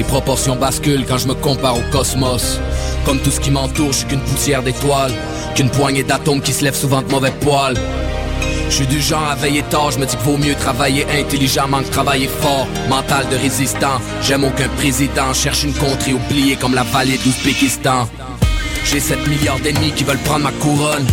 Les 0.00 0.04
proportions 0.04 0.56
basculent 0.56 1.04
quand 1.06 1.18
je 1.18 1.28
me 1.28 1.34
compare 1.34 1.76
au 1.76 1.82
cosmos. 1.92 2.58
Comme 3.04 3.18
tout 3.18 3.30
ce 3.30 3.38
qui 3.38 3.50
m'entoure, 3.50 3.92
je 3.92 3.98
suis 3.98 4.06
qu'une 4.06 4.20
poussière 4.20 4.62
d'étoiles, 4.62 5.12
qu'une 5.54 5.68
poignée 5.68 6.02
d'atomes 6.02 6.40
qui 6.40 6.54
se 6.54 6.64
lèvent 6.64 6.74
souvent 6.74 7.02
de 7.02 7.10
mauvais 7.10 7.34
poils. 7.42 7.76
Je 8.70 8.76
suis 8.76 8.86
du 8.86 8.98
genre 8.98 9.28
à 9.30 9.34
veiller 9.34 9.62
tard, 9.64 9.90
je 9.90 9.98
me 9.98 10.06
dis 10.06 10.16
qu'il 10.16 10.24
vaut 10.24 10.38
mieux 10.38 10.54
travailler 10.54 11.04
intelligemment 11.20 11.80
que 11.82 11.90
travailler 11.90 12.28
fort. 12.28 12.66
Mental 12.88 13.28
de 13.30 13.36
résistant, 13.36 14.00
j'aime 14.22 14.44
aucun 14.44 14.68
président, 14.78 15.34
cherche 15.34 15.64
une 15.64 15.74
contrée 15.74 16.14
oubliée 16.14 16.56
comme 16.56 16.74
la 16.74 16.82
vallée 16.82 17.18
d'Ouzbékistan. 17.18 18.08
J'ai 18.86 19.00
7 19.00 19.28
milliards 19.28 19.60
d'ennemis 19.60 19.92
qui 19.92 20.04
veulent 20.04 20.24
prendre 20.24 20.44
ma 20.44 20.52
couronne. 20.52 21.06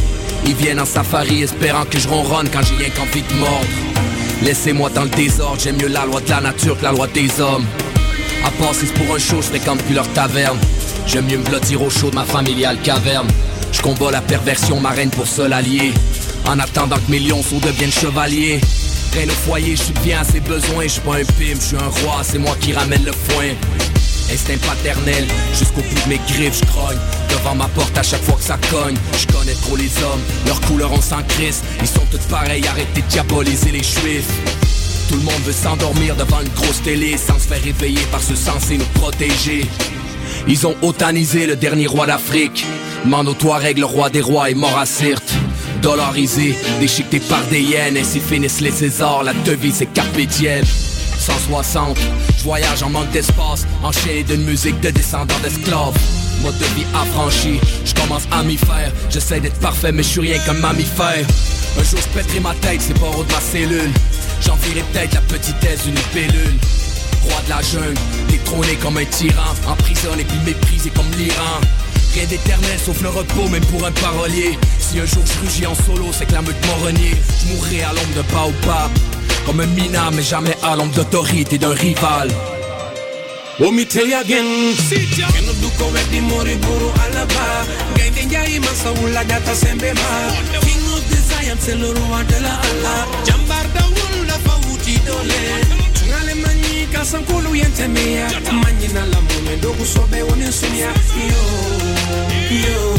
Ils 0.45 0.55
viennent 0.55 0.79
en 0.79 0.85
safari 0.85 1.43
espérant 1.43 1.83
que 1.83 1.99
je 1.99 2.07
ronronne 2.07 2.47
quand 2.53 2.61
j'ai 2.63 2.85
rien 2.85 2.93
qu'envie 2.95 3.21
de 3.21 3.33
mordre. 3.33 3.67
Laissez-moi 4.43 4.89
dans 4.91 5.03
le 5.03 5.09
désordre, 5.09 5.59
j'aime 5.59 5.75
mieux 5.75 5.89
la 5.89 6.05
loi 6.05 6.21
de 6.21 6.29
la 6.29 6.39
nature 6.39 6.77
que 6.77 6.83
la 6.83 6.93
loi 6.93 7.07
des 7.07 7.41
hommes. 7.41 7.65
À 8.47 8.51
part 8.51 8.73
c'est 8.73 8.93
pour 8.93 9.13
un 9.13 9.19
show, 9.19 9.41
je 9.41 9.47
fréquente 9.47 9.83
plus 9.83 9.93
leur 9.93 10.07
taverne. 10.13 10.57
J'aime 11.05 11.25
mieux 11.25 11.37
me 11.37 11.43
blottir 11.43 11.81
au 11.81 11.89
chaud 11.89 12.09
de 12.09 12.15
ma 12.15 12.23
familiale 12.23 12.77
caverne. 12.81 13.27
Je 13.73 13.81
la 14.09 14.21
perversion, 14.21 14.79
ma 14.79 14.91
reine 14.91 15.09
pour 15.09 15.27
seul 15.27 15.51
allié. 15.51 15.91
En 16.47 16.57
attendant 16.57 16.95
que 16.95 17.11
mes 17.11 17.19
lionceaux 17.19 17.59
deviennent 17.59 17.91
chevaliers. 17.91 18.61
Au 19.17 19.29
foyer, 19.29 19.75
je 19.75 19.81
suis 19.81 19.93
bien 20.01 20.21
à 20.21 20.23
ses 20.23 20.39
besoins. 20.39 20.83
Je 20.83 20.87
suis 20.87 21.01
pas 21.01 21.15
un 21.15 21.25
pime, 21.37 21.59
je 21.59 21.65
suis 21.65 21.75
un 21.75 22.07
roi, 22.07 22.21
c'est 22.23 22.37
moi 22.37 22.55
qui 22.61 22.71
ramène 22.71 23.03
le 23.03 23.11
foin. 23.11 23.51
Instinct 24.31 24.65
paternel, 24.65 25.25
jusqu'au 25.51 25.81
bout 25.81 26.03
de 26.05 26.09
mes 26.09 26.21
griffes, 26.29 26.61
je 26.61 26.65
grogne 26.71 26.97
Devant 27.29 27.55
ma 27.55 27.67
porte 27.69 27.97
à 27.97 28.03
chaque 28.03 28.23
fois 28.23 28.35
que 28.35 28.43
ça 28.43 28.57
cogne 28.69 28.95
Je 29.17 29.25
connais 29.27 29.53
trop 29.53 29.77
les 29.77 29.89
hommes, 30.03 30.21
leur 30.45 30.59
couleur 30.61 30.91
on 30.91 30.99
s'en 30.99 31.23
crisse 31.29 31.63
Ils 31.79 31.87
sont 31.87 32.05
tous 32.11 32.25
pareils, 32.29 32.67
arrêtez 32.67 33.01
de 33.01 33.07
diaboliser 33.07 33.71
les 33.71 33.83
juifs 33.83 34.27
Tout 35.07 35.15
le 35.15 35.21
monde 35.21 35.41
veut 35.45 35.53
s'endormir 35.53 36.15
devant 36.15 36.41
une 36.41 36.49
grosse 36.49 36.81
télé 36.83 37.17
Sans 37.17 37.39
se 37.39 37.47
faire 37.47 37.61
réveiller 37.63 38.05
par 38.11 38.21
ce 38.21 38.35
censé 38.35 38.77
nous 38.77 38.85
protéger. 38.95 39.65
Ils 40.47 40.67
ont 40.67 40.75
otanisé 40.81 41.45
le 41.45 41.55
dernier 41.55 41.87
roi 41.87 42.05
d'Afrique. 42.05 42.65
Mano 43.05 43.33
Touareg, 43.33 43.77
le 43.77 43.85
roi 43.85 44.09
des 44.09 44.21
rois 44.21 44.49
est 44.49 44.55
mort 44.55 44.77
à 44.77 44.85
Sirte. 44.85 45.33
Dollarisé, 45.81 46.55
déchiqueté 46.79 47.19
par 47.19 47.43
des 47.45 47.61
yens 47.61 47.97
Ainsi 47.97 48.19
finissent 48.19 48.61
les 48.61 48.71
Césars, 48.71 49.23
la 49.23 49.33
devise 49.33 49.81
est 49.81 50.25
diem 50.25 50.65
160 50.65 51.97
Je 52.37 52.43
voyage 52.43 52.83
en 52.83 52.89
manque 52.89 53.11
d'espace 53.11 53.65
Enchaîné 53.83 54.23
d'une 54.23 54.43
musique 54.43 54.79
de 54.81 54.89
descendants 54.89 55.39
d'esclaves. 55.43 55.97
Mode 56.41 56.57
de 56.57 56.65
vie 56.75 56.85
affranchi 56.95 57.59
Je 57.85 57.93
commence 57.93 58.27
à 58.31 58.43
m'y 58.43 58.57
faire. 58.57 58.91
J'essaie 59.09 59.39
d'être 59.39 59.59
parfait 59.59 59.91
mais 59.91 60.03
je 60.03 60.09
suis 60.09 60.21
rien 60.21 60.39
qu'un 60.39 60.53
mammifère. 60.53 61.25
Un 61.79 61.83
jour 61.83 61.99
je 62.01 62.19
pèterai 62.19 62.39
ma 62.39 62.53
tête 62.55 62.81
C'est 62.81 62.99
pas 62.99 63.07
haut 63.15 63.23
de 63.23 63.31
ma 63.31 63.39
cellule 63.39 63.91
J'envierai 64.45 64.83
peut-être 64.91 65.13
la 65.13 65.21
petitesse 65.21 65.83
d'une 65.83 65.99
pellule 66.13 66.57
Roi 67.23 67.41
de 67.45 67.49
la 67.49 67.61
jungle 67.61 67.99
Détrôné 68.29 68.75
comme 68.75 68.97
un 68.97 69.05
tyran. 69.05 69.53
Emprisonné 69.67 70.23
puis 70.23 70.37
méprisé 70.45 70.89
comme 70.91 71.09
l'Iran. 71.17 71.61
Rien 72.13 72.25
d'éternel 72.25 72.79
sauf 72.83 73.01
le 73.01 73.09
repos 73.09 73.47
même 73.49 73.65
pour 73.65 73.85
un 73.85 73.91
parolier. 73.91 74.57
Si 74.79 74.99
un 74.99 75.05
jour 75.05 75.23
je 75.25 75.45
rugis 75.45 75.65
en 75.67 75.75
solo 75.75 76.07
c'est 76.11 76.25
que 76.25 76.33
la 76.33 76.41
meute 76.41 76.55
m'a 76.65 76.85
renié 76.85 77.11
Je 77.41 77.53
mourrai 77.53 77.83
à 77.83 77.89
l'ombre 77.89 78.15
de 78.15 78.21
baobab 78.33 78.91
comme 79.45 79.61
un 79.61 79.65
minard 79.67 80.11
mais 80.11 80.23
jamais 80.23 80.55
à 80.61 80.75
l'ombre 80.75 80.93
d'autorité 80.93 81.57
d'un 81.57 81.73
rival. 81.73 82.29
Let 83.59 83.71
me 83.71 83.85
tell 83.85 84.07
you 84.07 84.15
again 84.17 84.75
Keno 84.89 85.53
duko 85.61 85.85
wedi 85.91 86.21
mori 86.21 86.55
buru 86.55 86.89
alaba. 87.03 87.65
Gainde 87.95 88.25
njai 88.27 88.59
masa 88.59 88.91
ula 89.03 89.23
gata 89.23 89.55
sembe 89.55 89.93
ma 89.93 90.59
King 90.59 90.83
of 90.93 91.03
the 91.09 91.17
Zion 91.27 91.57
c'est 91.59 91.75
le 91.75 91.87
roi 91.87 92.23
de 92.23 92.43
la 92.43 92.53
Allah. 92.53 93.07
Jambar 93.25 93.96
dole 95.07 95.39
tungale 95.93 96.33
manyika 96.33 97.05
sankulu 97.05 97.55
yentemia. 97.55 98.29
Manyina 98.63 99.05
la 99.05 99.21
ndokusobe 99.57 100.21
yo 100.21 100.35
yo 102.63 102.97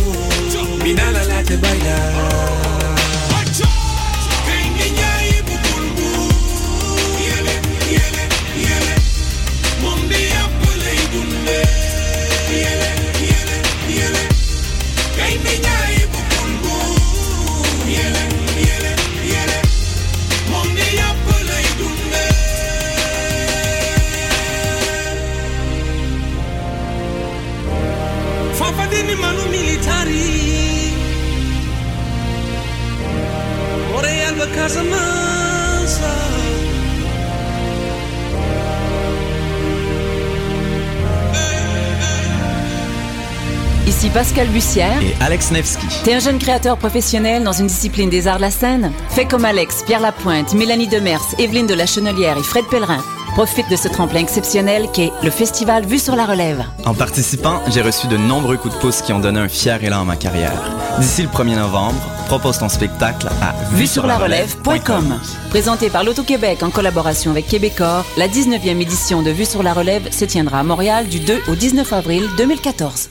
Ici 43.86 44.10
Pascal 44.10 44.46
Bussière. 44.48 45.02
Et 45.02 45.16
Alex 45.20 45.50
Nevsky. 45.50 45.86
T'es 46.04 46.14
un 46.14 46.20
jeune 46.20 46.38
créateur 46.38 46.76
professionnel 46.76 47.42
dans 47.42 47.52
une 47.52 47.66
discipline 47.66 48.10
des 48.10 48.28
arts 48.28 48.36
de 48.36 48.42
la 48.42 48.52
scène? 48.52 48.92
Fais 49.08 49.24
comme 49.24 49.44
Alex, 49.44 49.82
Pierre 49.84 50.00
Lapointe, 50.00 50.54
Mélanie 50.54 50.86
Demers, 50.86 51.34
Evelyne 51.38 51.66
de 51.66 51.74
la 51.74 51.86
Chenelière 51.86 52.38
et 52.38 52.42
Fred 52.44 52.64
Pellerin. 52.70 53.02
Profite 53.38 53.70
de 53.70 53.76
ce 53.76 53.86
tremplin 53.86 54.18
exceptionnel 54.18 54.88
qu'est 54.92 55.12
le 55.22 55.30
festival 55.30 55.86
Vue 55.86 56.00
sur 56.00 56.16
la 56.16 56.26
relève. 56.26 56.64
En 56.84 56.92
participant, 56.92 57.62
j'ai 57.68 57.82
reçu 57.82 58.08
de 58.08 58.16
nombreux 58.16 58.56
coups 58.56 58.74
de 58.74 58.80
pouce 58.80 59.00
qui 59.00 59.12
ont 59.12 59.20
donné 59.20 59.38
un 59.38 59.46
fier 59.46 59.84
élan 59.84 60.00
à 60.00 60.04
ma 60.04 60.16
carrière. 60.16 60.60
D'ici 60.98 61.22
le 61.22 61.28
1er 61.28 61.54
novembre, 61.54 62.00
propose 62.26 62.58
ton 62.58 62.68
spectacle 62.68 63.28
à 63.40 63.54
Vue 63.76 63.86
sur 63.86 64.08
la 64.08 64.18
relève.com. 64.18 65.20
Présenté 65.50 65.88
par 65.88 66.02
l'Auto-Québec 66.02 66.64
en 66.64 66.70
collaboration 66.70 67.30
avec 67.30 67.46
Québecor, 67.46 68.04
la 68.16 68.26
19e 68.26 68.80
édition 68.80 69.22
de 69.22 69.30
Vue 69.30 69.46
sur 69.46 69.62
la 69.62 69.72
relève 69.72 70.10
se 70.10 70.24
tiendra 70.24 70.58
à 70.58 70.64
Montréal 70.64 71.06
du 71.06 71.20
2 71.20 71.42
au 71.46 71.54
19 71.54 71.92
avril 71.92 72.24
2014. 72.38 73.10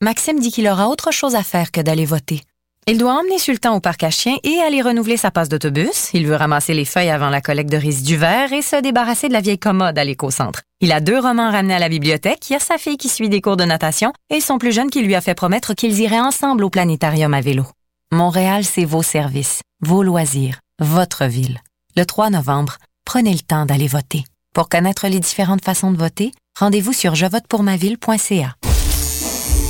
Maxime 0.00 0.38
dit 0.38 0.52
qu'il 0.52 0.68
aura 0.68 0.88
autre 0.88 1.10
chose 1.12 1.34
à 1.34 1.42
faire 1.42 1.72
que 1.72 1.80
d'aller 1.80 2.04
voter. 2.04 2.42
Il 2.86 2.98
doit 2.98 3.18
emmener 3.18 3.38
Sultan 3.38 3.74
au 3.74 3.80
parc 3.80 4.04
à 4.04 4.10
chiens 4.10 4.36
et 4.44 4.60
aller 4.60 4.80
renouveler 4.80 5.16
sa 5.16 5.32
passe 5.32 5.48
d'autobus. 5.48 6.10
Il 6.14 6.24
veut 6.28 6.36
ramasser 6.36 6.72
les 6.72 6.84
feuilles 6.84 7.10
avant 7.10 7.30
la 7.30 7.40
collecte 7.40 7.70
de 7.70 7.76
résidus 7.76 8.16
verts 8.16 8.52
et 8.52 8.62
se 8.62 8.80
débarrasser 8.80 9.26
de 9.26 9.32
la 9.32 9.40
vieille 9.40 9.58
commode 9.58 9.98
à 9.98 10.04
l'éco-centre. 10.04 10.62
Il 10.80 10.92
a 10.92 11.00
deux 11.00 11.18
romans 11.18 11.50
ramenés 11.50 11.74
à 11.74 11.80
la 11.80 11.88
bibliothèque, 11.88 12.48
il 12.48 12.52
y 12.52 12.56
a 12.56 12.60
sa 12.60 12.78
fille 12.78 12.96
qui 12.96 13.08
suit 13.08 13.28
des 13.28 13.40
cours 13.40 13.56
de 13.56 13.64
natation 13.64 14.12
et 14.30 14.40
son 14.40 14.58
plus 14.58 14.70
jeune 14.70 14.88
qui 14.88 15.02
lui 15.02 15.16
a 15.16 15.20
fait 15.20 15.34
promettre 15.34 15.74
qu'ils 15.74 15.98
iraient 15.98 16.20
ensemble 16.20 16.62
au 16.62 16.70
planétarium 16.70 17.34
à 17.34 17.40
vélo. 17.40 17.66
Montréal, 18.12 18.64
c'est 18.64 18.84
vos 18.84 19.02
services, 19.02 19.62
vos 19.84 20.04
loisirs, 20.04 20.60
votre 20.80 21.24
ville. 21.24 21.58
Le 21.96 22.06
3 22.06 22.30
novembre, 22.30 22.78
prenez 23.04 23.32
le 23.32 23.40
temps 23.40 23.66
d'aller 23.66 23.88
voter. 23.88 24.22
Pour 24.54 24.68
connaître 24.68 25.08
les 25.08 25.18
différentes 25.18 25.64
façons 25.64 25.90
de 25.90 25.98
voter, 25.98 26.30
rendez-vous 26.56 26.92
sur 26.92 27.16
jevotepourmaville.ca. 27.16 28.54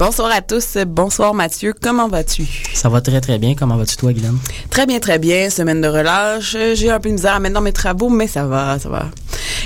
Bonsoir 0.00 0.32
à 0.32 0.40
tous. 0.40 0.78
Bonsoir 0.86 1.34
Mathieu. 1.34 1.74
Comment 1.78 2.08
vas-tu? 2.08 2.46
Ça 2.72 2.88
va 2.88 3.02
très 3.02 3.20
très 3.20 3.38
bien. 3.38 3.54
Comment 3.54 3.76
vas-tu 3.76 3.96
toi, 3.96 4.14
Guylaine? 4.14 4.38
Très 4.70 4.86
bien, 4.86 4.98
très 4.98 5.18
bien. 5.18 5.50
Semaine 5.50 5.82
de 5.82 5.88
relâche. 5.88 6.56
J'ai 6.72 6.90
un 6.90 6.98
peu 6.98 7.10
de 7.10 7.16
misère 7.16 7.34
à 7.34 7.38
mettre 7.38 7.52
dans 7.56 7.60
mes 7.60 7.74
travaux, 7.74 8.08
mais 8.08 8.26
ça 8.26 8.46
va, 8.46 8.78
ça 8.78 8.88
va. 8.88 9.10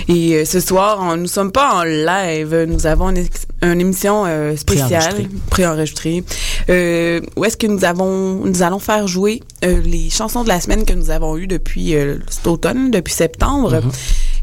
Et 0.09 0.35
euh, 0.35 0.45
ce 0.45 0.59
soir, 0.59 0.99
on, 1.01 1.17
nous 1.17 1.29
sommes 1.29 1.53
pas 1.53 1.75
en 1.75 1.85
live. 1.85 2.67
Nous 2.67 2.85
avons 2.89 3.11
une, 3.11 3.25
une 3.63 3.81
émission 3.81 4.25
euh, 4.27 4.57
spéciale, 4.57 5.29
préenregistrée, 5.51 6.25
euh, 6.69 7.21
où 7.37 7.45
est-ce 7.45 7.57
que 7.57 7.69
nous 7.69 7.85
avons, 7.85 8.45
nous 8.45 8.63
allons 8.65 8.81
faire 8.81 9.07
jouer 9.07 9.41
les 9.63 10.11
chansons 10.11 10.43
de 10.43 10.49
la 10.49 10.61
semaine 10.61 10.85
que 10.85 10.95
nous 10.95 11.11
avons 11.11 11.37
eues 11.37 11.47
depuis 11.47 11.95
cet 12.29 12.49
automne, 12.49 12.91
depuis 12.91 13.15
septembre. 13.15 13.71
Mhm. 13.85 13.93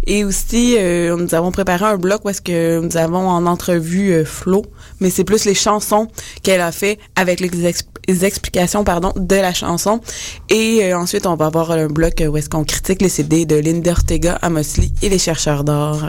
Et 0.08 0.24
aussi, 0.26 0.76
euh, 0.78 1.16
nous 1.16 1.36
avons 1.36 1.52
préparé 1.52 1.86
un 1.86 1.98
bloc 1.98 2.22
est-ce 2.28 2.42
que 2.42 2.80
nous 2.80 2.98
avons 2.98 3.28
en 3.30 3.46
entrevue 3.46 4.14
euh, 4.14 4.26
Flo, 4.26 4.64
mais 5.00 5.10
c'est 5.10 5.24
plus 5.24 5.46
les 5.46 5.54
chansons 5.54 6.08
qu'elle 6.44 6.62
a 6.62 6.72
fait 6.72 6.98
avec 7.16 7.40
les, 7.40 7.66
ex- 7.68 7.84
les 8.08 8.26
explications 8.26 8.84
pardon 8.84 9.14
de 9.16 9.36
la 9.36 9.54
chanson. 9.54 10.02
Et 10.50 10.80
euh, 10.86 10.98
ensuite, 10.98 11.26
on 11.28 11.36
va 11.36 11.46
avoir 11.48 11.72
un 11.72 11.88
bloc 11.88 12.24
où 12.28 12.36
est-ce 12.38 12.50
qu'on 12.50 12.64
critique 12.64 13.02
les 13.02 13.10
CD 13.10 13.46
de 13.46 13.56
Linda 13.58 13.92
Ortega, 13.92 14.40
Amos 14.42 14.78
Lee 14.78 14.92
et 15.04 15.10
les 15.10 15.20
chercheurs 15.20 15.64
d'or. 15.64 16.08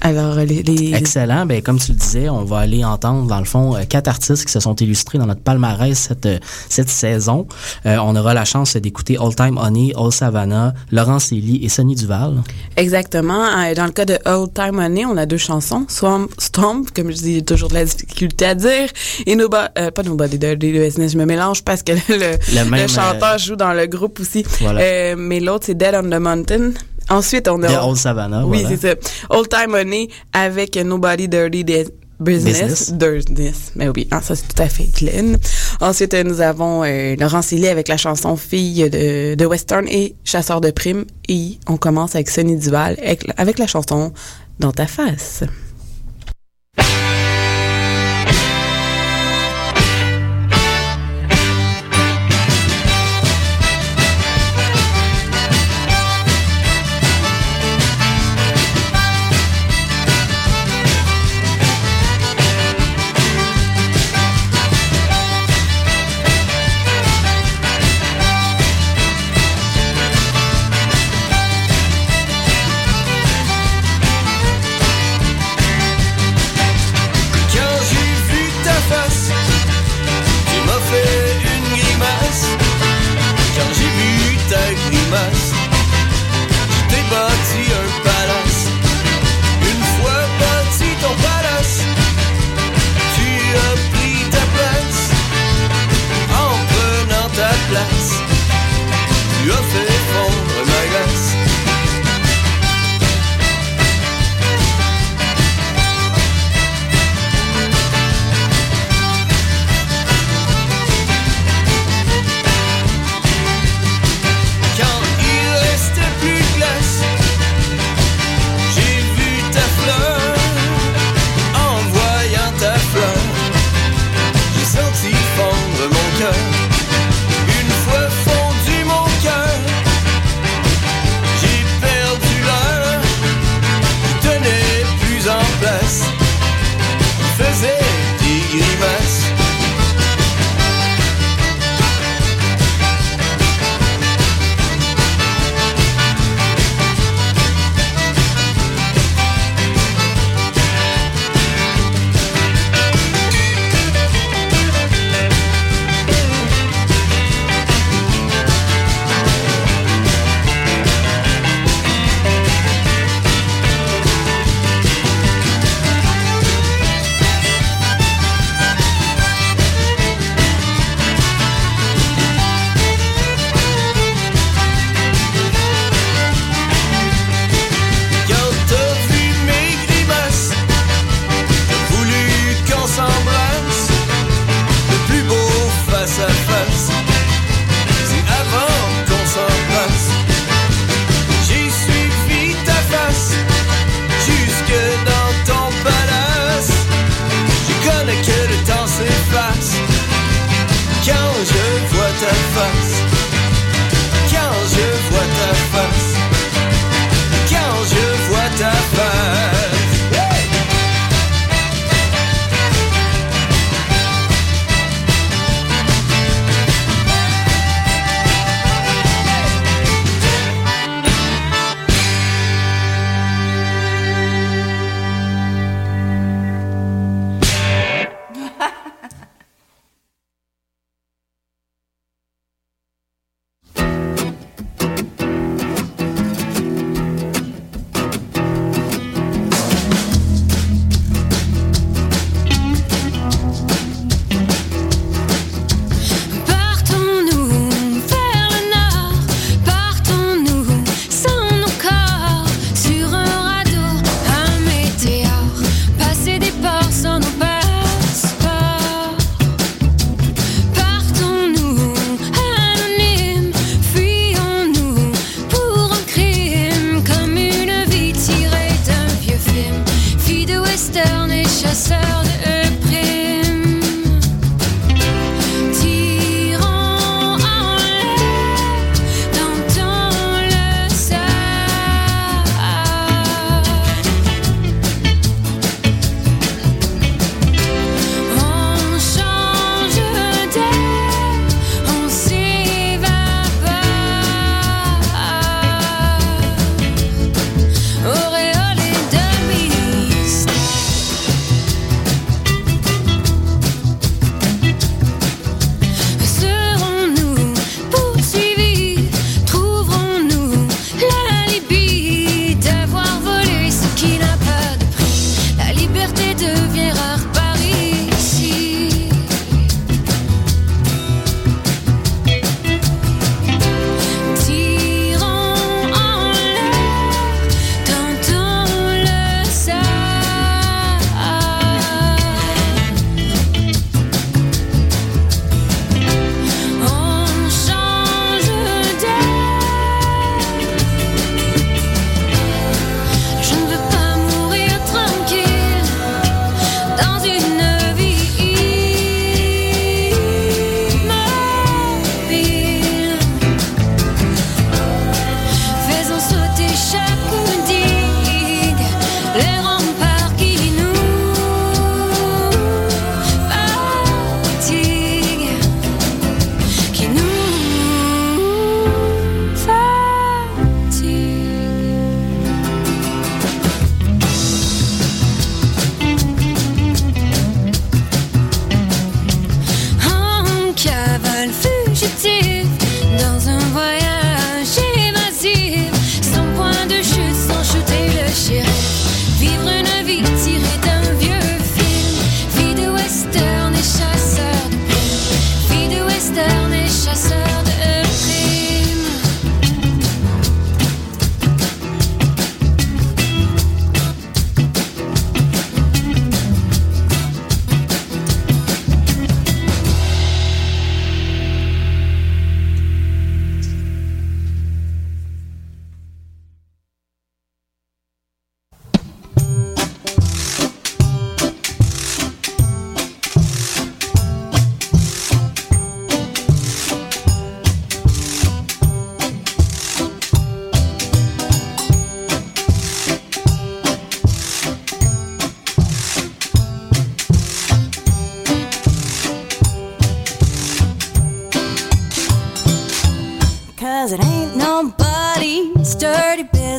Alors, 0.00 0.36
les, 0.36 0.62
les- 0.62 0.94
Excellent. 0.94 1.44
Ben, 1.46 1.60
comme 1.62 1.78
tu 1.78 1.92
le 1.92 1.98
disais, 1.98 2.28
on 2.28 2.44
va 2.44 2.58
aller 2.58 2.84
entendre, 2.84 3.26
dans 3.26 3.38
le 3.40 3.44
fond, 3.44 3.74
euh, 3.76 3.82
quatre 3.88 4.08
artistes 4.08 4.44
qui 4.44 4.52
se 4.52 4.60
sont 4.60 4.74
illustrés 4.76 5.18
dans 5.18 5.26
notre 5.26 5.40
palmarès 5.40 5.98
cette, 5.98 6.26
euh, 6.26 6.38
cette 6.68 6.88
saison. 6.88 7.46
Euh, 7.86 7.96
on 8.02 8.14
aura 8.16 8.34
la 8.34 8.44
chance 8.44 8.76
d'écouter 8.76 9.16
All 9.20 9.34
Time 9.34 9.58
Honey, 9.58 9.92
All 9.96 10.12
Savannah, 10.12 10.74
Laurence 10.92 11.32
Ely 11.32 11.64
et 11.64 11.68
Sonny 11.68 11.94
Duval. 11.94 12.42
Exactement. 12.76 13.44
Euh, 13.44 13.74
Dans 13.74 13.86
le 13.86 13.92
cas 13.92 14.04
de 14.04 14.18
Old 14.24 14.52
Time 14.54 14.72
Money, 14.76 15.04
on 15.04 15.16
a 15.16 15.26
deux 15.26 15.36
chansons. 15.38 15.84
Swamp, 15.88 16.28
Stomp, 16.38 16.90
comme 16.94 17.10
je 17.10 17.16
dis, 17.16 17.34
j'ai 17.34 17.42
toujours 17.42 17.68
de 17.68 17.74
la 17.74 17.84
difficulté 17.84 18.44
à 18.46 18.54
dire. 18.54 18.88
Et 19.26 19.34
Nobody, 19.36 19.68
euh, 19.78 19.90
pas 19.90 20.02
Dirty 20.02 20.72
Business, 20.72 21.12
je 21.12 21.18
me 21.18 21.24
mélange 21.24 21.62
parce 21.64 21.82
que 21.82 21.92
le, 21.92 22.36
Le 22.54 22.70
même, 22.70 22.82
le 22.82 22.86
chanteur 22.88 23.34
euh, 23.34 23.38
joue 23.38 23.56
dans 23.56 23.72
le 23.72 23.86
groupe 23.86 24.20
aussi. 24.20 24.44
Voilà. 24.60 24.80
Euh, 24.80 25.14
mais 25.18 25.40
l'autre, 25.40 25.64
c'est 25.66 25.74
Dead 25.76 25.94
on 25.94 26.02
the 26.08 26.20
Mountain. 26.20 26.70
Ensuite, 27.10 27.48
on 27.48 27.62
a... 27.62 27.82
Old 27.82 27.96
Savannah, 27.96 28.44
Oui, 28.46 28.62
voilà. 28.62 28.76
c'est 28.76 28.88
ça. 28.88 28.94
Old 29.30 29.48
Time 29.48 29.70
Money 29.70 30.08
avec 30.32 30.76
Nobody 30.76 31.28
Dirty 31.28 31.64
Di- 31.64 31.84
Business. 32.20 32.90
Business. 32.90 32.92
Business. 33.28 33.72
Mais 33.76 33.88
oui, 33.88 34.08
hein, 34.10 34.20
ça 34.20 34.34
c'est 34.34 34.48
tout 34.52 34.60
à 34.60 34.68
fait 34.68 34.88
clean. 34.92 35.34
Ensuite, 35.80 36.14
euh, 36.14 36.24
nous 36.24 36.40
avons 36.40 36.82
euh, 36.84 37.14
Laurent 37.16 37.40
avec 37.70 37.86
la 37.86 37.96
chanson 37.96 38.34
Fille 38.36 38.90
de, 38.90 39.36
de 39.36 39.46
Western 39.46 39.86
et 39.88 40.16
Chasseur 40.24 40.60
de 40.60 40.72
primes. 40.72 41.04
Et 41.28 41.58
on 41.68 41.76
commence 41.76 42.16
avec 42.16 42.28
Sonny 42.28 42.56
Duval 42.56 42.96
avec, 43.00 43.24
avec 43.36 43.58
la 43.58 43.68
chanson 43.68 44.12
Dans 44.58 44.72
ta 44.72 44.88
face. 44.88 45.44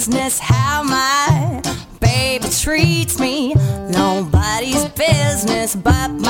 business 0.10 0.40
how 0.40 0.82
my 0.82 1.62
baby 2.00 2.48
treats 2.50 3.20
me. 3.20 3.54
Nobody's 3.92 4.86
business 4.90 5.76
but 5.76 6.10
my. 6.10 6.29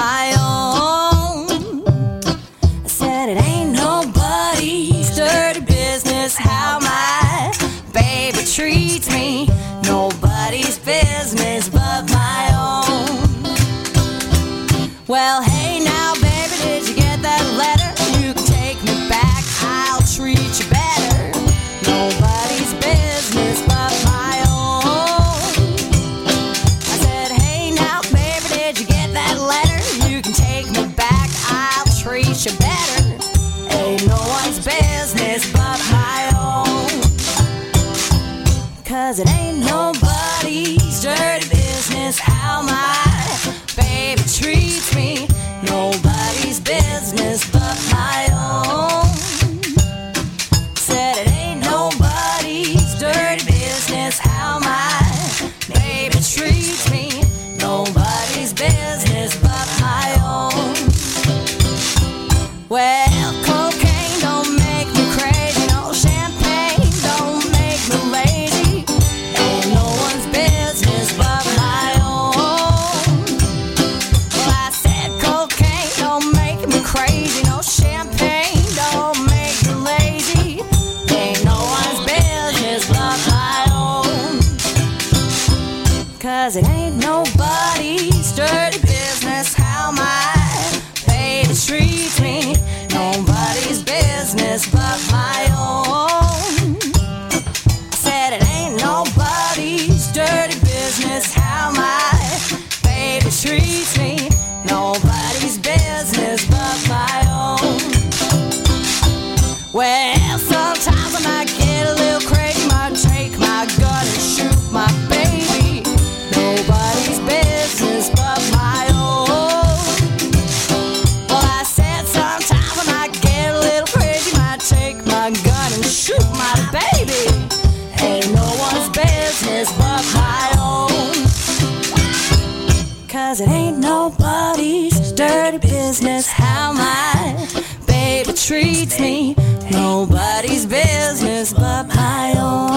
Business 141.60 141.84
but 141.88 141.96
my 141.96 142.36
own. 142.38 142.69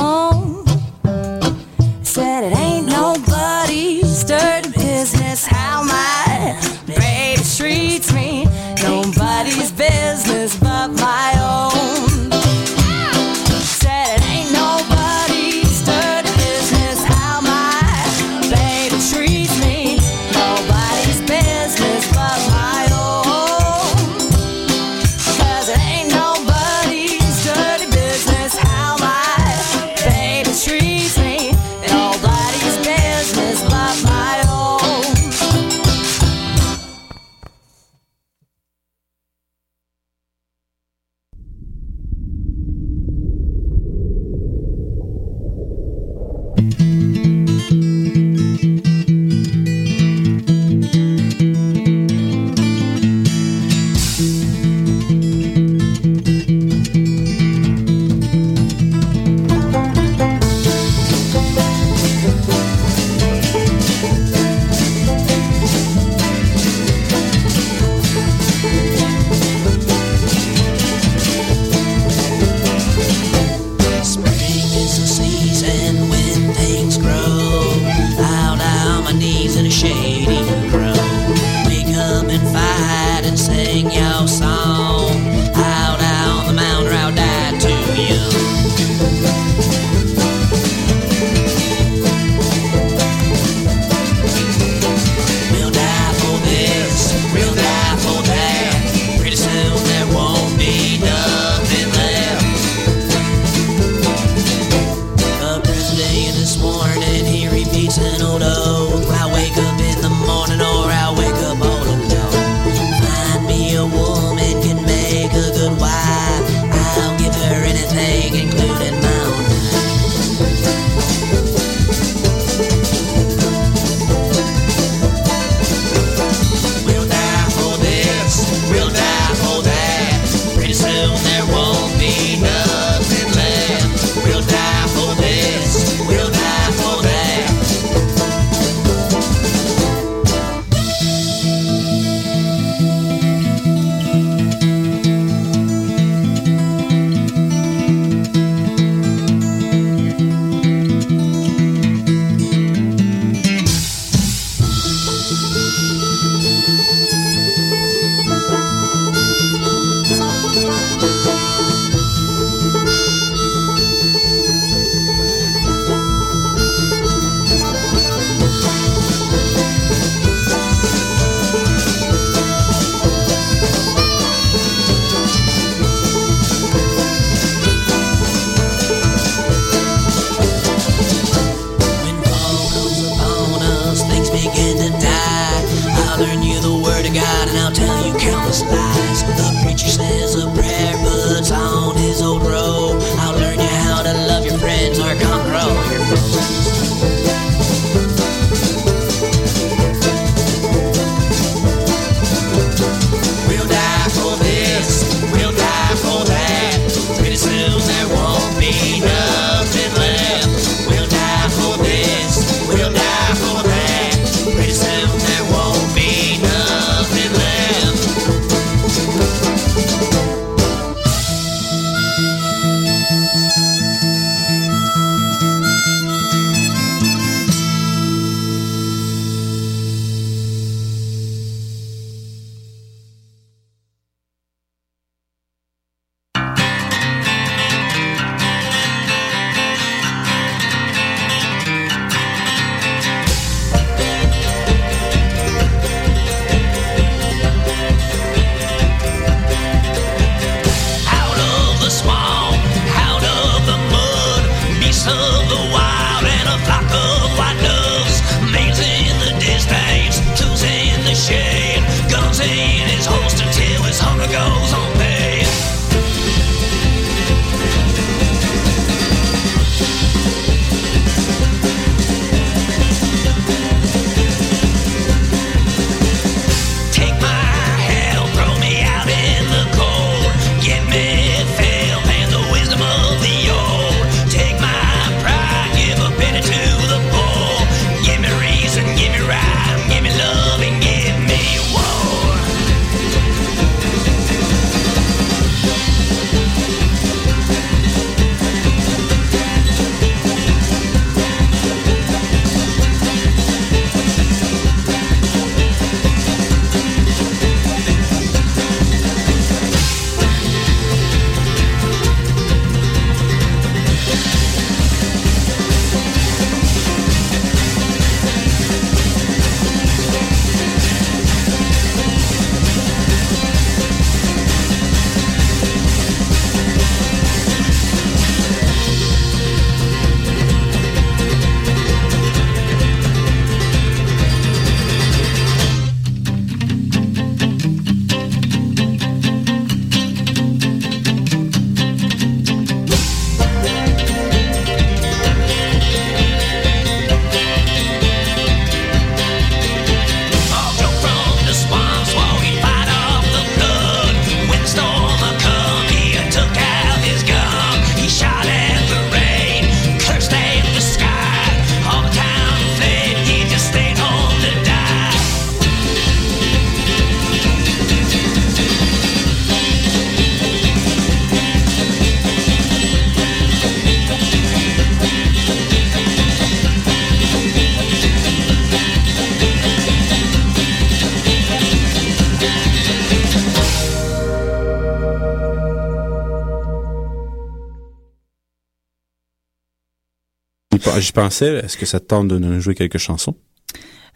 J'y 391.02 391.12
pensais. 391.12 391.56
Est-ce 391.64 391.76
que 391.76 391.86
ça 391.86 392.00
te 392.00 392.06
tente 392.06 392.28
de 392.28 392.38
nous 392.38 392.60
jouer 392.60 392.74
quelques 392.74 392.98
chansons? 392.98 393.34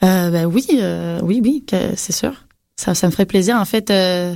Euh, 0.02 0.30
ben 0.30 0.46
oui, 0.46 0.66
euh, 0.74 1.20
oui, 1.22 1.40
oui, 1.42 1.64
c'est 1.96 2.12
sûr. 2.12 2.32
Ça, 2.76 2.94
ça 2.94 3.06
me 3.06 3.12
ferait 3.12 3.26
plaisir. 3.26 3.56
En 3.56 3.64
fait, 3.64 3.90
euh, 3.90 4.34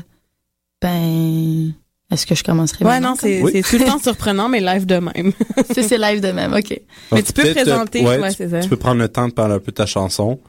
ben, 0.81 1.73
est-ce 2.11 2.27
que 2.27 2.35
je 2.35 2.43
commencerai 2.43 2.85
Ouais, 2.85 3.01
non, 3.01 3.15
c'est 3.19 3.41
tout 3.69 3.79
le 3.79 3.85
temps 3.85 3.99
surprenant, 3.99 4.49
mais 4.49 4.61
live 4.61 4.87
de 4.87 4.97
même. 4.97 5.33
c'est 5.73 5.83
c'est 5.83 5.99
live 5.99 6.21
de 6.21 6.33
même, 6.33 6.53
ok. 6.55 6.81
Mais 7.13 7.23
tu 7.23 7.33
peux 7.33 7.51
présenter, 7.53 8.05
euh, 8.05 8.21
ouais, 8.21 8.31
tu, 8.31 8.37
c'est 8.37 8.49
ça. 8.49 8.61
tu 8.61 8.69
peux 8.69 8.77
prendre 8.77 9.01
le 9.01 9.09
temps 9.09 9.29
de 9.29 9.33
parler 9.33 9.55
un 9.55 9.59
peu 9.59 9.71
de 9.71 9.77
ta 9.77 9.87
chanson, 9.87 10.41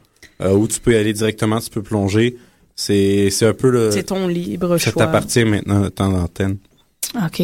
euh, 0.42 0.54
ou 0.54 0.68
tu 0.68 0.80
peux 0.80 0.94
y 0.94 0.96
aller 0.96 1.14
directement, 1.14 1.60
tu 1.60 1.70
peux 1.70 1.84
plonger. 1.84 2.38
C'est, 2.76 3.30
c'est 3.30 3.46
un 3.46 3.54
peu 3.54 3.70
le. 3.70 3.92
C'est 3.92 4.04
ton 4.04 4.28
libre 4.28 4.78
Ça 4.78 4.92
choix. 4.92 5.04
t'appartient 5.06 5.44
maintenant, 5.44 5.82
le 5.82 5.92
temps 5.92 6.10
d'antenne. 6.10 6.58
Ok. 7.24 7.44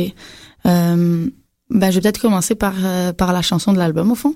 Euh, 0.66 1.28
ben, 1.70 1.92
je 1.92 1.96
vais 1.96 2.02
peut-être 2.02 2.22
commencer 2.22 2.56
par 2.56 2.74
euh, 2.84 3.14
par 3.14 3.34
la 3.34 3.42
chanson 3.42 3.74
de 3.74 3.78
l'album 3.78 4.12
au 4.12 4.16
fond. 4.16 4.36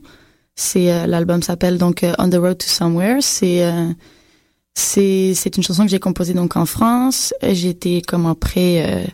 C'est 0.56 0.92
euh, 0.92 1.08
l'album 1.08 1.42
s'appelle 1.42 1.78
donc 1.78 2.04
euh, 2.04 2.14
On 2.20 2.30
the 2.30 2.36
Road 2.36 2.58
to 2.58 2.68
Somewhere. 2.68 3.22
C'est 3.22 3.64
c'est 4.74 5.34
c'est 5.34 5.58
une 5.58 5.64
chanson 5.64 5.84
que 5.84 5.90
j'ai 5.90 6.00
composée 6.00 6.34
donc 6.34 6.56
en 6.56 6.66
France. 6.66 7.34
J'étais 7.42 8.02
comme 8.06 8.26
en 8.26 8.36
pré 8.36 9.14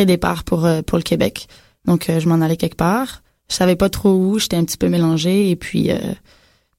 départ 0.00 0.44
pour 0.44 0.68
pour 0.86 0.98
le 0.98 1.04
Québec. 1.04 1.46
Donc 1.84 2.06
je 2.08 2.28
m'en 2.28 2.40
allais 2.40 2.56
quelque 2.56 2.76
part. 2.76 3.22
Je 3.48 3.54
savais 3.56 3.76
pas 3.76 3.90
trop 3.90 4.14
où. 4.14 4.38
J'étais 4.38 4.56
un 4.56 4.64
petit 4.64 4.78
peu 4.78 4.88
mélangée 4.88 5.50
et 5.50 5.56
puis 5.56 5.90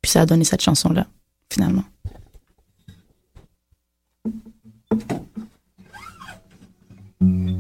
puis 0.01 0.11
ça 0.11 0.21
a 0.21 0.25
donné 0.25 0.43
cette 0.43 0.61
chanson 0.61 0.91
là 0.91 1.07
finalement. 1.49 1.83
On 7.21 7.54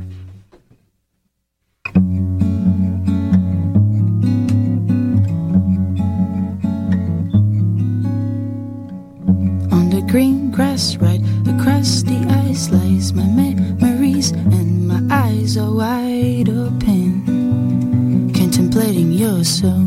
green 10.15 10.49
grass, 10.49 10.95
right 10.95 11.19
across 11.45 12.01
the 12.03 12.15
ice, 12.47 12.69
lies 12.69 13.11
my 13.11 13.27
memories, 13.27 14.31
and 14.31 14.87
my 14.87 15.01
eyes 15.13 15.57
are 15.57 15.73
wide 15.73 16.47
open, 16.47 18.31
contemplating 18.33 19.11
your 19.11 19.43
soul. 19.43 19.83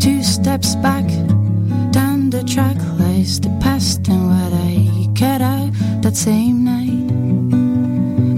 Two 0.00 0.20
steps 0.24 0.74
back, 0.86 1.06
down 1.92 2.30
the 2.30 2.42
track 2.42 2.76
lies 2.98 3.38
the 3.38 3.56
past 3.62 4.08
and 4.08 4.26
what 4.26 4.52
I 4.52 5.06
cut 5.14 5.42
out 5.42 5.70
that 6.02 6.16
same 6.16 6.64
night. 6.64 7.06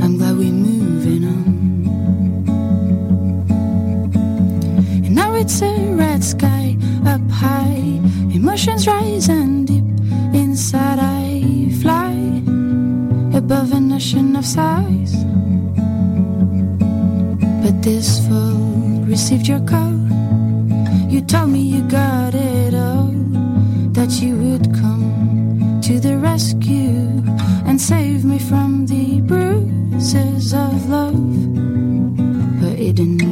I'm 0.04 0.18
glad 0.18 0.36
we're 0.36 0.52
moving 0.52 1.24
on. 1.24 1.46
And 5.06 5.14
now 5.14 5.32
it's 5.32 5.62
a 5.62 5.72
red 5.94 6.22
sky 6.22 6.76
up 7.06 7.30
high. 7.30 7.45
Emotions 8.56 8.86
rise 8.88 9.28
and 9.28 9.66
deep 9.66 9.84
inside 10.32 10.98
I 10.98 11.68
fly 11.82 12.14
above 13.36 13.74
an 13.74 13.92
ocean 13.92 14.34
of 14.34 14.46
sighs. 14.46 15.12
But 17.62 17.82
this 17.82 18.26
fall 18.26 19.04
received 19.04 19.46
your 19.46 19.60
call. 19.60 19.92
You 21.10 21.20
told 21.20 21.50
me 21.50 21.60
you 21.60 21.82
got 21.82 22.34
it 22.34 22.72
all, 22.72 23.12
that 23.92 24.22
you 24.22 24.38
would 24.38 24.74
come 24.74 25.82
to 25.82 26.00
the 26.00 26.16
rescue 26.16 27.22
and 27.66 27.78
save 27.78 28.24
me 28.24 28.38
from 28.38 28.86
the 28.86 29.20
bruises 29.20 30.54
of 30.54 30.88
love. 30.88 31.28
But 32.62 32.78
it 32.80 32.94
didn't 32.94 33.25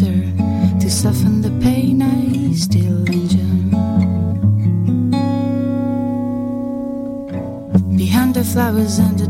to 0.00 0.90
soften 0.90 1.40
the 1.40 1.50
pain 1.62 2.02
I 2.02 2.52
still 2.54 3.04
endure. 3.06 3.44
Behind 7.96 8.34
the 8.34 8.42
flowers 8.42 8.98
and 8.98 9.16
the 9.16 9.23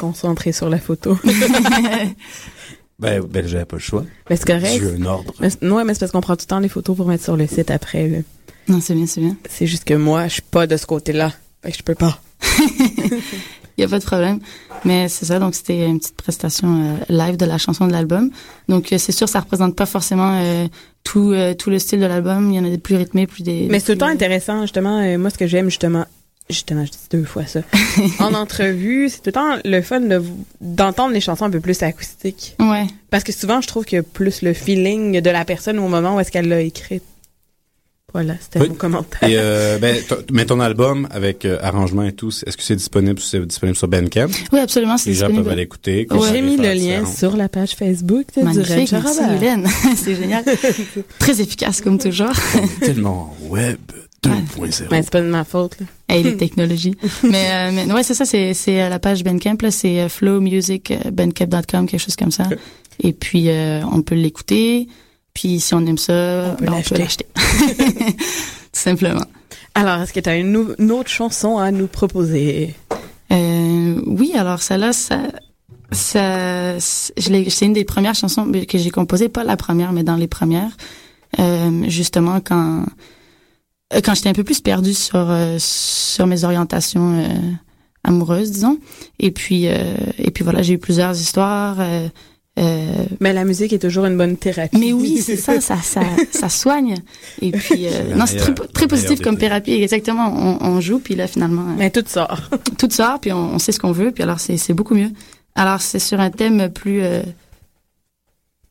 David 0.00 0.14
était 0.14 0.18
concentré 0.24 0.52
sur 0.52 0.68
la 0.68 0.78
photo. 0.78 1.18
Ben, 2.98 3.22
ben 3.22 3.46
j'avais 3.48 3.64
pas 3.64 3.76
le 3.76 3.80
choix. 3.80 4.04
Mais 4.28 4.36
c'est 4.36 4.46
correct. 4.46 4.78
J'ai 4.78 5.02
un 5.02 5.06
ordre. 5.06 5.32
Mais 5.40 5.48
c'est- 5.48 5.66
ouais, 5.66 5.84
mais 5.84 5.94
c'est 5.94 6.00
parce 6.00 6.12
qu'on 6.12 6.20
prend 6.20 6.36
tout 6.36 6.42
le 6.44 6.48
temps 6.48 6.58
les 6.60 6.68
photos 6.68 6.94
pour 6.94 7.06
mettre 7.06 7.24
sur 7.24 7.34
le 7.34 7.46
site 7.46 7.70
après. 7.70 8.06
là. 8.08 8.18
Non, 8.68 8.78
c'est 8.82 8.94
bien, 8.94 9.06
c'est 9.06 9.22
bien. 9.22 9.36
C'est 9.48 9.66
juste 9.66 9.84
que 9.84 9.94
moi, 9.94 10.28
je 10.28 10.34
suis 10.34 10.42
pas 10.42 10.66
de 10.66 10.76
ce 10.76 10.84
côté-là. 10.84 11.32
Fait 11.62 11.72
que 11.72 11.78
je 11.78 11.82
peux 11.82 11.94
pas. 11.94 12.20
Il 12.68 13.22
y 13.80 13.84
a 13.84 13.88
pas 13.88 13.98
de 13.98 14.04
problème. 14.04 14.40
Mais 14.84 15.08
c'est 15.08 15.24
ça, 15.24 15.38
donc 15.38 15.54
c'était 15.54 15.86
une 15.86 15.98
petite 15.98 16.14
prestation 16.16 16.98
euh, 16.98 17.04
live 17.08 17.38
de 17.38 17.46
la 17.46 17.56
chanson 17.56 17.86
de 17.86 17.92
l'album. 17.92 18.30
Donc 18.68 18.92
euh, 18.92 18.98
c'est 18.98 19.12
sûr, 19.12 19.30
ça 19.30 19.40
représente 19.40 19.74
pas 19.76 19.86
forcément 19.86 20.38
euh, 20.38 20.66
tout 21.02 21.32
euh, 21.32 21.54
tout 21.54 21.70
le 21.70 21.78
style 21.78 22.00
de 22.00 22.06
l'album. 22.06 22.50
Il 22.52 22.56
y 22.56 22.60
en 22.60 22.66
a 22.66 22.68
des 22.70 22.76
plus 22.76 22.96
rythmés, 22.96 23.26
plus 23.26 23.42
des. 23.42 23.66
Mais 23.70 23.80
c'est 23.80 23.86
tout 23.86 23.92
le 23.92 23.98
temps 23.98 24.06
intéressant, 24.08 24.60
justement. 24.60 25.00
euh, 25.00 25.16
moi, 25.16 25.30
ce 25.30 25.38
que 25.38 25.46
j'aime, 25.46 25.70
justement, 25.70 26.04
justement, 26.50 26.84
je 26.84 26.90
dis 26.90 26.98
deux 27.10 27.24
fois 27.24 27.46
ça. 27.46 27.60
en 28.20 28.34
entrevue, 28.34 29.08
c'est 29.08 29.18
tout 29.18 29.22
le 29.26 29.32
temps 29.32 29.56
le 29.64 29.80
fun 29.82 30.00
de 30.00 30.22
d'entendre 30.60 31.12
les 31.14 31.20
chansons 31.20 31.44
un 31.46 31.50
peu 31.50 31.60
plus 31.60 31.82
acoustiques. 31.82 32.54
Ouais. 32.60 32.86
Parce 33.10 33.24
que 33.24 33.32
souvent, 33.32 33.60
je 33.60 33.66
trouve 33.68 33.84
qu'il 33.84 33.96
y 33.96 34.00
a 34.00 34.02
plus 34.02 34.42
le 34.42 34.52
feeling 34.54 35.20
de 35.20 35.30
la 35.30 35.44
personne 35.44 35.78
au 35.78 35.88
moment 35.88 36.16
où 36.16 36.20
est-ce 36.20 36.30
qu'elle 36.30 36.48
l'a 36.48 36.60
écrite. 36.60 37.02
Voilà, 38.12 38.34
c'était 38.40 38.58
Oui. 38.58 38.70
mon 38.70 38.74
commentaire. 38.74 39.22
Et 39.28 39.34
euh, 39.38 39.78
ben, 39.78 39.94
t- 39.96 40.14
mais 40.32 40.44
ton 40.44 40.58
album 40.58 41.06
avec 41.12 41.44
euh, 41.44 41.58
arrangement 41.62 42.02
et 42.02 42.12
tout, 42.12 42.30
est-ce 42.44 42.56
que 42.56 42.62
c'est 42.64 42.74
disponible, 42.74 43.20
c'est 43.20 43.38
disponible 43.46 43.76
sur 43.78 43.86
Bandcamp? 43.86 44.26
Oui, 44.52 44.58
absolument, 44.58 44.98
c'est 44.98 45.10
Les 45.10 45.14
gens 45.14 45.26
disponible. 45.26 45.44
peuvent 45.44 45.52
aller 45.52 45.62
écouter. 45.62 46.08
J'ai 46.32 46.42
mis 46.42 46.56
le 46.56 46.72
lien 46.72 47.06
sur 47.06 47.36
la 47.36 47.48
page 47.48 47.76
Facebook 47.76 48.26
de 48.36 48.42
Magnifique. 48.42 48.92
Hélène. 48.92 49.64
c'est 49.96 50.16
génial. 50.16 50.42
Très 51.20 51.40
efficace 51.40 51.80
comme 51.80 51.98
toujours. 51.98 52.32
Tellement 52.80 53.32
web 53.48 53.78
2.0. 54.24 54.88
Mais 54.90 55.02
c'est 55.02 55.10
pas 55.10 55.20
de 55.22 55.28
ma 55.28 55.44
faute, 55.44 55.78
là. 55.80 55.86
Hey, 56.08 56.22
les 56.22 56.36
technologies. 56.38 56.94
mais, 57.22 57.46
euh, 57.50 57.70
mais 57.72 57.92
ouais, 57.92 58.02
c'est 58.02 58.14
ça, 58.14 58.24
c'est, 58.24 58.52
c'est 58.54 58.82
euh, 58.82 58.88
la 58.88 58.98
page 58.98 59.24
Bandcamp, 59.24 59.56
là, 59.62 59.70
c'est 59.70 60.00
euh, 60.00 60.08
flowmusic.bandcamp.com, 60.08 61.86
quelque 61.86 62.00
chose 62.00 62.16
comme 62.16 62.30
ça. 62.30 62.48
Et 63.02 63.12
puis, 63.12 63.48
euh, 63.48 63.82
on 63.90 64.02
peut 64.02 64.14
l'écouter. 64.14 64.88
Puis, 65.32 65.60
si 65.60 65.74
on 65.74 65.84
aime 65.86 65.98
ça, 65.98 66.52
On 66.52 66.56
peut 66.56 66.64
ben, 66.66 66.72
on 66.72 66.76
l'acheter. 66.76 66.94
peut 66.94 67.00
l'acheter. 67.00 67.26
Tout 68.16 68.24
simplement. 68.72 69.24
Alors, 69.74 70.02
est-ce 70.02 70.12
que 70.12 70.20
tu 70.20 70.28
as 70.28 70.36
une, 70.36 70.52
nou- 70.52 70.74
une 70.78 70.90
autre 70.92 71.08
chanson 71.10 71.58
à 71.58 71.70
nous 71.70 71.86
proposer? 71.86 72.74
Euh, 73.32 74.00
oui, 74.06 74.32
alors 74.36 74.60
celle-là, 74.60 74.92
ça, 74.92 75.20
ça, 75.92 76.76
je 76.78 77.30
l'ai- 77.30 77.48
c'est 77.48 77.66
une 77.66 77.72
des 77.72 77.84
premières 77.84 78.14
chansons 78.16 78.50
que 78.68 78.76
j'ai 78.78 78.90
composées, 78.90 79.28
pas 79.28 79.44
la 79.44 79.56
première, 79.56 79.92
mais 79.92 80.02
dans 80.02 80.16
les 80.16 80.26
premières. 80.28 80.76
euh, 81.38 81.84
justement 81.88 82.40
quand 82.40 82.84
quand 84.04 84.14
j'étais 84.14 84.28
un 84.28 84.34
peu 84.34 84.44
plus 84.44 84.60
perdue 84.60 84.94
sur 84.94 85.16
euh, 85.30 85.56
sur 85.58 86.26
mes 86.26 86.44
orientations 86.44 87.18
euh, 87.18 87.28
amoureuses, 88.04 88.50
disons. 88.50 88.78
Et 89.18 89.30
puis 89.30 89.66
euh, 89.68 89.94
et 90.18 90.30
puis 90.30 90.44
voilà, 90.44 90.62
j'ai 90.62 90.74
eu 90.74 90.78
plusieurs 90.78 91.18
histoires. 91.20 91.76
euh, 91.80 92.08
euh, 92.58 93.04
Mais 93.20 93.32
la 93.32 93.44
musique 93.44 93.72
est 93.72 93.78
toujours 93.78 94.04
une 94.06 94.16
bonne 94.18 94.36
thérapie. 94.36 94.76
mais 94.78 94.92
oui, 94.92 95.18
c'est 95.24 95.36
ça, 95.36 95.60
ça, 95.68 95.76
ça, 95.82 96.02
ça 96.30 96.48
soigne. 96.48 96.96
Et 97.40 97.52
puis, 97.52 97.86
euh, 97.86 98.14
non, 98.14 98.26
c'est 98.26 98.36
très, 98.36 98.52
très 98.54 98.86
positif 98.88 99.20
comme 99.22 99.38
thérapie. 99.38 99.72
Exactement. 99.72 100.34
On, 100.36 100.58
on 100.66 100.80
joue, 100.80 100.98
puis 100.98 101.14
là, 101.14 101.26
finalement. 101.26 101.62
euh, 101.70 101.74
Mais 101.78 101.90
tout 101.90 102.04
sort. 102.06 102.40
tout 102.78 102.90
sort, 102.90 103.18
puis 103.20 103.32
on, 103.32 103.54
on 103.54 103.58
sait 103.58 103.72
ce 103.72 103.78
qu'on 103.78 103.92
veut, 103.92 104.10
puis 104.10 104.24
alors 104.24 104.40
c'est, 104.40 104.56
c'est 104.58 104.74
beaucoup 104.74 104.94
mieux. 104.94 105.10
Alors, 105.54 105.80
c'est 105.80 106.00
sur 106.00 106.20
un 106.20 106.30
thème 106.30 106.68
plus, 106.70 107.02
euh, 107.02 107.22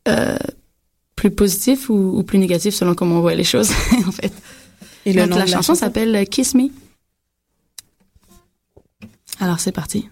euh, 0.08 0.38
plus 1.16 1.32
positif 1.32 1.90
ou, 1.90 1.94
ou 2.18 2.24
plus 2.24 2.38
négatif 2.38 2.74
selon 2.76 2.94
comment 2.96 3.16
on 3.18 3.22
voit 3.22 3.36
les 3.36 3.44
choses, 3.44 3.72
en 4.08 4.12
fait. 4.12 4.32
Et 5.06 5.14
le 5.14 5.22
Donc, 5.22 5.32
nom 5.32 5.38
la 5.38 5.46
de 5.46 5.50
la 5.50 5.58
chanson 5.58 5.74
chanson? 5.74 5.80
s'appelle 5.86 6.16
euh, 6.16 6.26
Kiss 6.26 6.56
Me. 6.56 6.70
Alors, 9.40 9.60
c'est 9.60 9.72
parti. 9.72 10.08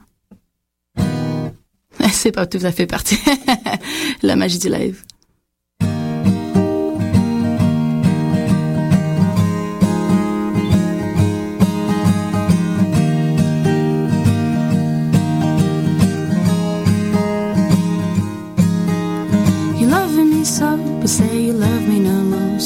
C'est 2.12 2.32
pas 2.32 2.46
tout 2.46 2.60
à 2.64 2.72
fait 2.72 2.88
parti. 2.88 3.18
la 4.22 4.36
magie 4.36 4.60
du 4.60 4.70
live. 4.70 5.04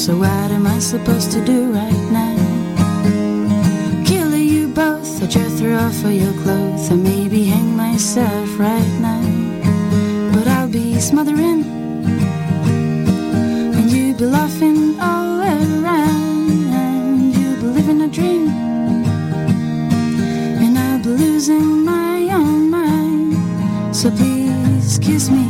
So 0.01 0.17
what 0.17 0.49
am 0.49 0.65
I 0.65 0.79
supposed 0.79 1.31
to 1.33 1.45
do 1.45 1.71
right 1.71 2.03
now? 2.11 2.35
Kill 4.03 4.35
you 4.35 4.67
both, 4.69 5.21
or 5.21 5.27
just 5.27 5.59
throw 5.59 5.75
off 5.75 6.03
all 6.03 6.09
your 6.09 6.33
clothes, 6.41 6.89
or 6.91 6.95
maybe 6.95 7.43
hang 7.43 7.75
myself 7.75 8.49
right 8.57 8.91
now. 8.99 9.21
But 10.33 10.47
I'll 10.47 10.67
be 10.67 10.99
smothering, 10.99 11.63
and 13.75 13.91
you'll 13.91 14.17
be 14.17 14.25
laughing 14.25 14.99
all 14.99 15.39
around, 15.39 16.73
and 16.73 17.35
you 17.35 17.55
be 17.57 17.67
living 17.67 18.01
a 18.01 18.07
dream, 18.07 18.49
and 20.63 20.79
I'll 20.79 20.97
be 20.97 21.09
losing 21.09 21.85
my 21.85 22.27
own 22.33 22.71
mind. 22.71 23.95
So 23.95 24.09
please 24.09 24.97
kiss 24.97 25.29
me 25.29 25.45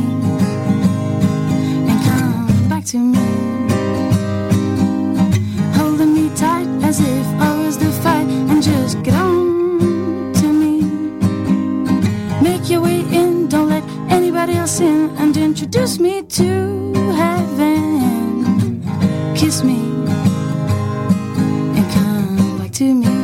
and 1.88 1.98
come 2.04 2.68
back 2.68 2.84
to 2.92 2.98
me. 2.98 3.51
As 6.92 7.00
if 7.00 7.26
I 7.40 7.56
was 7.56 7.78
the 7.78 7.90
fight, 8.02 8.28
and 8.50 8.62
just 8.62 9.02
get 9.02 9.14
on 9.14 10.34
to 10.34 10.46
me. 10.62 10.74
Make 12.42 12.68
your 12.68 12.82
way 12.82 13.00
in, 13.20 13.48
don't 13.48 13.70
let 13.70 13.82
anybody 14.10 14.52
else 14.52 14.78
in, 14.78 15.08
and 15.16 15.34
introduce 15.34 15.98
me 15.98 16.22
to 16.40 16.92
heaven. 17.22 18.82
Kiss 19.34 19.64
me 19.64 19.80
and 21.76 21.86
come 21.96 22.58
back 22.58 22.72
to 22.72 22.88
me. 23.02 23.14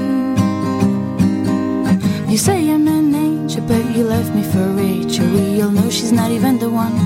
You 2.33 2.39
say 2.39 2.71
I'm 2.71 2.89
an 2.89 3.15
angel, 3.15 3.63
but 3.69 3.85
you 3.95 4.05
left 4.05 4.35
me 4.35 4.45
for 4.45 4.67
Rachel. 4.83 5.27
We 5.35 5.61
all 5.61 5.71
know 5.71 5.91
she's 5.91 6.13
not 6.13 6.31
even 6.31 6.59
the 6.59 6.71
one. 6.71 6.97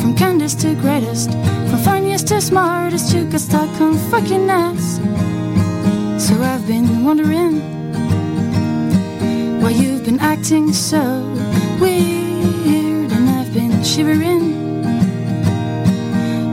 From 0.00 0.14
kindest 0.14 0.60
to 0.60 0.76
greatest, 0.76 1.30
from 2.18 2.26
funniest 2.26 2.28
to 2.28 2.40
smartest, 2.40 3.14
you 3.14 3.24
got 3.30 3.40
stuck 3.40 3.80
on 3.80 3.96
fucking 4.10 4.50
ass. 4.50 4.98
So 6.24 6.34
I've 6.42 6.66
been 6.66 7.04
wondering 7.04 7.60
why 9.60 9.70
you've 9.70 10.04
been 10.04 10.18
acting 10.20 10.72
so 10.72 11.00
weird, 11.80 13.12
and 13.12 13.30
I've 13.30 13.52
been 13.52 13.82
shivering 13.84 14.82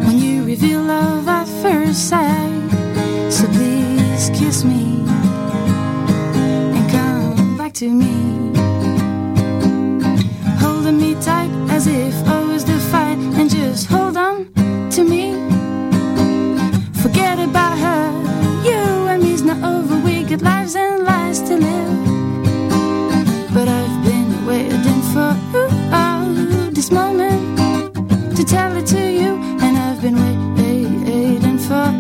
when 0.06 0.20
you 0.20 0.44
reveal 0.46 0.82
love 0.82 1.28
at 1.28 1.48
first 1.62 2.10
sight. 2.10 3.32
So 3.32 3.48
please 3.48 4.30
kiss 4.34 4.64
me 4.64 5.04
and 6.76 6.92
come 6.92 7.58
back 7.58 7.74
to 7.74 7.90
me. 7.90 8.25
Tell 28.46 28.76
it 28.76 28.86
to 28.88 29.00
you, 29.00 29.36
and 29.62 29.78
I've 29.78 30.02
been 30.02 30.16
waiting 30.16 31.58
for 31.58 31.92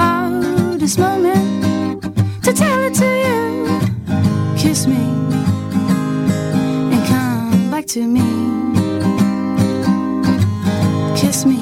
oh, 0.00 0.76
this 0.78 0.98
moment 0.98 2.02
to 2.42 2.52
tell 2.52 2.82
it 2.82 2.94
to 2.94 3.06
you. 3.06 3.80
Kiss 4.56 4.86
me 4.86 4.96
and 6.92 7.06
come 7.06 7.70
back 7.70 7.86
to 7.86 8.06
me. 8.06 8.22
Kiss 11.16 11.44
me 11.46 11.60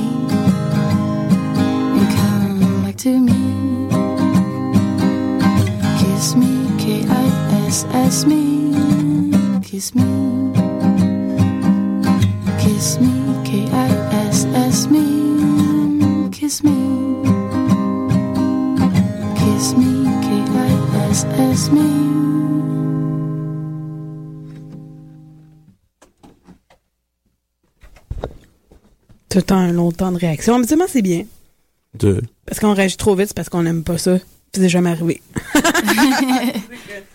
and 1.99 2.09
come 2.17 2.83
back 2.85 2.97
to 2.97 3.19
me. 3.21 3.89
Kiss 6.01 6.35
me, 6.37 6.69
K 6.79 7.05
I 7.09 7.11
S 7.67 7.85
S 7.93 8.25
me. 8.25 9.61
Kiss 9.63 9.95
me. 9.95 10.42
I 21.13 21.15
S 21.15 21.27
S 21.39 21.71
me. 21.71 21.79
Tout 29.29 29.37
le 29.37 29.43
temps 29.43 29.57
un 29.57 29.73
long 29.73 29.93
temps 29.93 30.11
de 30.11 30.17
réaction. 30.17 30.55
Habituellement, 30.55 30.87
c'est 30.89 31.03
bien. 31.03 31.27
De. 31.99 32.23
Parce 32.47 32.61
qu'on 32.61 32.73
réagit 32.73 32.97
trop 32.97 33.15
vite, 33.15 33.29
c'est 33.29 33.37
parce 33.37 33.51
qu'on 33.51 33.63
n'aime 33.63 33.85
pas 33.85 33.99
ça. 33.99 34.17
C'est 34.55 34.71
jamais 34.71 34.89
arrivé. 34.89 35.21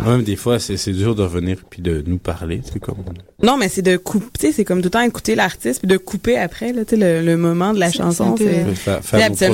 Même 0.00 0.22
des 0.22 0.36
fois, 0.36 0.58
c'est 0.58 0.76
c'est 0.76 0.92
dur 0.92 1.14
de 1.14 1.22
revenir 1.22 1.58
puis 1.70 1.80
de 1.80 2.02
nous 2.06 2.18
parler. 2.18 2.60
C'est 2.70 2.80
comme. 2.80 2.98
Non, 3.42 3.56
mais 3.56 3.68
c'est 3.68 3.82
de 3.82 3.96
couper, 3.96 4.26
tu 4.38 4.46
sais, 4.48 4.52
c'est 4.52 4.64
comme 4.64 4.78
tout 4.80 4.86
le 4.86 4.90
temps 4.90 5.00
écouter 5.00 5.34
l'artiste 5.34 5.80
puis 5.80 5.88
de 5.88 5.96
couper 5.96 6.36
après, 6.36 6.72
là, 6.72 6.84
tu 6.84 6.96
sais, 6.98 7.20
le, 7.20 7.24
le 7.24 7.36
moment 7.36 7.72
de 7.72 7.78
la 7.78 7.90
chanson. 7.92 8.34
c'est 8.36 8.64
peu- 9.46 9.50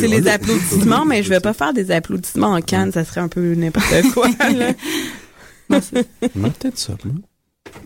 C'est 0.00 0.08
les 0.08 0.28
applaudissements, 0.28 1.04
mais 1.04 1.22
je 1.22 1.28
vais 1.28 1.40
pas 1.40 1.52
faire 1.52 1.72
des 1.72 1.90
applaudissements 1.90 2.52
en 2.52 2.60
canne, 2.60 2.92
ça 2.92 3.04
serait 3.04 3.20
un 3.20 3.28
peu 3.28 3.54
n'importe 3.54 3.86
quoi. 4.14 4.28
là. 4.38 4.72
Non, 5.68 5.80
peut-être 6.60 6.78
ça. 6.78 6.94
moi. 7.04 7.14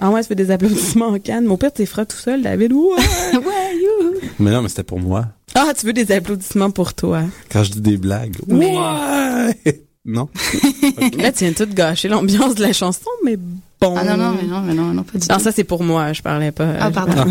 Ah 0.00 0.10
ouais, 0.10 0.20
tu 0.22 0.28
fais 0.28 0.34
des 0.34 0.50
applaudissements 0.50 1.08
en 1.08 1.18
canne. 1.18 1.46
Mon 1.46 1.56
père, 1.56 1.72
tu 1.72 1.84
feras 1.86 2.04
tout 2.04 2.16
seul, 2.16 2.42
David. 2.42 2.72
Ouais. 2.72 2.80
ouais, 3.34 3.76
you. 3.82 4.20
Mais 4.38 4.50
non, 4.50 4.62
mais 4.62 4.68
c'était 4.68 4.82
pour 4.84 5.00
moi. 5.00 5.26
Ah, 5.54 5.72
tu 5.76 5.86
veux 5.86 5.92
des 5.94 6.12
applaudissements 6.12 6.70
pour 6.70 6.94
toi. 6.94 7.22
Quand 7.50 7.64
je 7.64 7.72
dis 7.72 7.80
des 7.80 7.96
blagues. 7.96 8.36
Mais- 8.46 8.76
Ouais! 8.76 9.82
Non? 10.12 10.28
Là, 11.18 11.32
tu 11.32 11.44
viens 11.44 11.52
tout 11.52 11.66
de 11.66 11.74
gâcher 11.74 12.08
l'ambiance 12.08 12.54
de 12.54 12.62
la 12.62 12.72
chanson, 12.72 13.10
mais 13.24 13.36
bon. 13.36 13.94
Ah 13.96 14.04
non, 14.04 14.16
non, 14.16 14.34
mais 14.40 14.46
non, 14.48 14.60
mais 14.60 14.74
non, 14.74 14.92
non, 14.92 15.02
pas 15.02 15.18
du 15.18 15.26
Non, 15.28 15.36
tout. 15.38 15.44
ça, 15.44 15.52
c'est 15.52 15.64
pour 15.64 15.82
moi, 15.82 16.12
je 16.12 16.22
parlais 16.22 16.52
pas. 16.52 16.74
Ah, 16.80 16.90
pardon. 16.90 17.24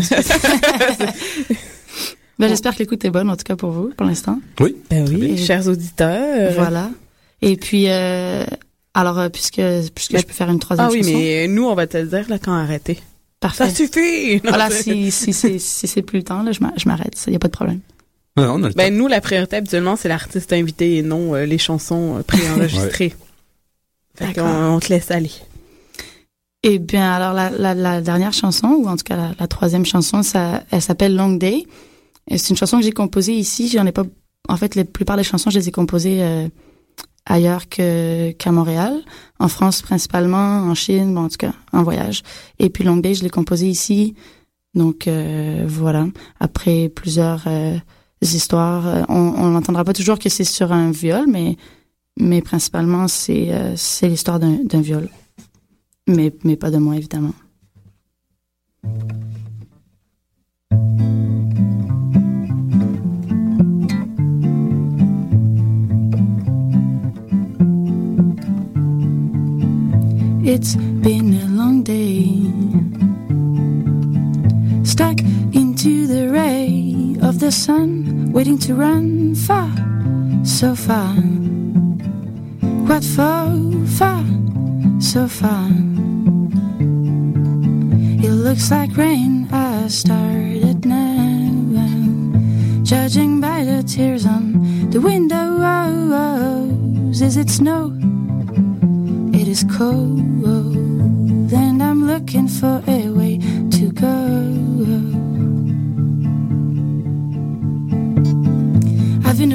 Ben, 2.38 2.48
j'espère 2.48 2.72
que 2.74 2.78
l'écoute 2.78 3.04
est 3.04 3.10
bonne, 3.10 3.28
en 3.28 3.36
tout 3.36 3.44
cas 3.44 3.54
pour 3.54 3.70
vous, 3.70 3.90
pour 3.94 4.06
l'instant. 4.06 4.40
Oui. 4.60 4.74
Ben 4.88 5.06
oui, 5.06 5.36
chers 5.36 5.68
auditeurs. 5.68 6.52
Voilà. 6.54 6.90
Et 7.42 7.56
puis, 7.56 7.84
euh, 7.88 8.46
alors, 8.94 9.18
euh, 9.18 9.28
puisque, 9.28 9.60
puisque 9.94 10.16
je 10.18 10.22
peux 10.24 10.32
faire 10.32 10.48
une 10.48 10.58
troisième 10.58 10.88
Ah 10.88 10.90
oui, 10.90 11.02
chanson. 11.02 11.12
mais 11.18 11.48
nous, 11.48 11.64
on 11.68 11.74
va 11.74 11.86
te 11.86 11.98
le 11.98 12.06
dire 12.06 12.24
là 12.30 12.38
quand 12.38 12.54
arrêter. 12.54 12.98
Parfait. 13.40 13.68
Ça 13.68 13.74
suffit! 13.74 14.36
Non, 14.42 14.50
Voilà, 14.50 14.70
si, 14.70 15.10
si, 15.10 15.34
si, 15.34 15.60
si 15.60 15.86
c'est 15.86 16.00
plus 16.02 16.18
le 16.20 16.24
temps, 16.24 16.42
là, 16.42 16.52
je 16.52 16.60
m'arrête. 16.88 17.22
Il 17.26 17.30
n'y 17.30 17.36
a 17.36 17.38
pas 17.38 17.48
de 17.48 17.52
problème. 17.52 17.80
Non, 18.40 18.54
on 18.54 18.62
a 18.64 18.68
le 18.68 18.74
Ben, 18.74 18.94
nous, 18.96 19.06
la 19.06 19.20
priorité, 19.20 19.56
habituellement, 19.56 19.96
c'est 19.96 20.08
l'artiste 20.08 20.52
invité 20.52 20.96
et 20.96 21.02
non 21.02 21.34
euh, 21.34 21.44
les 21.46 21.58
chansons 21.58 22.18
euh, 22.18 22.22
préenregistrées. 22.22 23.14
Fait 24.14 24.34
qu'on 24.34 24.74
on 24.74 24.80
te 24.80 24.88
laisse 24.88 25.10
aller. 25.10 25.30
Eh 26.62 26.78
bien, 26.78 27.10
alors, 27.10 27.32
la, 27.32 27.50
la, 27.50 27.74
la 27.74 28.00
dernière 28.00 28.32
chanson, 28.32 28.68
ou 28.68 28.86
en 28.88 28.96
tout 28.96 29.04
cas 29.04 29.16
la, 29.16 29.32
la 29.38 29.46
troisième 29.46 29.86
chanson, 29.86 30.22
ça, 30.22 30.62
elle 30.70 30.82
s'appelle 30.82 31.16
Long 31.16 31.32
Day. 31.32 31.64
Et 32.28 32.36
C'est 32.38 32.50
une 32.50 32.56
chanson 32.56 32.78
que 32.78 32.84
j'ai 32.84 32.92
composée 32.92 33.32
ici. 33.34 33.68
J'en 33.68 33.86
ai 33.86 33.92
pas. 33.92 34.04
En 34.48 34.56
fait, 34.56 34.74
la 34.74 34.84
plupart 34.84 35.16
des 35.16 35.24
chansons, 35.24 35.50
je 35.50 35.58
les 35.58 35.68
ai 35.68 35.72
composées 35.72 36.22
euh, 36.22 36.48
ailleurs 37.26 37.68
que 37.68 38.32
qu'à 38.32 38.52
Montréal, 38.52 39.00
en 39.38 39.48
France 39.48 39.82
principalement, 39.82 40.62
en 40.62 40.74
Chine, 40.74 41.14
bon, 41.14 41.24
en 41.24 41.28
tout 41.28 41.36
cas, 41.38 41.52
en 41.72 41.82
voyage. 41.82 42.22
Et 42.58 42.68
puis 42.70 42.84
Long 42.84 42.96
Day, 42.96 43.14
je 43.14 43.22
l'ai 43.22 43.30
composée 43.30 43.68
ici 43.68 44.14
Donc 44.74 45.06
euh, 45.08 45.64
voilà. 45.66 46.06
Après 46.40 46.88
plusieurs 46.88 47.44
euh, 47.46 47.76
histoires, 48.22 48.86
euh, 48.86 49.02
on 49.08 49.50
n'entendra 49.50 49.84
pas 49.84 49.92
toujours 49.92 50.18
que 50.18 50.28
c'est 50.28 50.44
sur 50.44 50.72
un 50.72 50.90
viol, 50.90 51.26
mais 51.26 51.56
mais 52.18 52.42
principalement 52.42 53.08
c'est 53.08 53.48
euh, 53.50 53.74
l'histoire 54.02 54.38
d'un 54.38 54.80
viol. 54.80 55.08
Mais 56.06 56.32
mais 56.44 56.56
pas 56.56 56.70
de 56.70 56.78
moi 56.78 56.96
évidemment. 56.96 57.34
It's 70.42 70.74
been 70.74 71.34
a 71.34 71.46
long 71.46 71.82
day. 71.84 72.26
Stuck 74.84 75.20
into 75.54 76.06
the 76.06 76.28
ray 76.28 77.09
of 77.30 77.38
the 77.38 77.52
sun, 77.52 78.32
waiting 78.32 78.58
to 78.58 78.74
run 78.74 79.36
far, 79.36 79.70
so 80.44 80.74
far. 80.74 81.14
What 82.88 83.04
for? 83.04 83.46
Far, 83.98 84.24
so 84.98 85.28
far. 85.28 85.70
It 88.26 88.32
looks 88.32 88.72
like 88.72 88.96
rain 88.96 89.46
has 89.50 89.98
started 90.00 90.84
now. 90.84 91.78
Judging 92.82 93.40
by 93.40 93.62
the 93.62 93.84
tears 93.84 94.26
on 94.26 94.90
the 94.90 95.00
windows, 95.00 95.60
is 97.20 97.36
it 97.36 97.48
snow? 97.48 97.92
It 99.32 99.46
is 99.46 99.64
cold, 99.78 101.52
and 101.52 101.80
I'm 101.80 102.08
looking 102.08 102.48
for 102.48 102.82
a 102.88 103.08
way 103.08 103.39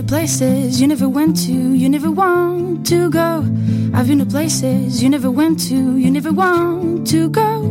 places 0.08 0.80
you 0.80 0.88
never 0.88 1.10
went 1.10 1.36
to, 1.46 1.52
you 1.52 1.90
never 1.90 2.12
want 2.12 2.86
to 2.88 3.10
go. 3.10 3.44
I've 3.94 4.08
been 4.08 4.20
to 4.20 4.26
places 4.26 5.02
you 5.02 5.10
never 5.10 5.32
went 5.32 5.60
to, 5.70 5.98
you 5.98 6.12
never 6.12 6.32
want 6.32 7.08
to 7.08 7.30
go. 7.30 7.62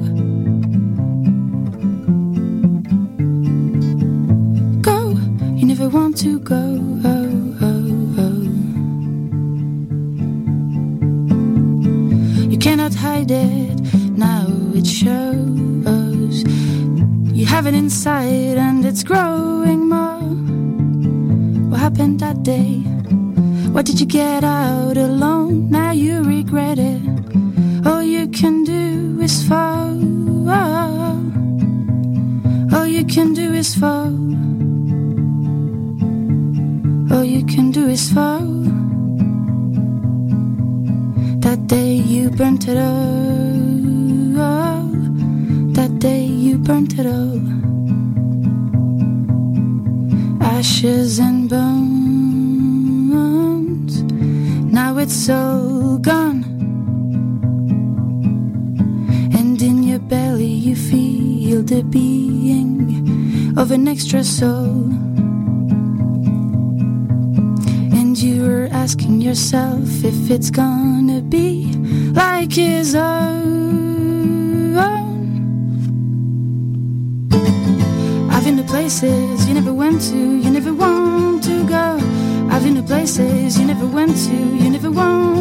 Go, 4.83 5.11
you 5.55 5.67
never 5.67 5.89
want 5.89 6.17
to 6.19 6.39
go. 6.41 6.81
Oh, 7.05 7.57
oh, 7.63 8.15
oh. 8.19 8.43
You 12.51 12.59
cannot 12.59 12.95
hide 12.95 13.31
it, 13.31 13.81
now 14.17 14.47
it 14.75 14.87
shows. 14.87 16.45
You 17.33 17.47
have 17.47 17.67
it 17.67 17.75
inside 17.75 18.57
and 18.59 18.85
it's 18.85 19.03
growing 19.05 19.89
more. 19.89 20.04
Happened 21.95 22.19
that 22.19 22.43
day? 22.43 22.81
What 23.71 23.87
did 23.87 24.01
you 24.01 24.07
get 24.07 24.43
out 24.43 24.97
alone? 24.97 25.71
Now 25.71 25.93
you 25.93 26.25
regret 26.25 26.77
it. 26.77 27.01
All 27.87 28.03
you 28.03 28.27
can 28.27 28.65
do 28.65 29.21
is 29.21 29.47
fall. 29.47 29.95
All 32.75 32.87
you 32.89 33.05
can 33.05 33.33
do 33.33 33.55
is 33.55 33.77
fall. 33.77 34.13
All 37.15 37.23
you 37.23 37.47
can 37.47 37.71
do 37.71 37.87
is 37.87 38.11
fall. 38.11 38.51
That 41.47 41.69
day 41.69 41.95
you 41.95 42.29
burnt 42.31 42.67
it 42.67 42.77
all. 42.77 43.31
That 45.79 46.01
day 46.01 46.25
you 46.25 46.59
burnt 46.59 46.99
it 46.99 47.07
all. 47.07 47.41
Ashes 50.43 51.21
and 51.21 51.49
bones. 51.49 51.84
It's 55.05 55.29
all 55.29 55.99
gone. 55.99 56.43
And 59.39 59.61
in 59.61 59.83
your 59.83 59.99
belly 59.99 60.55
you 60.69 60.75
feel 60.75 61.63
the 61.63 61.83
being 61.83 63.59
of 63.59 63.71
an 63.71 63.87
extra 63.87 64.25
soul. 64.25 64.89
And 67.99 68.17
you're 68.17 68.69
asking 68.69 69.21
yourself 69.21 69.87
if 70.03 70.31
it's 70.31 70.49
gonna 70.49 71.21
be 71.21 71.75
like 72.23 72.53
his 72.55 72.95
own. 72.95 73.45
I've 78.33 78.45
been 78.47 78.57
to 78.57 78.65
places 78.65 79.47
you 79.47 79.53
never 79.53 79.75
went 79.75 80.01
to, 80.09 80.17
you 80.45 80.51
never 80.51 80.73
want 80.73 81.45
to 81.45 81.57
go. 81.69 81.99
I've 82.51 82.63
been 82.65 82.77
to 82.77 82.83
places 82.83 83.44
you 83.59 83.67
never 83.67 83.87
went 83.87 84.17
to, 84.17 84.35
you 84.35 84.71
never 84.71 84.91
want 84.91 85.34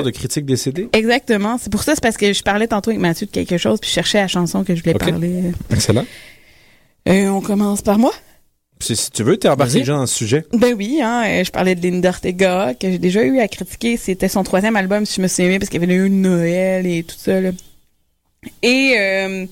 de 0.00 0.10
critique 0.10 0.46
des 0.46 0.56
CD. 0.56 0.88
Exactement. 0.92 1.58
C'est 1.60 1.70
pour 1.70 1.82
ça, 1.82 1.94
c'est 1.94 2.02
parce 2.02 2.16
que 2.16 2.32
je 2.32 2.42
parlais 2.42 2.68
tantôt 2.68 2.90
avec 2.90 3.00
Mathieu 3.00 3.26
de 3.26 3.32
quelque 3.32 3.58
chose, 3.58 3.78
puis 3.80 3.90
je 3.90 3.94
cherchais 3.94 4.18
la 4.18 4.28
chanson 4.28 4.64
que 4.64 4.74
je 4.74 4.82
voulais 4.82 4.94
parler. 4.94 5.52
Excellent. 5.70 6.06
Euh, 7.08 7.28
on 7.28 7.40
commence 7.40 7.82
par 7.82 7.98
moi? 7.98 8.12
Si, 8.80 8.96
si 8.96 9.10
tu 9.10 9.22
veux, 9.22 9.36
t'es 9.36 9.48
embarqué 9.48 9.80
déjà 9.80 9.94
dans 9.94 10.00
le 10.00 10.06
sujet. 10.06 10.44
Ben 10.52 10.74
oui, 10.74 11.00
hein, 11.02 11.24
euh, 11.26 11.44
je 11.44 11.50
parlais 11.52 11.74
de 11.74 11.82
Linda 11.82 12.08
Ortega, 12.08 12.74
que 12.74 12.90
j'ai 12.90 12.98
déjà 12.98 13.22
eu 13.22 13.38
à 13.38 13.46
critiquer. 13.46 13.96
C'était 13.96 14.28
son 14.28 14.42
troisième 14.42 14.74
album, 14.74 15.06
si 15.06 15.16
je 15.16 15.22
me 15.22 15.28
souviens 15.28 15.50
bien, 15.50 15.58
parce 15.58 15.68
qu'il 15.68 15.80
y 15.80 15.84
avait 15.84 15.94
eu 15.94 16.06
une 16.06 16.22
Noël 16.22 16.86
et 16.86 17.04
tout 17.04 17.14
ça. 17.16 17.40
Là. 17.40 17.50
Et 18.62 18.96
euh, 18.98 19.46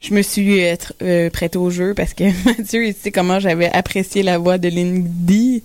je 0.00 0.14
me 0.14 0.22
suis 0.22 0.62
euh, 1.02 1.30
prêtée 1.30 1.58
au 1.58 1.70
jeu 1.70 1.94
parce 1.94 2.14
que 2.14 2.24
Mathieu, 2.44 2.86
il 2.86 2.94
sait 2.94 3.10
comment 3.10 3.40
j'avais 3.40 3.70
apprécié 3.72 4.22
la 4.22 4.38
voix 4.38 4.58
de 4.58 4.68
Lindy. 4.68 5.64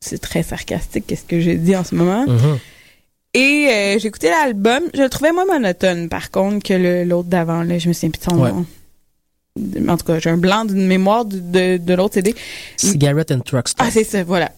C'est 0.00 0.20
très 0.20 0.42
sarcastique, 0.42 1.04
qu'est-ce 1.06 1.24
que 1.24 1.40
j'ai 1.40 1.56
dit 1.56 1.74
en 1.74 1.84
ce 1.84 1.94
moment. 1.94 2.26
Mhm. 2.26 2.58
Et 3.38 3.68
euh, 3.70 3.98
j'ai 3.98 4.08
écouté 4.08 4.30
l'album. 4.30 4.80
Je 4.94 5.02
le 5.02 5.08
trouvais 5.10 5.30
moins 5.32 5.44
monotone, 5.44 6.08
par 6.08 6.30
contre, 6.30 6.66
que 6.66 7.04
l'autre 7.04 7.28
d'avant. 7.28 7.62
Là, 7.62 7.78
je 7.78 7.88
me 7.88 7.92
souviens 7.92 8.10
plus 8.10 8.20
de 8.26 8.30
son 8.30 8.38
Ouais. 8.40 8.50
nom. 8.50 8.66
En 9.92 9.96
tout 9.96 10.04
cas, 10.06 10.18
j'ai 10.18 10.30
un 10.30 10.36
blanc 10.36 10.64
d'une 10.64 10.86
mémoire 10.86 11.24
de, 11.24 11.38
de, 11.38 11.76
de 11.76 11.94
l'autre 11.94 12.14
CD. 12.14 12.34
Cigarette 12.76 13.30
and 13.32 13.40
Truck 13.40 13.68
Stop. 13.68 13.86
Ah, 13.86 13.90
c'est 13.90 14.04
ça, 14.04 14.22
voilà. 14.24 14.50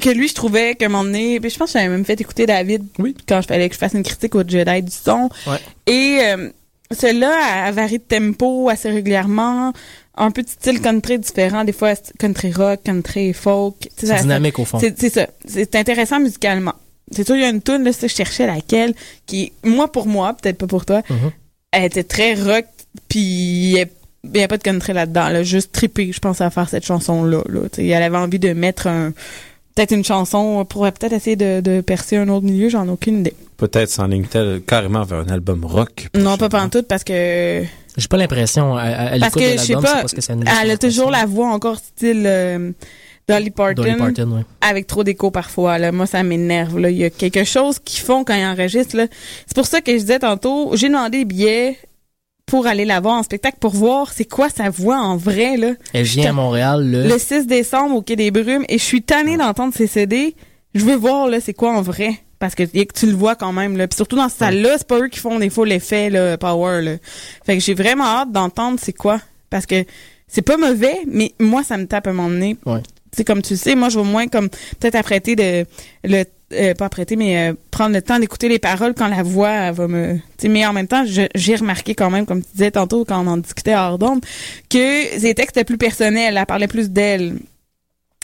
Que 0.00 0.10
lui, 0.10 0.28
je 0.28 0.34
trouvais 0.34 0.76
un 0.82 0.88
moment 0.88 1.04
donné, 1.04 1.40
puis 1.40 1.50
je 1.50 1.56
pense 1.56 1.72
que 1.72 1.78
j'avais 1.78 1.88
même 1.88 2.04
fait 2.04 2.20
écouter 2.20 2.46
David 2.46 2.84
quand 3.28 3.40
je 3.40 3.46
fallait 3.46 3.68
que 3.68 3.74
je 3.74 3.78
fasse 3.78 3.94
une 3.94 4.02
critique 4.02 4.34
au 4.34 4.42
Jedi 4.46 4.82
du 4.82 4.90
son. 4.92 5.30
Ouais. 5.46 5.58
Et 5.86 6.18
euh, 6.22 6.50
celle-là, 6.90 7.66
elle 7.68 7.74
varie 7.74 7.98
de 7.98 8.04
tempo 8.04 8.68
assez 8.68 8.90
régulièrement, 8.90 9.72
un 10.16 10.30
peu 10.30 10.42
de 10.42 10.48
style 10.48 10.80
country 10.80 11.18
différent, 11.18 11.64
des 11.64 11.72
fois 11.72 11.94
country 12.18 12.52
rock, 12.52 12.80
country 12.84 13.32
folk. 13.32 13.88
C'est 13.96 14.06
ça- 14.06 14.20
dynamique, 14.20 14.58
au 14.58 14.64
fond. 14.64 14.78
C'est 14.80 15.08
ça. 15.10 15.26
C'est 15.46 15.74
intéressant 15.76 16.20
musicalement. 16.20 16.74
C'est 17.12 17.24
sûr, 17.24 17.36
il 17.36 17.42
y 17.42 17.44
a 17.44 17.48
une 17.48 17.62
tune 17.62 17.84
là, 17.84 17.92
ça, 17.92 18.06
je 18.06 18.14
cherchais 18.14 18.46
laquelle, 18.46 18.94
qui, 19.26 19.52
moi 19.64 19.90
pour 19.90 20.06
moi, 20.06 20.34
peut-être 20.34 20.58
pas 20.58 20.66
pour 20.66 20.84
toi, 20.84 21.02
Mhm. 21.08 21.30
elle 21.72 21.84
était 21.84 22.04
très 22.04 22.34
rock, 22.34 22.64
puis 23.08 23.20
il 23.20 23.70
y 23.72 23.80
a- 23.80 23.86
il 24.24 24.30
n'y 24.32 24.42
a 24.42 24.48
pas 24.48 24.58
de 24.58 24.62
country 24.64 24.92
là-dedans, 24.92 25.28
là, 25.28 25.42
juste 25.44 25.70
trippé, 25.72 26.10
je 26.12 26.18
pense, 26.18 26.40
à 26.40 26.50
faire 26.50 26.68
cette 26.68 26.84
chanson-là. 26.84 27.42
Là, 27.48 27.60
Tu 27.70 27.76
sais, 27.82 27.86
elle 27.86 28.02
avait 28.02 28.16
envie 28.16 28.40
de 28.40 28.52
mettre 28.52 28.88
un 28.88 29.12
peut-être 29.76 29.92
une 29.92 30.04
chanson 30.04 30.64
pour 30.64 30.82
peut-être 30.90 31.12
essayer 31.12 31.36
de, 31.36 31.60
de 31.60 31.80
percer 31.82 32.16
un 32.16 32.28
autre 32.30 32.46
milieu, 32.46 32.70
j'en 32.70 32.86
ai 32.86 32.90
aucune 32.90 33.20
idée. 33.20 33.34
Peut-être 33.58 33.90
s'enligne-t-elle 33.90 34.62
carrément 34.66 35.02
vers 35.04 35.18
un 35.20 35.28
album 35.28 35.64
rock. 35.66 36.08
Non, 36.16 36.36
pas 36.38 36.48
pantoute, 36.48 36.88
parce 36.88 37.04
que... 37.04 37.62
J'ai 37.98 38.08
pas 38.08 38.16
l'impression, 38.16 38.74
à, 38.76 38.80
à, 38.82 38.86
à 39.14 39.18
Parce 39.18 39.34
l'écoute 39.36 39.42
de 39.42 39.46
que, 39.46 39.52
je 39.52 39.56
sais 39.66 39.72
l'album, 39.74 39.84
c'est 39.86 39.92
pas, 39.94 40.00
parce 40.00 40.12
que 40.14 40.20
ça 40.22 40.34
nous 40.34 40.44
elle 40.62 40.70
a 40.70 40.76
toujours 40.78 41.10
la 41.10 41.24
voix 41.26 41.48
encore 41.52 41.76
style 41.78 42.24
euh, 42.26 42.70
Dolly 43.28 43.50
Parton. 43.50 43.82
Dolly 43.82 43.96
Parton, 43.96 44.30
ouais. 44.36 44.42
Avec 44.60 44.86
trop 44.86 45.02
d'écho 45.04 45.30
parfois. 45.30 45.78
Là. 45.78 45.90
Moi, 45.92 46.06
ça 46.06 46.22
m'énerve. 46.22 46.78
Là. 46.78 46.90
Il 46.90 46.96
y 46.96 47.04
a 47.04 47.10
quelque 47.10 47.44
chose 47.44 47.78
qu'ils 47.78 48.04
font 48.04 48.22
quand 48.24 48.34
ils 48.34 48.44
enregistrent. 48.44 48.96
là. 48.96 49.06
C'est 49.46 49.54
pour 49.56 49.66
ça 49.66 49.80
que 49.80 49.92
je 49.92 49.98
disais 49.98 50.18
tantôt, 50.20 50.70
j'ai 50.74 50.88
demandé 50.88 51.18
des 51.18 51.24
billets 51.24 51.78
pour 52.46 52.68
aller 52.68 52.84
la 52.84 53.00
voir 53.00 53.14
en 53.16 53.22
spectacle 53.24 53.56
pour 53.60 53.72
voir 53.72 54.12
c'est 54.12 54.24
quoi 54.24 54.48
sa 54.48 54.70
voix 54.70 54.98
en 54.98 55.16
vrai. 55.16 55.56
Là. 55.56 55.72
Elle 55.92 56.04
vient 56.04 56.30
à 56.30 56.32
Montréal 56.32 56.88
le... 56.88 57.08
Le 57.08 57.18
6 57.18 57.46
décembre 57.48 57.96
au 57.96 58.02
Quai 58.02 58.14
des 58.14 58.30
Brumes 58.30 58.64
et 58.68 58.78
je 58.78 58.84
suis 58.84 59.02
tannée 59.02 59.36
d'entendre 59.36 59.74
ses 59.74 59.88
CD. 59.88 60.36
Je 60.74 60.84
veux 60.84 60.94
voir 60.94 61.26
là 61.28 61.40
c'est 61.40 61.54
quoi 61.54 61.72
en 61.76 61.82
vrai. 61.82 62.10
Parce 62.38 62.54
que 62.54 62.62
y- 62.74 62.86
tu 62.86 63.06
le 63.06 63.14
vois 63.14 63.34
quand 63.34 63.52
même, 63.52 63.76
là. 63.76 63.88
Puis 63.88 63.96
surtout 63.96 64.14
dans 64.16 64.28
cette 64.28 64.38
salle-là, 64.38 64.74
c'est 64.78 64.86
pas 64.86 64.98
eux 65.00 65.08
qui 65.08 65.18
font 65.18 65.38
des 65.38 65.48
fois 65.50 65.66
l'effet, 65.66 66.10
là, 66.10 66.36
power, 66.36 66.82
là. 66.82 66.92
Fait 67.46 67.56
que 67.56 67.62
j'ai 67.64 67.72
vraiment 67.74 68.04
hâte 68.04 68.30
d'entendre 68.30 68.78
c'est 68.80 68.92
quoi. 68.92 69.18
Parce 69.48 69.64
que 69.64 69.84
c'est 70.28 70.42
pas 70.42 70.58
mauvais, 70.58 70.98
mais 71.06 71.32
moi, 71.40 71.64
ça 71.64 71.78
me 71.78 71.86
tape 71.86 72.06
à 72.06 72.10
un 72.10 72.12
moment 72.12 72.28
donné. 72.28 72.58
Ouais. 72.66 72.82
Sais, 73.16 73.24
comme 73.24 73.42
tu 73.42 73.54
le 73.54 73.58
sais, 73.58 73.74
moi, 73.74 73.88
je 73.88 73.98
veux 73.98 74.04
moins 74.04 74.28
comme 74.28 74.48
peut-être 74.48 74.94
apprêter 74.94 75.36
de 75.36 75.64
le 76.04 76.24
euh, 76.52 76.74
pas 76.74 76.84
apprêter, 76.84 77.16
mais 77.16 77.50
euh, 77.50 77.54
prendre 77.72 77.92
le 77.92 78.00
temps 78.00 78.20
d'écouter 78.20 78.48
les 78.48 78.60
paroles 78.60 78.94
quand 78.94 79.08
la 79.08 79.24
voix 79.24 79.72
va 79.72 79.88
me. 79.88 80.14
Tu 80.14 80.22
sais, 80.42 80.48
mais 80.48 80.64
en 80.64 80.72
même 80.72 80.86
temps, 80.86 81.04
j'ai 81.04 81.56
remarqué 81.56 81.94
quand 81.94 82.08
même, 82.08 82.24
comme 82.24 82.42
tu 82.42 82.48
disais 82.52 82.70
tantôt 82.70 83.04
quand 83.04 83.24
on 83.24 83.26
en 83.26 83.36
discutait 83.38 83.74
hors 83.74 83.98
d'onde, 83.98 84.24
que 84.70 85.18
ses 85.18 85.34
textes 85.34 85.56
étaient 85.56 85.64
plus 85.64 85.78
personnels, 85.78 86.36
elle 86.36 86.46
parlait 86.46 86.68
plus 86.68 86.90
d'elle. 86.90 87.38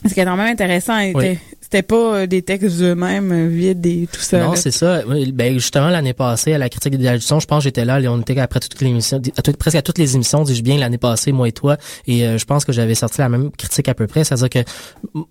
Ce 0.07 0.15
qui 0.15 0.21
est 0.21 0.25
quand 0.25 0.37
même 0.37 0.53
intéressant, 0.53 0.99
Oui. 1.15 1.39
c'était 1.61 1.83
pas 1.83 2.17
euh, 2.17 2.27
des 2.27 2.43
textes 2.43 2.81
eux-mêmes 2.81 3.31
euh, 3.33 3.47
vides 3.49 3.87
et 3.87 4.09
tout 4.13 4.21
ça. 4.21 4.41
Non, 4.41 4.57
c'est 4.57 4.71
ça. 4.73 5.03
Ben, 5.33 5.55
justement, 5.55 5.89
l'année 5.91 6.13
passée, 6.13 6.53
à 6.55 6.59
la 6.59 6.69
critique 6.69 6.97
des 6.97 7.21
son, 7.21 7.39
je 7.41 7.47
pense 7.47 7.59
que 7.59 7.65
j'étais 7.65 7.85
là, 7.85 8.01
on 8.11 8.21
était 8.21 8.39
après 8.41 8.61
toutes 8.61 8.81
les 8.81 8.89
émissions, 8.89 9.21
à 9.37 9.53
presque 9.53 9.77
à 9.77 9.83
toutes 9.83 9.99
les 9.99 10.15
émissions, 10.15 10.43
dis-je 10.43 10.63
bien, 10.63 10.79
l'année 10.79 10.99
passée, 10.99 11.31
moi 11.33 11.49
et 11.49 11.53
toi, 11.53 11.77
et 12.07 12.27
euh, 12.27 12.37
je 12.39 12.45
pense 12.45 12.65
que 12.65 12.73
j'avais 12.73 12.95
sorti 12.97 13.21
la 13.21 13.29
même 13.29 13.51
critique 13.53 13.89
à 13.89 13.95
peu 13.95 14.07
près. 14.07 14.25
C'est-à-dire 14.25 14.51
que 14.51 14.59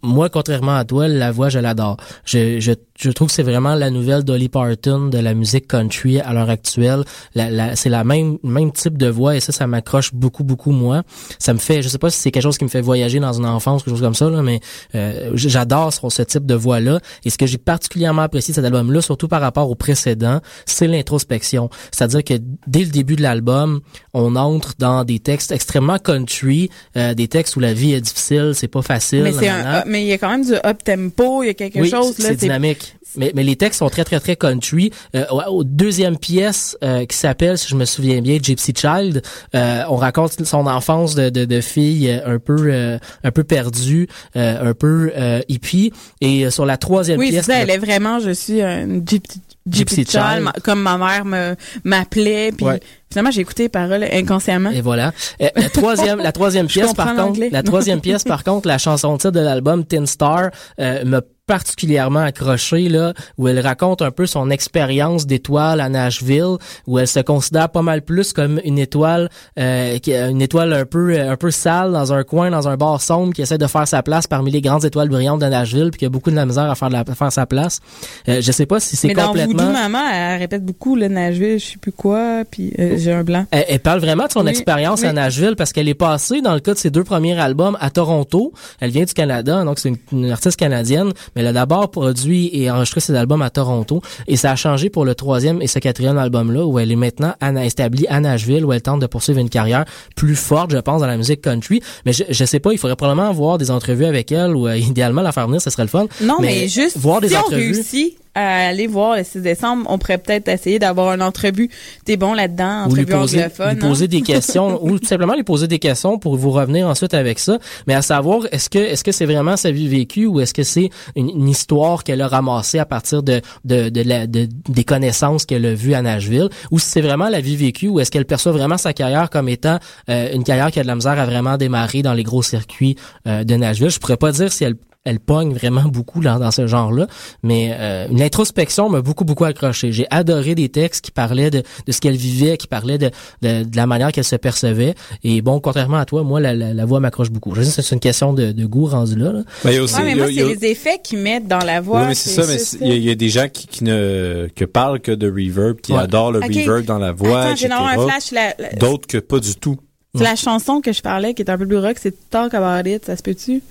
moi, 0.01 0.29
contrairement 0.29 0.75
à 0.75 0.85
toi, 0.85 1.07
la 1.07 1.31
voix, 1.31 1.49
je 1.49 1.59
l'adore. 1.59 1.97
Je, 2.25 2.59
je, 2.59 2.71
je 3.01 3.09
trouve 3.11 3.27
que 3.29 3.33
c'est 3.33 3.43
vraiment 3.43 3.73
la 3.75 3.89
nouvelle 3.89 4.23
Dolly 4.23 4.47
Parton 4.49 5.07
de 5.07 5.17
la 5.17 5.33
musique 5.33 5.67
country 5.67 6.19
à 6.19 6.33
l'heure 6.33 6.49
actuelle. 6.49 7.03
La, 7.35 7.49
la, 7.49 7.75
c'est 7.75 7.89
la 7.89 8.03
même, 8.03 8.37
même 8.43 8.71
type 8.71 8.97
de 8.97 9.07
voix, 9.07 9.35
et 9.35 9.39
ça, 9.39 9.51
ça 9.51 9.65
m'accroche 9.67 10.13
beaucoup, 10.13 10.43
beaucoup, 10.43 10.71
moi. 10.71 11.03
Ça 11.39 11.53
me 11.53 11.59
fait, 11.59 11.81
je 11.81 11.87
sais 11.89 11.97
pas 11.97 12.09
si 12.11 12.19
c'est 12.19 12.31
quelque 12.31 12.43
chose 12.43 12.57
qui 12.57 12.63
me 12.63 12.69
fait 12.69 12.81
voyager 12.81 13.19
dans 13.19 13.33
une 13.33 13.45
enfance, 13.45 13.83
quelque 13.83 13.93
chose 13.95 14.01
comme 14.01 14.13
ça, 14.15 14.29
là, 14.29 14.41
mais 14.43 14.59
euh, 14.95 15.31
j'adore 15.33 15.91
ce, 15.91 15.99
ce 16.09 16.21
type 16.21 16.45
de 16.45 16.53
voix-là. 16.55 16.99
Et 17.25 17.29
ce 17.29 17.37
que 17.37 17.45
j'ai 17.47 17.57
particulièrement 17.57 18.21
apprécié 18.21 18.51
de 18.51 18.55
cet 18.55 18.65
album-là, 18.65 19.01
surtout 19.01 19.27
par 19.27 19.41
rapport 19.41 19.69
au 19.69 19.75
précédent, 19.75 20.39
c'est 20.65 20.87
l'introspection. 20.87 21.69
C'est-à-dire 21.91 22.23
que 22.23 22.33
dès 22.67 22.81
le 22.81 22.91
début 22.91 23.15
de 23.15 23.21
l'album, 23.23 23.81
on 24.13 24.35
entre 24.35 24.73
dans 24.77 25.03
des 25.03 25.19
textes 25.19 25.51
extrêmement 25.51 25.97
country, 25.97 26.69
euh, 26.97 27.13
des 27.13 27.27
textes 27.27 27.55
où 27.55 27.59
la 27.59 27.73
vie 27.73 27.93
est 27.93 28.01
difficile, 28.01 28.51
c'est 28.53 28.67
pas 28.67 28.81
facile. 28.81 29.23
mais 29.23 29.47
un, 29.49 29.83
mais 29.87 30.03
il 30.03 30.07
y 30.07 30.13
a 30.13 30.17
quand 30.17 30.29
même 30.29 30.45
du 30.45 30.53
up 30.53 30.83
tempo, 30.83 31.43
il 31.43 31.47
y 31.47 31.49
a 31.49 31.53
quelque 31.53 31.79
Oui, 31.79 31.89
chose 31.89 32.17
là. 32.19 32.29
c'est 32.29 32.35
dynamique. 32.35 32.90
Mais, 33.15 33.31
mais 33.35 33.43
les 33.43 33.55
textes 33.55 33.79
sont 33.79 33.89
très, 33.89 34.03
très, 34.03 34.19
très 34.19 34.35
country. 34.35 34.91
Euh, 35.15 35.25
au, 35.49 35.63
deuxième 35.63 36.17
pièce 36.17 36.77
euh, 36.83 37.05
qui 37.05 37.17
s'appelle, 37.17 37.57
si 37.57 37.67
je 37.67 37.75
me 37.75 37.85
souviens 37.85 38.21
bien, 38.21 38.37
Gypsy 38.41 38.73
Child, 38.75 39.21
euh, 39.55 39.83
on 39.89 39.95
raconte 39.95 40.43
son 40.45 40.67
enfance 40.67 41.15
de, 41.15 41.29
de, 41.29 41.45
de 41.45 41.61
fille 41.61 42.09
euh, 42.09 42.35
un 42.35 42.39
peu 42.39 42.55
euh, 42.71 42.97
un 43.23 43.31
peu 43.31 43.43
perdue, 43.43 44.07
euh, 44.35 44.71
un 44.71 44.73
peu 44.73 45.11
euh, 45.17 45.41
hippie. 45.49 45.91
Et 46.21 46.49
sur 46.49 46.65
la 46.65 46.77
troisième 46.77 47.19
Oui, 47.19 47.27
c'est 47.27 47.31
pièce... 47.33 47.45
ça, 47.45 47.55
elle 47.55 47.69
est 47.69 47.77
vraiment, 47.77 48.19
je 48.19 48.31
suis 48.31 48.61
un 48.61 48.87
gypsy, 49.05 49.41
Gypsy 49.69 50.01
gypsy 50.01 50.17
child, 50.17 50.49
comme 50.63 50.81
ma 50.81 50.97
mère 50.97 51.23
me 51.23 51.55
m'appelait, 51.83 52.51
puis 52.51 52.65
Ouais. 52.65 52.79
finalement 53.11 53.29
j'ai 53.29 53.41
écouté 53.41 53.63
les 53.63 53.69
paroles 53.69 54.03
inconsciemment. 54.11 54.71
Et 54.71 54.81
voilà. 54.81 55.13
La 55.39 55.69
troisième, 55.69 56.17
la 56.19 56.31
troisième 56.31 56.65
pièce, 56.75 56.93
par 56.93 57.15
contre, 57.15 57.39
la 57.51 57.61
troisième 57.61 58.01
pièce, 58.01 58.23
par 58.23 58.43
contre, 58.43 58.67
la 58.67 58.79
chanson 58.79 59.17
titre 59.17 59.31
de 59.31 59.39
l'album 59.39 59.85
Tin 59.85 60.07
Star 60.07 60.49
euh, 60.79 61.05
m'a 61.05 61.21
particulièrement 61.51 62.21
accroché 62.21 62.87
là 62.87 63.13
où 63.37 63.45
elle 63.49 63.59
raconte 63.59 64.01
un 64.01 64.11
peu 64.11 64.25
son 64.25 64.49
expérience 64.49 65.27
d'étoile 65.27 65.81
à 65.81 65.89
Nashville 65.89 66.55
où 66.87 66.97
elle 66.97 67.09
se 67.09 67.19
considère 67.19 67.67
pas 67.67 67.81
mal 67.81 68.03
plus 68.03 68.31
comme 68.31 68.61
une 68.63 68.79
étoile 68.79 69.27
euh, 69.59 69.97
une 70.07 70.41
étoile 70.41 70.71
un 70.71 70.85
peu 70.85 71.19
un 71.19 71.35
peu 71.35 71.51
sale 71.51 71.91
dans 71.91 72.13
un 72.13 72.23
coin 72.23 72.51
dans 72.51 72.69
un 72.69 72.77
bar 72.77 73.01
sombre 73.01 73.33
qui 73.33 73.41
essaie 73.41 73.57
de 73.57 73.67
faire 73.67 73.85
sa 73.85 74.01
place 74.01 74.27
parmi 74.27 74.49
les 74.49 74.61
grandes 74.61 74.85
étoiles 74.85 75.09
brillantes 75.09 75.41
de 75.41 75.47
Nashville 75.47 75.89
puis 75.91 75.99
qui 75.99 76.05
a 76.05 76.09
beaucoup 76.09 76.31
de 76.31 76.37
la 76.37 76.45
misère 76.45 76.71
à 76.71 76.75
faire 76.75 76.87
de 76.87 76.93
la, 76.93 77.01
à 77.01 77.15
faire 77.15 77.33
sa 77.33 77.45
place 77.45 77.81
euh, 78.29 78.39
je 78.41 78.51
sais 78.53 78.65
pas 78.65 78.79
si 78.79 78.95
c'est 78.95 79.09
Mais 79.09 79.13
dans 79.13 79.27
complètement 79.27 79.63
Voodoo 79.63 79.73
Maman, 79.73 80.09
elle 80.09 80.39
répète 80.39 80.63
beaucoup 80.63 80.95
le 80.95 81.09
Nashville, 81.09 81.59
je 81.59 81.65
sais 81.65 81.77
plus 81.77 81.91
quoi, 81.91 82.43
puis 82.49 82.73
euh, 82.79 82.95
j'ai 82.97 83.11
un 83.11 83.25
blanc. 83.25 83.45
Elle, 83.51 83.65
elle 83.67 83.79
parle 83.79 83.99
vraiment 83.99 84.27
de 84.27 84.31
son 84.31 84.45
Oui, 84.45 84.51
expérience 84.51 85.03
à 85.03 85.09
oui. 85.09 85.15
Nashville 85.15 85.55
parce 85.57 85.73
qu'elle 85.73 85.89
est 85.89 85.95
passée 85.95 86.39
dans 86.39 86.53
le 86.53 86.61
cas 86.61 86.73
de 86.73 86.79
ses 86.79 86.91
deux 86.91 87.03
premiers 87.03 87.37
albums 87.37 87.77
à 87.81 87.89
Toronto. 87.89 88.53
Elle 88.79 88.91
vient 88.91 89.03
du 89.03 89.13
Canada, 89.13 89.65
donc 89.65 89.79
c'est 89.79 89.89
une, 89.89 89.97
une 90.13 90.31
artiste 90.31 90.57
canadienne, 90.57 91.11
mais 91.35 91.40
elle 91.41 91.47
a 91.47 91.53
d'abord 91.53 91.89
produit 91.89 92.49
et 92.53 92.69
enregistré 92.69 93.01
ses 93.01 93.15
albums 93.15 93.41
à 93.41 93.49
Toronto 93.49 94.01
et 94.27 94.37
ça 94.37 94.51
a 94.51 94.55
changé 94.55 94.89
pour 94.89 95.05
le 95.05 95.15
troisième 95.15 95.61
et 95.61 95.67
ce 95.67 95.79
quatrième 95.79 96.17
album-là 96.17 96.65
où 96.65 96.77
elle 96.79 96.91
est 96.91 96.95
maintenant 96.95 97.33
établie 97.63 98.05
à 98.07 98.19
Nashville 98.19 98.63
où 98.63 98.71
elle 98.73 98.81
tente 98.81 99.01
de 99.01 99.07
poursuivre 99.07 99.39
une 99.39 99.49
carrière 99.49 99.85
plus 100.15 100.35
forte, 100.35 100.71
je 100.71 100.77
pense, 100.77 101.01
dans 101.01 101.07
la 101.07 101.17
musique 101.17 101.41
country. 101.41 101.81
Mais 102.05 102.13
je, 102.13 102.23
je 102.29 102.45
sais 102.45 102.59
pas, 102.59 102.71
il 102.73 102.77
faudrait 102.77 102.95
probablement 102.95 103.31
voir 103.33 103.57
des 103.57 103.71
entrevues 103.71 104.05
avec 104.05 104.31
elle 104.31 104.55
ou 104.55 104.67
euh, 104.67 104.77
idéalement 104.77 105.21
la 105.21 105.31
faire 105.31 105.47
venir, 105.47 105.61
ce 105.61 105.69
serait 105.69 105.83
le 105.83 105.89
fun. 105.89 106.05
Non, 106.21 106.37
mais, 106.39 106.67
juste 106.67 106.97
voir 106.97 107.21
des 107.21 107.29
si 107.29 107.35
on 107.35 107.39
entrevues. 107.39 107.73
réussit 107.73 108.17
à 108.33 108.67
aller 108.67 108.87
voir 108.87 109.17
le 109.17 109.23
6 109.23 109.41
décembre, 109.41 109.85
on 109.89 109.97
pourrait 109.97 110.17
peut-être 110.17 110.47
essayer 110.47 110.79
d'avoir 110.79 111.13
une 111.13 111.21
entrevue. 111.21 111.69
T'es 112.05 112.15
bon 112.17 112.33
là-dedans, 112.33 112.85
ou 112.89 112.95
lui 112.95 113.01
entrevue 113.03 113.19
poser, 113.19 113.37
anglophone. 113.39 113.69
lui 113.77 113.85
hein? 113.85 113.87
poser 113.89 114.07
des 114.07 114.21
questions 114.21 114.79
ou 114.85 114.99
tout 114.99 115.05
simplement 115.07 115.33
lui 115.35 115.43
poser 115.43 115.67
des 115.67 115.79
questions 115.79 116.17
pour 116.17 116.37
vous 116.37 116.51
revenir 116.51 116.87
ensuite 116.87 117.13
avec 117.13 117.39
ça 117.39 117.57
mais 117.87 117.93
à 117.93 118.01
savoir 118.01 118.41
est-ce 118.51 118.69
que 118.69 118.77
est-ce 118.79 119.03
que 119.03 119.11
c'est 119.11 119.25
vraiment 119.25 119.57
sa 119.57 119.71
vie 119.71 119.87
vécue 119.87 120.25
ou 120.27 120.39
est-ce 120.39 120.53
que 120.53 120.63
c'est 120.63 120.89
une, 121.15 121.29
une 121.29 121.49
histoire 121.49 122.03
qu'elle 122.03 122.21
a 122.21 122.27
ramassée 122.27 122.79
à 122.79 122.85
partir 122.85 123.21
de 123.23 123.41
de, 123.65 123.89
de, 123.89 124.01
la, 124.01 124.27
de- 124.27 124.47
des 124.69 124.83
connaissances 124.83 125.45
qu'elle 125.45 125.65
a 125.65 125.73
vues 125.73 125.93
à 125.93 126.01
Nashville? 126.01 126.49
Ou 126.71 126.79
si 126.79 126.87
c'est 126.87 127.01
vraiment 127.01 127.27
la 127.29 127.41
vie 127.41 127.57
vécue 127.57 127.87
ou 127.89 127.99
est-ce 127.99 128.11
qu'elle 128.11 128.25
perçoit 128.25 128.51
vraiment 128.53 128.77
sa 128.77 128.93
carrière 128.93 129.29
comme 129.29 129.49
étant 129.49 129.77
euh, 130.09 130.29
une 130.33 130.43
carrière 130.43 130.71
qui 130.71 130.79
a 130.79 130.83
de 130.83 130.87
la 130.87 130.95
misère 130.95 131.19
à 131.19 131.25
vraiment 131.25 131.57
démarrer 131.57 132.01
dans 132.01 132.13
les 132.13 132.23
gros 132.23 132.43
circuits 132.43 132.95
euh, 133.27 133.43
de 133.43 133.55
Nashville? 133.55 133.89
Je 133.89 133.99
pourrais 133.99 134.17
pas 134.17 134.31
dire 134.31 134.51
si 134.53 134.63
elle 134.63 134.75
elle 135.03 135.19
pogne 135.19 135.51
vraiment 135.53 135.83
beaucoup 135.85 136.21
dans, 136.21 136.37
dans 136.37 136.51
ce 136.51 136.67
genre-là, 136.67 137.07
mais 137.41 137.71
euh, 137.73 138.07
l'introspection 138.11 138.87
m'a 138.87 139.01
beaucoup 139.01 139.25
beaucoup 139.25 139.45
accroché. 139.45 139.91
J'ai 139.91 140.05
adoré 140.11 140.53
des 140.53 140.69
textes 140.69 141.03
qui 141.05 141.09
parlaient 141.11 141.49
de, 141.49 141.63
de 141.87 141.91
ce 141.91 141.99
qu'elle 141.99 142.15
vivait, 142.15 142.55
qui 142.57 142.67
parlaient 142.67 142.99
de, 142.99 143.09
de, 143.41 143.63
de 143.63 143.75
la 143.77 143.87
manière 143.87 144.11
qu'elle 144.11 144.23
se 144.23 144.35
percevait. 144.35 144.93
Et 145.23 145.41
bon, 145.41 145.59
contrairement 145.59 145.97
à 145.97 146.05
toi, 146.05 146.21
moi 146.23 146.39
la, 146.39 146.53
la, 146.53 146.73
la 146.75 146.85
voix 146.85 146.99
m'accroche 146.99 147.31
beaucoup. 147.31 147.55
Je 147.55 147.63
sais 147.63 147.81
que 147.81 147.87
c'est 147.87 147.95
une 147.95 147.99
question 147.99 148.33
de, 148.33 148.51
de 148.51 148.65
goût 148.67 148.85
rendu 148.85 149.15
là. 149.15 149.31
là. 149.33 149.41
Ben, 149.63 149.71
il 149.71 149.75
y 149.75 149.77
a 149.79 149.83
aussi- 149.83 149.95
Ouais, 149.95 150.03
mais 150.03 150.15
moi, 150.15 150.25
a- 150.25 150.27
c'est 150.27 150.45
les 150.45 150.65
effets 150.65 150.99
qu'ils 151.03 151.17
mettent 151.19 151.47
dans 151.47 151.65
la 151.65 151.81
voix. 151.81 152.01
Oui, 152.01 152.07
mais 152.09 152.13
c'est 152.15 152.29
ça, 152.29 152.43
mais 152.47 152.61
il 152.81 152.87
y, 152.87 152.91
a- 152.91 152.95
il 152.95 153.03
y 153.03 153.09
a 153.09 153.15
des 153.15 153.29
gens 153.29 153.47
qui, 153.51 153.65
qui 153.65 153.83
ne 153.83 154.49
que 154.55 154.65
parlent 154.65 154.99
que 154.99 155.11
de 155.11 155.27
reverb, 155.27 155.81
qui 155.81 155.93
Ouais. 155.93 155.99
adorent 155.99 156.31
le 156.31 156.39
reverb 156.39 156.85
dans 156.85 156.99
la 156.99 157.11
voix, 157.11 157.41
Attends, 157.41 157.53
etc. 157.55 158.33
La, 158.33 158.53
D'autres 158.77 159.07
que 159.07 159.17
pas 159.17 159.39
du 159.39 159.55
tout. 159.55 159.77
c'est 160.15 160.23
la 160.23 160.35
chanson 160.35 160.79
que 160.79 160.93
je 160.93 161.01
parlais 161.01 161.33
qui 161.33 161.41
est 161.41 161.49
un 161.49 161.57
peu 161.57 161.65
plus 161.65 161.79
rock, 161.79 161.97
c'est 161.99 162.29
Talk 162.29 162.53
About 162.53 162.87
It, 162.87 163.05
ça 163.05 163.17
se 163.17 163.23
peut-tu? 163.23 163.63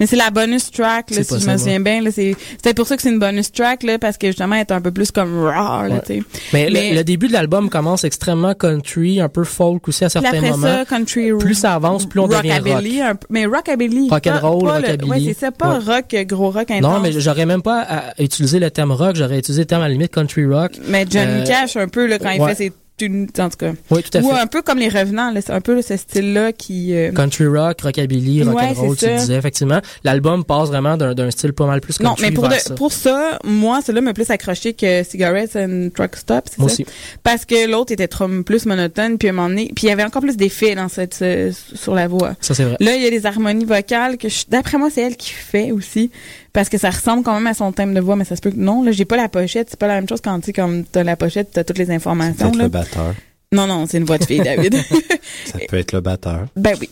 Mais 0.00 0.06
c'est 0.06 0.16
la 0.16 0.30
bonus 0.30 0.70
track, 0.70 1.10
là, 1.10 1.22
si 1.24 1.40
je 1.40 1.50
me 1.50 1.56
souviens 1.56 1.80
bien. 1.80 2.00
Là, 2.02 2.10
c'est, 2.12 2.36
c'est 2.62 2.74
pour 2.74 2.86
ça 2.86 2.96
que 2.96 3.02
c'est 3.02 3.10
une 3.10 3.18
bonus 3.18 3.50
track, 3.52 3.82
là, 3.82 3.98
parce 3.98 4.16
que 4.16 4.28
justement, 4.28 4.54
elle 4.54 4.60
est 4.62 4.72
un 4.72 4.80
peu 4.80 4.90
plus 4.92 5.10
comme 5.10 5.42
raw, 5.44 5.86
là, 5.88 6.00
Ouais. 6.08 6.22
Mais, 6.52 6.68
Mais- 6.72 6.90
le, 6.90 6.96
le 6.96 7.04
début 7.04 7.28
de 7.28 7.32
l'album 7.32 7.68
commence 7.68 8.04
extrêmement 8.04 8.54
country, 8.54 9.20
un 9.20 9.28
peu 9.28 9.44
folk 9.44 9.88
aussi 9.88 10.04
à 10.04 10.08
certains 10.08 10.28
après 10.28 10.50
moments. 10.50 10.66
ça, 10.66 10.84
country 10.84 11.32
plus 11.38 11.54
ça 11.54 11.74
avance, 11.74 12.06
plus 12.06 12.20
on 12.20 12.28
devient 12.28 12.52
rock. 12.52 12.60
rockabilly, 12.66 13.00
un 13.02 13.14
peu- 13.16 13.26
mais 13.30 13.46
rockabilly. 13.46 14.08
Rock 14.10 14.26
and 14.26 14.30
pas- 14.30 14.38
roll, 14.38 14.64
pas 14.68 14.80
le- 14.80 14.86
rockabilly. 14.86 15.10
Ouais, 15.10 15.20
c'est 15.34 15.38
ça, 15.40 15.50
pas 15.52 15.78
Ouais. 15.78 15.94
rock, 15.94 16.14
gros 16.28 16.50
rock 16.50 16.70
intense. 16.70 16.80
Non, 16.82 17.00
mais 17.00 17.12
j'aurais 17.12 17.46
même 17.46 17.62
pas 17.62 17.82
à 17.82 18.22
utiliser 18.22 18.58
le 18.60 18.70
thème 18.70 18.92
rock, 18.92 19.16
j'aurais 19.16 19.38
utilisé 19.38 19.62
le 19.62 19.66
thème 19.66 19.80
à 19.80 19.88
la 19.88 19.92
limite 19.94 20.12
country 20.14 20.46
rock. 20.46 20.72
Mais 20.88 21.04
Johnny 21.10 21.40
Euh, 21.42 21.44
Cash, 21.44 21.76
un 21.76 21.88
peu, 21.88 22.06
là, 22.06 22.18
quand 22.18 22.30
il 22.30 22.42
fait 22.44 22.54
ses 22.54 22.72
en 23.06 23.48
tout 23.48 23.56
cas. 23.58 23.72
Oui, 23.90 24.02
tout 24.02 24.18
à 24.18 24.20
Ou 24.20 24.30
fait. 24.30 24.40
un 24.40 24.46
peu 24.46 24.62
comme 24.62 24.78
les 24.78 24.88
revenants, 24.88 25.30
là, 25.30 25.40
un 25.48 25.60
peu 25.60 25.80
ce 25.82 25.96
style-là 25.96 26.52
qui, 26.52 26.94
euh, 26.94 27.12
Country 27.12 27.46
rock, 27.46 27.80
rockabilly, 27.82 28.42
Ouais, 28.42 28.52
rock'n'roll, 28.52 28.96
c'est 28.98 29.06
tu 29.06 29.12
ça. 29.14 29.20
disais 29.20 29.34
effectivement. 29.36 29.80
L'album 30.04 30.44
passe 30.44 30.68
vraiment 30.68 30.96
d'un 30.96 31.30
style 31.30 31.52
pas 31.52 31.66
mal 31.66 31.80
plus 31.80 32.00
Non, 32.00 32.10
country 32.10 32.26
mais 32.26 32.32
pour, 32.32 32.48
de- 32.48 32.54
ça. 32.54 32.74
pour 32.74 32.92
ça, 32.92 33.38
moi, 33.44 33.80
celui-là 33.82 34.00
m'a 34.00 34.12
plus 34.14 34.30
accroché 34.30 34.72
que 34.74 35.02
Cigarettes 35.04 35.56
and 35.56 35.88
Truck 35.94 36.16
Stop, 36.16 36.44
c'est 36.50 36.56
ça? 36.58 36.64
aussi. 36.64 36.86
Parce 37.22 37.44
que 37.44 37.68
l'autre 37.70 37.92
était 37.92 38.08
trop 38.08 38.28
plus 38.44 38.66
monotone, 38.66 39.18
puis 39.18 39.28
à 39.28 39.30
un 39.30 39.34
moment 39.34 39.48
donné, 39.48 39.70
puis 39.74 39.86
il 39.86 39.88
y 39.88 39.92
avait 39.92 40.04
encore 40.04 40.22
plus 40.22 40.36
d'effets 40.36 40.74
dans 40.74 40.88
cette, 40.88 41.14
ce- 41.14 41.52
sur 41.74 41.94
la 41.94 42.08
voix. 42.08 42.34
Ça, 42.40 42.54
c'est 42.54 42.64
vrai. 42.64 42.76
Là, 42.80 42.96
il 42.96 43.02
y 43.02 43.06
a 43.06 43.10
des 43.10 43.26
harmonies 43.26 43.64
vocales 43.64 44.16
que, 44.18 44.28
je- 44.28 44.44
d'après 44.48 44.78
moi, 44.78 44.88
c'est 44.92 45.02
elle 45.02 45.16
qui 45.16 45.30
fait 45.30 45.70
aussi, 45.72 46.10
parce 46.52 46.68
que 46.68 46.78
ça 46.78 46.90
ressemble 46.90 47.22
quand 47.22 47.34
même 47.34 47.46
à 47.46 47.54
son 47.54 47.72
thème 47.72 47.94
de 47.94 48.00
voix, 48.00 48.16
mais 48.16 48.24
ça 48.24 48.36
se 48.36 48.40
peut 48.40 48.50
que 48.50 48.56
non. 48.56 48.82
Là, 48.82 48.92
j'ai 48.92 49.04
pas 49.04 49.16
la 49.16 49.28
pochette, 49.28 49.68
c'est 49.70 49.78
pas 49.78 49.86
la 49.86 49.94
même 49.94 50.08
chose 50.08 50.20
quand 50.22 50.38
tu 50.40 50.46
sais, 50.46 50.52
comme 50.52 50.84
t'as 50.84 51.04
la 51.04 51.16
pochette, 51.16 51.50
t'as 51.52 51.64
toutes 51.64 51.78
les 51.78 51.90
informations. 51.90 52.50
Là. 52.52 52.64
le 52.64 52.68
batteur. 52.68 53.14
Non, 53.52 53.66
non, 53.66 53.86
c'est 53.86 53.98
une 53.98 54.04
voix 54.04 54.18
de 54.18 54.24
fille, 54.24 54.40
David. 54.40 54.74
Ça 55.46 55.58
peut 55.68 55.78
être 55.78 55.92
le 55.92 56.00
batteur. 56.00 56.46
Ben 56.56 56.74
oui. 56.80 56.90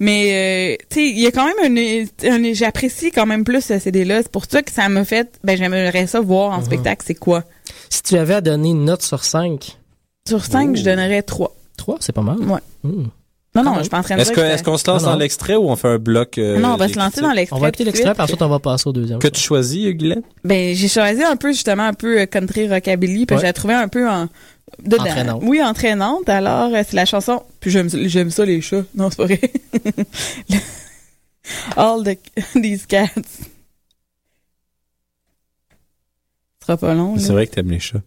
Mais 0.00 0.76
euh, 0.78 0.84
tu 0.88 1.00
sais, 1.00 1.08
il 1.08 1.18
y 1.18 1.26
a 1.26 1.32
quand 1.32 1.44
même 1.44 1.76
un, 1.76 2.30
un- 2.30 2.52
j'apprécie 2.54 3.10
quand 3.10 3.26
même 3.26 3.44
plus 3.44 3.60
ce 3.62 3.78
CD-là. 3.78 4.22
C'est 4.22 4.30
pour 4.30 4.44
ça 4.46 4.62
que 4.62 4.70
ça 4.72 4.88
m'a 4.88 5.04
fait. 5.04 5.38
Ben 5.44 5.56
j'aimerais 5.58 6.06
ça 6.06 6.20
voir 6.20 6.52
en 6.52 6.58
Mhm. 6.60 6.64
spectacle. 6.64 7.02
C'est 7.06 7.14
quoi? 7.14 7.44
Si 7.90 8.02
tu 8.02 8.16
avais 8.16 8.34
à 8.34 8.40
donner 8.40 8.70
une 8.70 8.84
note 8.84 9.02
sur 9.02 9.24
5, 9.24 9.76
Sur 10.26 10.44
5, 10.44 10.70
Oh. 10.72 10.76
je 10.76 10.82
donnerais 10.84 11.22
3. 11.22 11.54
3, 11.76 11.96
c'est 12.00 12.12
pas 12.12 12.22
mal. 12.22 12.38
Ouais. 12.40 12.60
Hmm. 12.84 13.06
Non, 13.62 13.70
non, 13.70 13.76
je 13.76 13.80
suis 13.82 13.90
pas 13.90 13.98
en 13.98 14.02
train 14.02 14.16
de 14.16 14.20
Est-ce 14.20 14.30
dire 14.32 14.36
que- 14.36 14.40
que 14.48 14.54
est-ce 14.54 14.62
qu'on 14.62 14.76
se 14.76 14.90
lance 14.90 15.02
Non, 15.02 15.10
dans 15.10 15.16
l'extrait 15.16 15.56
ou 15.56 15.70
on 15.70 15.76
fait 15.76 15.88
un 15.88 15.98
bloc 15.98 16.38
euh, 16.38 16.58
Non, 16.58 16.74
on 16.74 16.76
va 16.76 16.88
se 16.88 16.96
lancer 16.98 17.20
dans 17.20 17.32
l'extrait. 17.32 17.56
On 17.56 17.60
va 17.60 17.68
écouter 17.68 17.84
de 17.84 17.88
l'extrait, 17.88 18.06
suite. 18.06 18.14
puis 18.14 18.22
ensuite 18.24 18.42
on 18.42 18.48
va 18.48 18.58
passer 18.58 18.88
au 18.88 18.92
deuxième. 18.92 19.18
Que 19.18 19.28
tu 19.28 19.40
choisis, 19.40 19.86
Guylaine? 19.94 20.22
Ben 20.44 20.74
j'ai 20.74 20.88
choisi 20.88 21.22
un 21.22 21.36
peu 21.36 21.52
justement 21.52 21.84
un 21.84 21.94
peu 21.94 22.20
euh, 22.20 22.26
country 22.26 22.68
rockabilly, 22.68 23.26
puis 23.26 23.36
Ouais. 23.36 23.46
j'ai 23.46 23.52
trouvé 23.52 23.74
un 23.74 23.88
peu 23.88 24.08
en 24.08 24.28
dedans. 24.82 25.02
Entraînante. 25.02 25.42
Oui, 25.44 25.62
entraînante. 25.62 26.28
Alors 26.28 26.72
euh, 26.74 26.82
c'est 26.86 26.96
la 26.96 27.04
chanson. 27.06 27.42
Puis 27.60 27.70
j'aime 27.70 27.88
j'aime 27.90 28.30
ça 28.30 28.44
les 28.44 28.60
chats. 28.60 28.84
Non, 28.94 29.10
c'est 29.10 29.16
pas 29.16 29.24
vrai. 29.26 29.40
All 31.76 32.02
the 32.04 32.18
these 32.62 32.86
cats. 32.86 33.08
Ce 36.60 36.66
sera 36.66 36.76
pas 36.76 36.94
long. 36.94 37.14
là. 37.14 37.20
C'est 37.20 37.32
vrai 37.32 37.46
que 37.46 37.54
t'aimes 37.54 37.70
les 37.70 37.80
chats. 37.80 38.02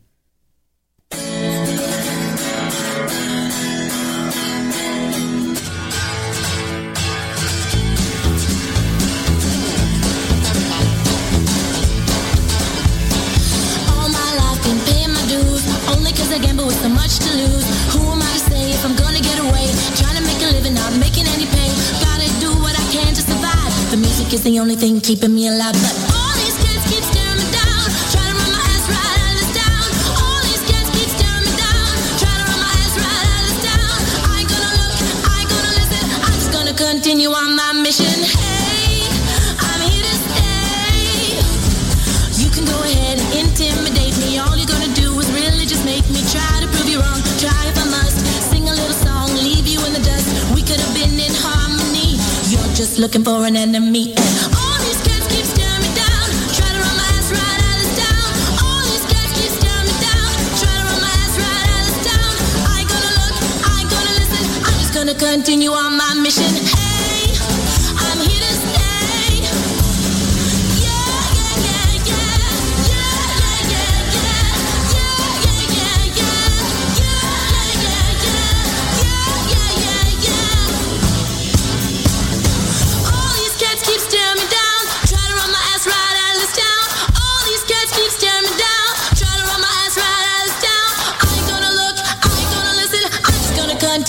Music 24.32 24.48
is 24.48 24.54
the 24.54 24.60
only 24.60 24.76
thing 24.76 25.02
keeping 25.02 25.34
me 25.34 25.48
alive, 25.48 25.74
but 25.74 25.96
all 26.16 26.34
these 26.40 26.56
kids 26.64 26.84
keep 26.88 27.04
staring 27.04 27.38
me 27.38 27.48
down. 27.52 27.84
Try 28.12 28.24
to 28.24 28.34
run 28.40 28.52
my 28.52 28.64
ass 28.72 28.86
right 28.88 29.18
out 29.20 29.32
of 29.32 29.38
this 29.40 29.52
town. 29.60 29.88
All 30.24 30.40
these 30.48 30.64
kids 30.72 30.88
keep 30.96 31.10
staring 31.12 31.44
me 31.44 31.54
down. 31.60 31.92
Try 32.22 32.32
to 32.40 32.44
run 32.48 32.60
my 32.64 32.72
ass 32.80 32.96
right 32.96 33.26
out 33.28 33.40
of 33.40 33.46
this 33.48 33.60
town. 33.68 33.98
I 34.24 34.40
ain't 34.40 34.50
gonna 34.52 34.72
look, 34.80 35.00
I 35.28 35.36
ain't 35.42 35.50
gonna 35.52 35.74
listen. 35.80 36.06
I'm 36.24 36.34
just 36.40 36.52
gonna 36.52 36.74
continue 36.74 37.30
on 37.30 37.56
my 37.56 37.74
mission. 37.74 38.41
Just 52.92 53.00
looking 53.00 53.24
for 53.24 53.46
an 53.46 53.56
enemy. 53.56 54.14
All 54.60 54.78
these 54.84 55.00
keep 55.04 55.46
staring 55.46 55.82
me 55.82 55.92
down. 55.96 56.28
Try 56.52 56.68
to 56.68 56.80
run 56.84 56.96
my 57.00 57.08
ass 57.16 57.32
right 57.32 57.62
out 57.70 57.80
of 57.84 57.92
town. 58.04 58.32
All 58.64 58.84
these 58.84 59.06
keep 59.08 59.52
staring 59.60 59.88
me 59.88 59.96
down. 60.04 60.32
Try 60.60 60.74
to 60.76 60.84
run 60.90 61.00
my 61.00 61.14
ass 61.24 61.36
right 61.40 61.70
out 61.76 61.88
of 61.88 61.98
town. 62.10 62.34
I 62.68 62.84
gonna 62.92 63.14
look, 63.22 63.36
I 63.64 63.80
gonna 63.94 64.14
listen. 64.20 64.44
I'm 64.68 64.78
just 64.84 64.94
gonna 64.94 65.16
continue 65.16 65.72
on 65.72 65.96
my 65.96 66.14
mission. 66.16 66.81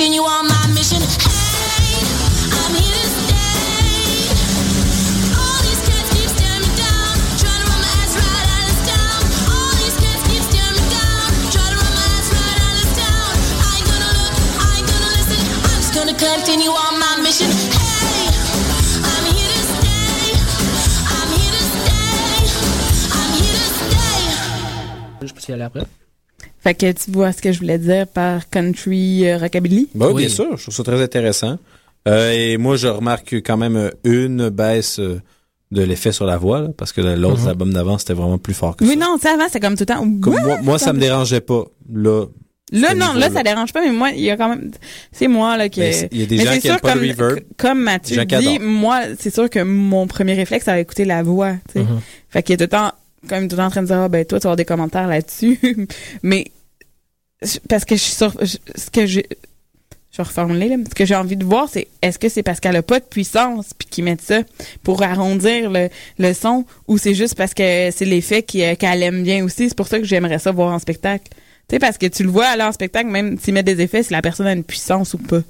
Continue 0.03 0.23
on 0.23 0.49
my 0.49 0.67
mission. 0.75 0.99
Hey, 0.99 2.03
I'm 2.59 2.75
here 2.75 2.91
to 2.91 3.07
stay. 3.23 4.35
All 5.31 5.63
these 5.63 5.79
cats 5.87 6.11
keep 6.11 6.27
staring 6.27 6.75
down. 6.75 7.15
Try 7.39 7.55
to 7.55 7.65
run 7.71 7.79
my 7.79 7.93
ass 8.03 8.11
right 8.19 8.49
out 8.51 8.67
of 8.67 8.79
town. 8.83 9.23
All 9.55 9.71
these 9.79 9.95
cats 10.03 10.23
keep 10.27 10.43
staring 10.43 10.89
down. 10.91 11.27
Try 11.55 11.63
to 11.71 11.77
run 11.79 11.95
my 11.95 12.07
ass 12.19 12.27
right 12.35 12.59
out 12.67 12.83
of 12.83 12.89
town. 12.99 13.31
I 13.63 13.79
ain't 13.79 13.87
gonna 13.87 14.11
look, 14.19 14.35
I 14.59 14.69
ain't 14.75 14.89
gonna 14.91 15.11
listen. 15.23 15.39
I'm 15.71 15.79
just 15.79 15.95
gonna 15.95 16.19
continue 16.19 16.75
on 16.75 16.95
my 16.99 17.23
mission. 17.23 17.47
Hey, 17.71 18.27
I'm 19.07 19.25
here 19.31 19.55
to 19.55 19.63
stay. 19.71 20.35
I'm 21.15 21.31
here 21.31 21.55
to 21.55 21.63
stay. 21.79 22.43
I'm 23.07 23.31
here 23.39 23.55
to 23.55 23.67
stay. 23.71 24.19
Je 25.23 25.33
peux 25.33 25.47
y 25.47 25.53
aller 25.55 25.63
après? 25.63 25.87
Fait 26.63 26.75
que 26.75 26.93
tu 26.93 27.11
vois 27.11 27.33
ce 27.33 27.43
que 27.43 27.51
je 27.53 27.59
voulais 27.59 27.79
dire 27.79 28.07
par 28.07 28.49
country 28.49 29.29
euh, 29.29 29.39
rockabilly? 29.39 29.89
Bah 29.95 30.07
oui, 30.13 30.23
bien 30.27 30.29
sûr, 30.29 30.57
je 30.57 30.63
trouve 30.63 30.75
ça 30.75 30.85
très 30.85 31.03
intéressant. 31.03 31.59
Euh, 32.09 32.33
et 32.33 32.57
moi, 32.57 32.77
je 32.77 32.89
remarque 32.89 33.35
quand 33.45 33.57
même 33.57 33.77
euh, 33.77 33.91
une 34.05 34.49
baisse 34.49 34.99
euh, 34.99 35.21
de 35.71 35.83
l'effet 35.83 36.13
sur 36.13 36.27
la 36.27 36.37
voix, 36.37 36.61
là, 36.61 36.69
parce 36.77 36.93
que 36.93 37.01
l'autre 37.01 37.43
Mhm. 37.43 37.49
album 37.49 37.73
d'avant, 37.73 37.99
c'était 37.99 38.13
vraiment 38.15 38.39
plus 38.39 38.55
fort 38.55 38.77
que 38.77 38.85
Oui, 38.85 38.91
ça. 38.91 38.97
non, 38.97 39.17
ça 39.21 39.35
avant, 39.35 39.47
c'est 39.51 39.61
comme 39.61 39.75
tout 39.75 39.83
le 39.83 39.87
temps. 39.87 40.01
Comme 40.21 40.41
moi, 40.41 40.59
moi, 40.63 40.79
ça 40.79 40.93
me 40.93 40.99
dérangeait 41.01 41.41
pas. 41.41 41.65
Là, 41.93 42.27
Là, 42.75 42.95
non, 42.95 43.13
là, 43.13 43.29
ça 43.31 43.43
dérange 43.43 43.71
pas, 43.75 43.83
mais 43.83 43.93
moi, 43.93 44.11
il 44.13 44.23
y 44.23 44.31
a 44.31 44.37
quand 44.39 44.49
même, 44.49 44.71
c'est 45.13 45.29
moi, 45.29 45.59
là, 45.59 45.69
qui, 45.69 45.81
Ben, 45.81 46.09
il 46.11 46.21
y 46.21 46.23
a 46.23 46.27
des 46.27 46.37
Mais 46.39 46.45
gens 46.47 46.59
qui 46.59 46.69
aiment 46.69 46.81
pas 46.81 46.95
le 46.95 47.01
comme, 47.01 47.11
reverb. 47.27 47.41
Comme 47.59 47.81
Mathieu 47.83 48.25
dit, 48.25 48.59
moi, 48.61 49.01
c'est 49.19 49.33
sûr 49.35 49.51
que 49.51 49.59
mon 49.63 50.07
premier 50.07 50.33
réflexe, 50.33 50.65
ça 50.65 50.73
va 50.73 50.79
écouter 50.81 51.05
la 51.05 51.23
voix, 51.23 51.53
tu 51.69 51.75
sais. 51.75 51.81
Mhm. 51.81 52.01
Fait 52.31 52.43
qu'il 52.43 52.55
est 52.55 52.57
tout 52.57 52.63
le 52.65 52.69
temps, 52.69 52.93
comme 53.29 53.49
tout 53.49 53.57
le 53.57 53.59
temps 53.62 53.66
en 53.66 53.70
train 53.70 53.83
de 53.83 53.87
dire, 53.87 53.97
ah, 53.99 54.09
ben, 54.09 54.25
toi, 54.25 54.39
tu 54.39 54.45
vas 54.45 54.49
avoir 54.51 54.57
des 54.57 54.64
commentaires 54.64 55.07
là-dessus. 55.07 55.59
mais, 56.23 56.47
parce 57.68 57.85
que 57.85 57.97
je 57.97 58.01
suis 58.01 58.14
sur, 58.14 58.33
je- 58.45 58.57
ce 58.77 58.91
que 58.91 59.07
j'ai, 59.07 59.27
je 60.11 60.16
vais 60.18 60.23
reformuler, 60.25 60.68
là. 60.68 60.77
Ce 60.89 60.95
que 60.95 61.05
j'ai 61.05 61.14
envie 61.14 61.37
de 61.37 61.45
voir, 61.45 61.68
c'est 61.70 61.89
est-ce 62.03 62.18
que 62.18 62.29
c'est 62.29 62.43
parce 62.43 62.61
qu'elle 62.61 62.77
a 62.77 62.83
pas 62.83 63.01
de 63.01 63.05
puissance 63.05 63.70
puis 63.77 63.89
qu'ils 63.89 64.05
mettent 64.05 64.20
ça 64.20 64.41
pour 64.83 65.03
arrondir 65.03 65.70
le, 65.70 65.89
le 66.18 66.33
son 66.35 66.64
ou 66.87 66.99
c'est 66.99 67.14
juste 67.14 67.35
parce 67.35 67.55
que 67.55 67.91
c'est 67.91 68.05
l'effet 68.05 68.43
qui- 68.43 68.62
euh, 68.62 68.75
qu'elle 68.75 69.03
aime 69.03 69.23
bien 69.23 69.45
aussi. 69.45 69.68
C'est 69.68 69.77
pour 69.77 69.89
ça 69.89 69.99
que 69.99 70.05
j'aimerais 70.05 70.39
ça 70.39 70.53
voir 70.53 70.73
en 70.73 70.79
spectacle. 70.79 71.25
Tu 71.68 71.77
sais, 71.77 71.79
parce 71.79 71.97
que 71.97 72.07
tu 72.07 72.25
le 72.25 72.29
vois 72.31 72.47
aller 72.47 72.62
en 72.64 72.73
spectacle, 72.73 73.09
même 73.09 73.39
s'ils 73.39 73.55
mettent 73.55 73.66
des 73.66 73.81
effets, 73.81 74.03
si 74.03 74.12
la 74.12 74.20
personne 74.20 74.47
a 74.47 74.53
une 74.53 74.64
puissance 74.64 75.14
ou 75.14 75.18
pas. 75.18 75.41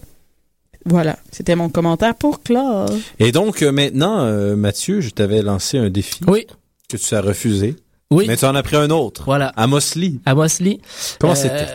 Voilà. 0.85 1.19
C'était 1.33 1.57
mon 1.57 1.69
commentaire 1.69 2.15
pour 2.15 2.43
Claude. 2.43 3.01
Et 3.19 3.33
donc, 3.33 3.63
euh, 3.63 3.73
maintenant, 3.73 4.21
euh, 4.21 4.55
Mathieu, 4.57 5.01
je 5.01 5.11
t'avais 5.11 5.41
lancé 5.43 5.79
un 5.79 5.91
défi. 5.91 6.21
Oui. 6.27 6.47
Que 6.93 6.97
tu 6.99 7.15
as 7.15 7.21
refusé. 7.23 7.77
Oui. 8.11 8.27
Mais 8.29 8.37
tu 8.37 8.45
en 8.45 8.55
as 8.55 8.63
pris 8.63 8.77
un 8.77 8.91
autre. 8.91 9.23
Voilà. 9.25 9.49
Amos 9.57 9.95
Lee. 9.97 10.21
Amos 10.27 10.61
Lee. 10.61 10.81
Comment 11.19 11.33
Euh, 11.33 11.37
c'était? 11.37 11.67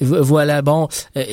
vo- 0.00 0.22
Voilà, 0.22 0.60
bon. 0.62 0.88
euh, 1.16 1.24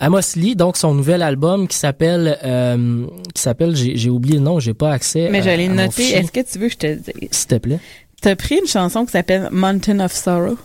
Amos 0.00 0.34
Lee, 0.36 0.56
donc 0.56 0.76
son 0.76 0.94
nouvel 0.94 1.22
album 1.22 1.68
qui 1.68 1.76
s'appelle, 1.76 2.38
euh, 2.44 3.06
qui 3.34 3.42
s'appelle, 3.42 3.76
j'ai 3.76 3.96
j'ai 3.96 4.10
oublié 4.10 4.36
le 4.36 4.42
nom, 4.42 4.58
j'ai 4.60 4.74
pas 4.74 4.92
accès. 4.92 5.28
Mais 5.30 5.42
j'allais 5.42 5.68
noter. 5.68 6.12
Est-ce 6.12 6.32
que 6.32 6.40
tu 6.40 6.58
veux 6.58 6.68
que 6.68 6.72
je 6.72 6.78
te 6.78 6.94
dise? 6.94 7.28
S'il 7.30 7.46
te 7.48 7.54
plaît. 7.56 7.78
T'as 8.22 8.36
pris 8.36 8.56
une 8.58 8.66
chanson 8.66 9.04
qui 9.04 9.12
s'appelle 9.12 9.48
Mountain 9.52 10.00
of 10.00 10.12
Sorrow? 10.12 10.56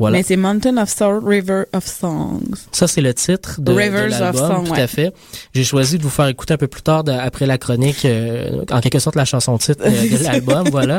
Voilà. 0.00 0.16
Mais 0.16 0.22
c'est 0.24 0.36
Mountain 0.36 0.76
of 0.78 0.88
Sorrow, 0.88 1.20
River 1.24 1.64
of 1.72 1.86
Songs. 1.86 2.40
Ça, 2.72 2.88
c'est 2.88 3.00
le 3.02 3.14
titre 3.14 3.60
de, 3.60 3.70
de 3.70 3.76
Rivers 3.78 4.06
of 4.06 4.18
l'album, 4.20 4.48
Song, 4.50 4.64
tout 4.66 4.72
ouais. 4.72 4.80
à 4.80 4.86
fait. 4.88 5.12
J'ai 5.54 5.62
choisi 5.62 5.98
de 5.98 6.02
vous 6.02 6.10
faire 6.10 6.26
écouter 6.26 6.54
un 6.54 6.56
peu 6.56 6.66
plus 6.68 6.82
tard, 6.82 7.04
de- 7.04 7.12
après 7.12 7.46
la 7.46 7.58
chronique, 7.58 8.04
euh, 8.06 8.64
en 8.72 8.80
quelque 8.80 8.98
sorte 8.98 9.14
la 9.14 9.24
chanson 9.26 9.56
titre 9.58 9.82
euh, 9.84 9.90
de 10.18 10.22
l'album, 10.24 10.68
voilà. 10.70 10.98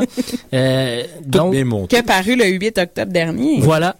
Euh, 0.54 1.02
donc, 1.26 1.54
Qui 1.88 1.96
a 1.96 2.02
paru 2.02 2.36
le 2.36 2.46
8 2.46 2.78
octobre 2.78 3.12
dernier. 3.12 3.60
Voilà. 3.60 3.96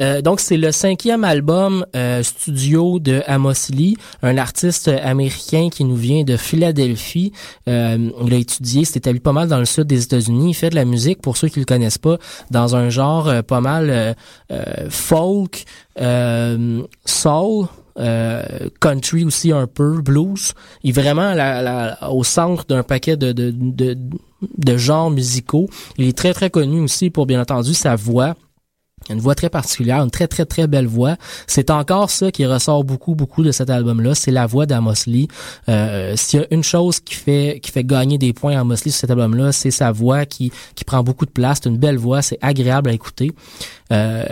Euh, 0.00 0.22
donc 0.22 0.40
c'est 0.40 0.56
le 0.56 0.72
cinquième 0.72 1.24
album 1.24 1.84
euh, 1.94 2.22
studio 2.22 2.98
de 2.98 3.22
Amos 3.26 3.70
Lee, 3.70 3.96
un 4.22 4.38
artiste 4.38 4.88
américain 4.88 5.68
qui 5.70 5.84
nous 5.84 5.96
vient 5.96 6.24
de 6.24 6.36
Philadelphie. 6.36 7.32
Euh, 7.68 8.10
il 8.24 8.34
a 8.34 8.36
étudié, 8.36 8.84
s'est 8.84 8.98
établi 8.98 9.20
pas 9.20 9.32
mal 9.32 9.48
dans 9.48 9.58
le 9.58 9.64
sud 9.64 9.84
des 9.84 10.02
États-Unis. 10.02 10.50
Il 10.50 10.54
fait 10.54 10.70
de 10.70 10.74
la 10.76 10.84
musique, 10.84 11.20
pour 11.20 11.36
ceux 11.36 11.48
qui 11.48 11.58
le 11.58 11.64
connaissent 11.66 11.98
pas, 11.98 12.18
dans 12.50 12.76
un 12.76 12.88
genre 12.90 13.28
euh, 13.28 13.42
pas 13.42 13.60
mal 13.60 14.14
euh, 14.50 14.90
folk, 14.90 15.64
soul. 17.04 17.66
euh, 17.98 18.68
country 18.80 19.24
aussi 19.24 19.52
un 19.52 19.66
peu, 19.66 20.00
blues. 20.00 20.52
Il 20.82 20.90
est 20.90 20.92
vraiment 20.92 21.32
au 22.10 22.24
centre 22.24 22.64
d'un 22.66 22.82
paquet 22.82 23.16
de, 23.16 23.32
de, 23.32 23.50
de, 23.50 23.96
de 24.58 24.76
genres 24.76 25.10
musicaux. 25.10 25.68
Il 25.98 26.06
est 26.08 26.16
très 26.16 26.34
très 26.34 26.50
connu 26.50 26.80
aussi 26.80 27.10
pour 27.10 27.26
bien 27.26 27.40
entendu 27.40 27.74
sa 27.74 27.96
voix. 27.96 28.34
Une 29.10 29.20
voix 29.20 29.34
très 29.34 29.50
particulière, 29.50 30.02
une 30.02 30.10
très 30.10 30.26
très 30.26 30.44
très 30.44 30.66
belle 30.66 30.86
voix. 30.86 31.16
C'est 31.46 31.70
encore 31.70 32.10
ça 32.10 32.30
qui 32.30 32.44
ressort 32.46 32.84
beaucoup 32.84 33.14
beaucoup 33.14 33.42
de 33.44 33.52
cet 33.52 33.70
album-là, 33.70 34.14
c'est 34.14 34.30
la 34.30 34.46
voix 34.46 34.66
d'Amos 34.66 34.94
Lee. 35.06 35.28
Euh, 35.68 36.14
S'il 36.16 36.40
y 36.40 36.42
a 36.42 36.46
une 36.50 36.64
chose 36.64 37.00
qui 37.00 37.14
fait 37.14 37.60
qui 37.62 37.70
fait 37.70 37.84
gagner 37.84 38.18
des 38.18 38.32
points 38.32 38.56
à 38.56 38.60
Amos 38.60 38.74
Lee 38.84 38.90
sur 38.90 39.00
cet 39.00 39.10
album-là, 39.10 39.52
c'est 39.52 39.70
sa 39.70 39.92
voix 39.92 40.26
qui 40.26 40.52
qui 40.74 40.84
prend 40.84 41.02
beaucoup 41.02 41.26
de 41.26 41.30
place. 41.30 41.60
C'est 41.62 41.68
une 41.68 41.78
belle 41.78 41.98
voix, 41.98 42.22
c'est 42.22 42.38
agréable 42.42 42.90
à 42.90 42.92
écouter. 42.92 43.32
Euh, 43.92 44.24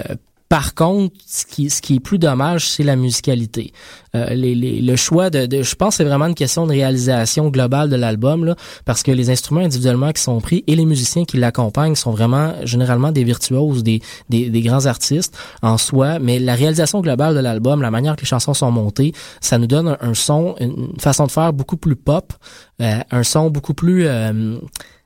par 0.54 0.74
contre, 0.76 1.16
ce 1.26 1.44
qui, 1.46 1.68
ce 1.68 1.82
qui 1.82 1.96
est 1.96 2.00
plus 2.00 2.20
dommage, 2.20 2.68
c'est 2.68 2.84
la 2.84 2.94
musicalité. 2.94 3.72
Euh, 4.14 4.28
les, 4.34 4.54
les- 4.54 4.80
le 4.80 4.94
choix 4.94 5.28
de, 5.28 5.46
de- 5.46 5.64
je 5.64 5.74
pense, 5.74 5.96
c'est 5.96 6.04
vraiment 6.04 6.26
une 6.26 6.36
question 6.36 6.64
de 6.68 6.70
réalisation 6.70 7.48
globale 7.48 7.88
de 7.90 7.96
l'album, 7.96 8.54
parce 8.84 9.02
que 9.02 9.10
les 9.10 9.30
instruments 9.30 9.62
individuellement 9.62 10.12
qui 10.12 10.22
sont 10.22 10.40
pris 10.40 10.62
et 10.68 10.76
les 10.76 10.84
musiciens 10.86 11.24
qui 11.24 11.38
l'accompagnent 11.38 11.96
sont 11.96 12.12
vraiment 12.12 12.52
généralement 12.64 13.10
des 13.10 13.24
virtuoses, 13.24 13.82
des, 13.82 14.00
des, 14.28 14.48
des 14.48 14.60
grands 14.60 14.86
artistes 14.86 15.36
en 15.62 15.76
soi. 15.76 16.20
Mais 16.20 16.38
la 16.38 16.54
réalisation 16.54 17.00
globale 17.00 17.34
de 17.34 17.40
l'album, 17.40 17.82
la 17.82 17.90
manière 17.90 18.14
que 18.14 18.20
les 18.20 18.28
chansons 18.28 18.54
sont 18.54 18.70
montées, 18.70 19.12
ça 19.40 19.58
nous 19.58 19.66
donne 19.66 19.88
un, 19.88 19.98
un 20.00 20.14
son, 20.14 20.54
une 20.60 20.92
façon 21.00 21.26
de 21.26 21.32
faire 21.32 21.52
beaucoup 21.52 21.76
plus 21.76 21.96
pop, 21.96 22.32
euh, 22.80 22.98
un 23.10 23.24
son 23.24 23.50
beaucoup 23.50 23.74
plus 23.74 24.06
euh, 24.06 24.58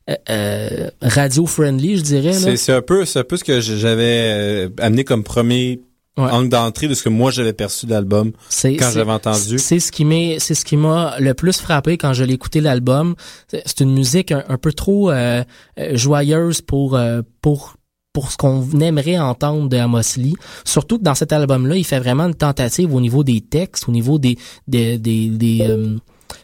euh, 0.08 0.14
euh, 0.30 0.90
radio-friendly, 1.02 1.98
je 1.98 2.02
dirais. 2.02 2.32
C'est 2.32 2.56
c'est 2.56 2.72
un 2.72 2.82
peu, 2.82 3.04
c'est 3.04 3.18
un 3.20 3.24
peu 3.24 3.36
ce 3.36 3.44
que 3.44 3.60
j'avais 3.60 4.22
euh, 4.26 4.68
amené 4.78 5.04
comme 5.04 5.22
premier 5.24 5.80
angle 6.16 6.48
d'entrée 6.48 6.88
de 6.88 6.94
ce 6.94 7.04
que 7.04 7.08
moi 7.10 7.30
j'avais 7.30 7.52
perçu 7.52 7.86
de 7.86 7.92
l'album 7.92 8.32
C'est- 8.48 8.74
quand 8.74 8.90
j'avais 8.90 9.12
entendu. 9.12 9.56
C'est 9.58 9.78
ce 9.78 9.92
qui 9.92 10.04
m'est, 10.04 10.40
c'est 10.40 10.54
ce 10.56 10.64
qui 10.64 10.76
m'a 10.76 11.14
le 11.20 11.32
plus 11.32 11.60
frappé 11.60 11.96
quand 11.96 12.12
je 12.12 12.24
l'ai 12.24 12.34
écouté 12.34 12.60
l'album. 12.60 13.14
C'est 13.46 13.62
c'est 13.66 13.80
une 13.84 13.92
musique 13.94 14.32
un, 14.32 14.42
un 14.48 14.58
peu 14.58 14.72
trop 14.72 15.12
euh, 15.12 15.44
euh, 15.78 15.96
joyeuse 15.96 16.60
pour 16.60 16.96
euh, 16.96 17.22
pour 17.40 17.74
pour 18.12 18.32
ce 18.32 18.36
qu'on 18.36 18.68
aimerait 18.80 19.16
entendre 19.18 19.68
de 19.68 19.76
Amos 19.76 20.16
Lee. 20.16 20.34
Surtout 20.64 20.98
que 20.98 21.04
dans 21.04 21.14
cet 21.14 21.32
album-là, 21.32 21.76
il 21.76 21.84
fait 21.84 22.00
vraiment 22.00 22.24
une 22.24 22.34
tentative 22.34 22.92
au 22.92 23.00
niveau 23.00 23.22
des 23.22 23.40
textes, 23.40 23.88
au 23.88 23.92
niveau 23.92 24.18
des 24.18 24.36
des 24.66 24.98
des 24.98 25.28
des, 25.28 25.58
euh, 25.60 25.98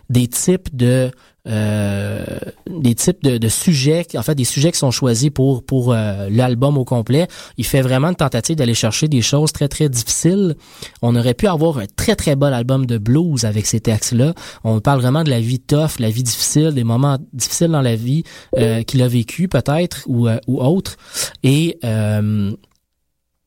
des 0.08 0.28
types 0.28 0.68
de 0.76 1.10
euh, 1.47 2.24
des 2.70 2.95
types 2.95 3.22
de, 3.22 3.36
de 3.36 3.49
sujets, 3.49 4.07
en 4.16 4.22
fait 4.22 4.34
des 4.34 4.45
sujets 4.45 4.72
qui 4.72 4.78
sont 4.78 4.90
choisis 4.90 5.30
pour 5.30 5.62
pour 5.62 5.92
euh, 5.92 6.28
l'album 6.30 6.78
au 6.78 6.84
complet. 6.84 7.28
Il 7.59 7.66
fait 7.66 7.82
vraiment 7.82 8.09
une 8.09 8.16
tentative 8.16 8.57
d'aller 8.57 8.74
chercher 8.74 9.09
des 9.09 9.20
choses 9.20 9.53
très 9.53 9.68
très 9.68 9.88
difficiles. 9.88 10.57
On 11.03 11.14
aurait 11.16 11.34
pu 11.34 11.47
avoir 11.47 11.78
un 11.78 11.86
très 11.97 12.16
très 12.16 12.34
bon 12.34 12.53
album 12.53 12.86
de 12.86 12.97
blues 12.97 13.45
avec 13.45 13.66
ces 13.66 13.80
textes-là. 13.80 14.32
On 14.64 14.80
parle 14.80 15.01
vraiment 15.01 15.22
de 15.22 15.30
la 15.30 15.40
vie 15.40 15.61
tough, 15.61 15.99
la 15.99 16.11
vie 16.11 16.22
difficile, 16.22 16.70
des 16.72 16.84
moments 16.84 17.18
difficiles 17.32 17.70
dans 17.70 17.82
la 17.82 17.97
vie 17.97 18.24
euh, 18.57 18.82
qu'il 18.82 19.03
a 19.03 19.09
vécu 19.09 19.49
peut-être 19.49 20.05
ou 20.07 20.28
ou 20.47 20.62
autre. 20.62 20.97
Et 21.42 21.78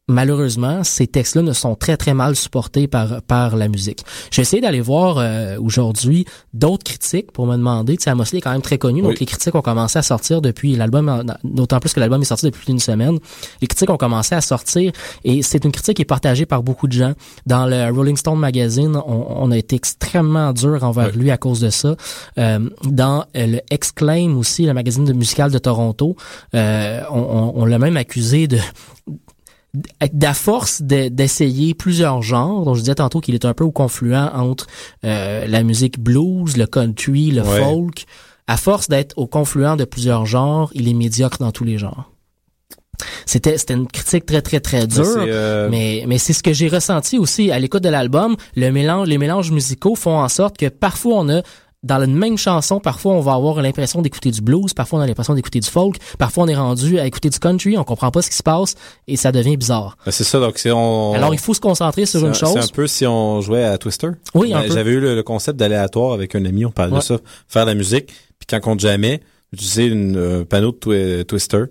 malheureusement, 0.08 0.84
ces 0.84 1.08
textes-là 1.08 1.42
ne 1.42 1.54
sont 1.54 1.76
très 1.76 1.98
très 1.98 2.14
mal 2.14 2.36
supportés 2.36 2.88
par 2.88 3.22
par 3.24 3.56
la 3.56 3.68
musique. 3.68 4.04
J'ai 4.32 4.42
essayé 4.42 4.62
d'aller 4.62 4.82
voir 4.82 5.18
euh, 5.18 5.58
aujourd'hui 5.60 6.26
d'autres 6.54 6.84
critiques 6.84 7.32
pour 7.32 7.46
me 7.46 7.56
demander, 7.58 7.98
tu 7.98 8.04
sais, 8.04 8.10
Amos 8.10 8.24
Lee 8.32 8.38
est 8.40 8.42
quand 8.42 8.52
même 8.52 8.62
très 8.62 8.78
connu, 8.78 9.02
donc 9.02 9.20
les 9.20 9.26
critiques 9.26 9.56
ont 9.56 9.62
commencé 9.62 10.00
à 10.00 10.02
sortir 10.02 10.42
depuis 10.42 10.76
l'album, 10.76 11.24
d'autant 11.44 11.80
plus 11.80 11.94
que 11.94 12.00
l'album 12.00 12.22
est 12.22 12.26
sorti 12.26 12.46
depuis 12.46 12.60
plus 12.60 12.72
d'une 12.72 12.80
semaine. 12.80 13.18
Les 13.62 13.68
critiques 13.68 13.90
ont 13.90 13.98
commencé 13.98 14.34
à 14.36 14.42
sortir 14.42 14.92
et 15.24 15.42
c'est 15.44 15.64
une 15.66 15.72
critique 15.72 15.98
qui 15.98 16.02
est 16.02 16.06
partagée 16.06 16.46
par 16.46 16.64
beaucoup 16.64 16.88
de 16.88 16.94
gens. 16.94 17.14
Dans 17.46 17.66
le 17.66 17.92
Rolling 17.94 18.18
Stone 18.18 18.40
magazine, 18.40 18.96
on, 19.06 19.28
on 19.30 19.52
a 19.52 19.58
été 19.58 19.76
extrêmement 19.76 20.54
dur 20.54 20.84
envers 20.84 21.16
lui 21.16 21.32
à 21.32 21.38
cause 21.38 21.60
de 21.60 21.70
ça. 21.70 21.96
Euh, 22.38 22.70
dans 22.84 23.26
euh, 23.36 23.48
le 23.48 23.62
Exclaim 23.70 24.36
aussi, 24.38 24.66
le 24.66 24.74
magazine 24.74 25.06
de 25.06 25.14
musical 25.14 25.52
de 25.52 25.58
Toronto, 25.58 26.16
euh, 26.56 27.02
on, 27.12 27.20
on- 27.20 27.54
on 27.62 27.66
l'a 27.66 27.80
même 27.80 27.98
accusé 27.98 28.48
de 28.48 28.58
d'à 30.14 30.34
force 30.34 30.82
de- 30.82 31.10
d'essayer 31.10 31.74
plusieurs 31.74 32.22
genres, 32.22 32.64
dont 32.66 32.74
je 32.74 32.80
disais 32.82 32.96
tantôt 32.96 33.20
qu'il 33.20 33.36
est 33.36 33.46
un 33.46 33.54
peu 33.54 33.64
au 33.64 33.72
confluent 33.72 34.16
entre 34.16 34.66
euh, 35.06 35.46
la 35.48 35.64
musique 35.64 36.00
blues, 36.00 36.58
le 36.58 36.66
country, 36.66 37.32
le 37.32 37.42
Ouais. 37.44 37.60
folk, 37.64 38.06
à 38.48 38.58
force 38.58 38.88
d'être 38.88 39.14
au 39.18 39.28
confluent 39.28 39.76
de 39.78 39.84
plusieurs 39.86 40.26
genres, 40.26 40.72
il 40.74 40.88
est 40.88 40.94
médiocre 40.94 41.38
dans 41.40 41.52
tous 41.52 41.64
les 41.66 41.78
genres. 41.78 42.12
C'était 43.28 43.60
c'était 43.60 43.76
une 43.76 43.86
critique 43.88 44.26
très 44.26 44.42
très 44.42 44.60
très 44.60 44.88
dure, 44.88 45.06
c'est, 45.06 45.20
euh, 45.30 45.68
mais 45.70 46.04
mais 46.08 46.18
c'est 46.18 46.34
ce 46.34 46.42
que 46.42 46.52
j'ai 46.54 46.68
ressenti 46.68 47.20
aussi 47.20 47.52
à 47.52 47.60
l'écoute 47.60 47.84
de 47.84 47.90
l'album. 47.90 48.36
Le 48.56 48.72
mélange, 48.72 49.08
les 49.08 49.20
mélanges 49.20 49.52
musicaux 49.52 49.94
font 49.96 50.18
en 50.18 50.30
sorte 50.30 50.58
que 50.58 50.68
parfois 50.68 51.18
on 51.20 51.30
a 51.30 51.42
dans 51.88 52.04
une 52.04 52.14
même 52.16 52.38
chanson, 52.38 52.80
parfois 52.80 53.14
on 53.14 53.22
va 53.22 53.34
avoir 53.34 53.62
l'impression 53.62 54.02
d'écouter 54.04 54.30
du 54.30 54.42
blues, 54.42 54.74
parfois 54.76 55.00
on 55.00 55.02
a 55.02 55.08
l'impression 55.08 55.34
d'écouter 55.34 55.60
du 55.60 55.68
folk, 55.70 55.96
parfois 56.20 56.44
on 56.44 56.48
est 56.48 56.56
rendu 56.56 57.00
à 57.00 57.06
écouter 57.08 57.30
du 57.30 57.40
country, 57.40 57.78
on 57.78 57.84
comprend 57.84 58.12
pas 58.12 58.22
ce 58.22 58.30
qui 58.30 58.36
se 58.36 58.44
passe 58.44 58.76
et 59.08 59.16
ça 59.16 59.32
devient 59.32 59.58
bizarre. 59.58 59.98
Ben, 60.06 60.12
c'est 60.12 60.24
ça, 60.24 60.40
donc 60.40 60.58
c'est 60.60 60.72
on. 60.72 61.14
Alors 61.14 61.34
il 61.34 61.40
faut 61.40 61.54
se 61.56 61.60
concentrer 61.60 62.06
sur 62.06 62.20
une 62.20 62.28
un- 62.28 62.34
C'est 62.34 62.46
un 62.46 62.54
chose. 62.62 62.72
peu 62.72 62.86
si 62.86 63.08
on 63.08 63.42
jouait 63.42 63.64
à 63.64 63.78
Twister. 63.78 64.10
Oui, 64.36 64.54
un 64.54 64.62
Ben. 64.62 64.72
J'avais 64.72 64.92
eu 64.92 65.00
le, 65.00 65.16
le 65.16 65.24
concept 65.24 65.58
d'aléatoire 65.58 66.14
avec 66.14 66.36
un 66.36 66.46
ami, 66.46 66.66
on 66.66 66.72
parlait 66.72 66.92
Ouais. 66.94 67.00
de 67.00 67.04
ça, 67.04 67.18
faire 67.48 67.66
de 67.66 67.72
la 67.72 67.76
musique, 67.76 68.08
puis 68.08 68.46
quand 68.50 68.58
on 68.58 68.62
compte 68.62 68.80
jamais, 68.82 69.22
utiliser 69.54 69.86
une 69.86 70.18
euh, 70.18 70.44
panneau 70.46 70.72
de 70.74 70.78
twi- 70.78 71.26
Twister, 71.26 71.64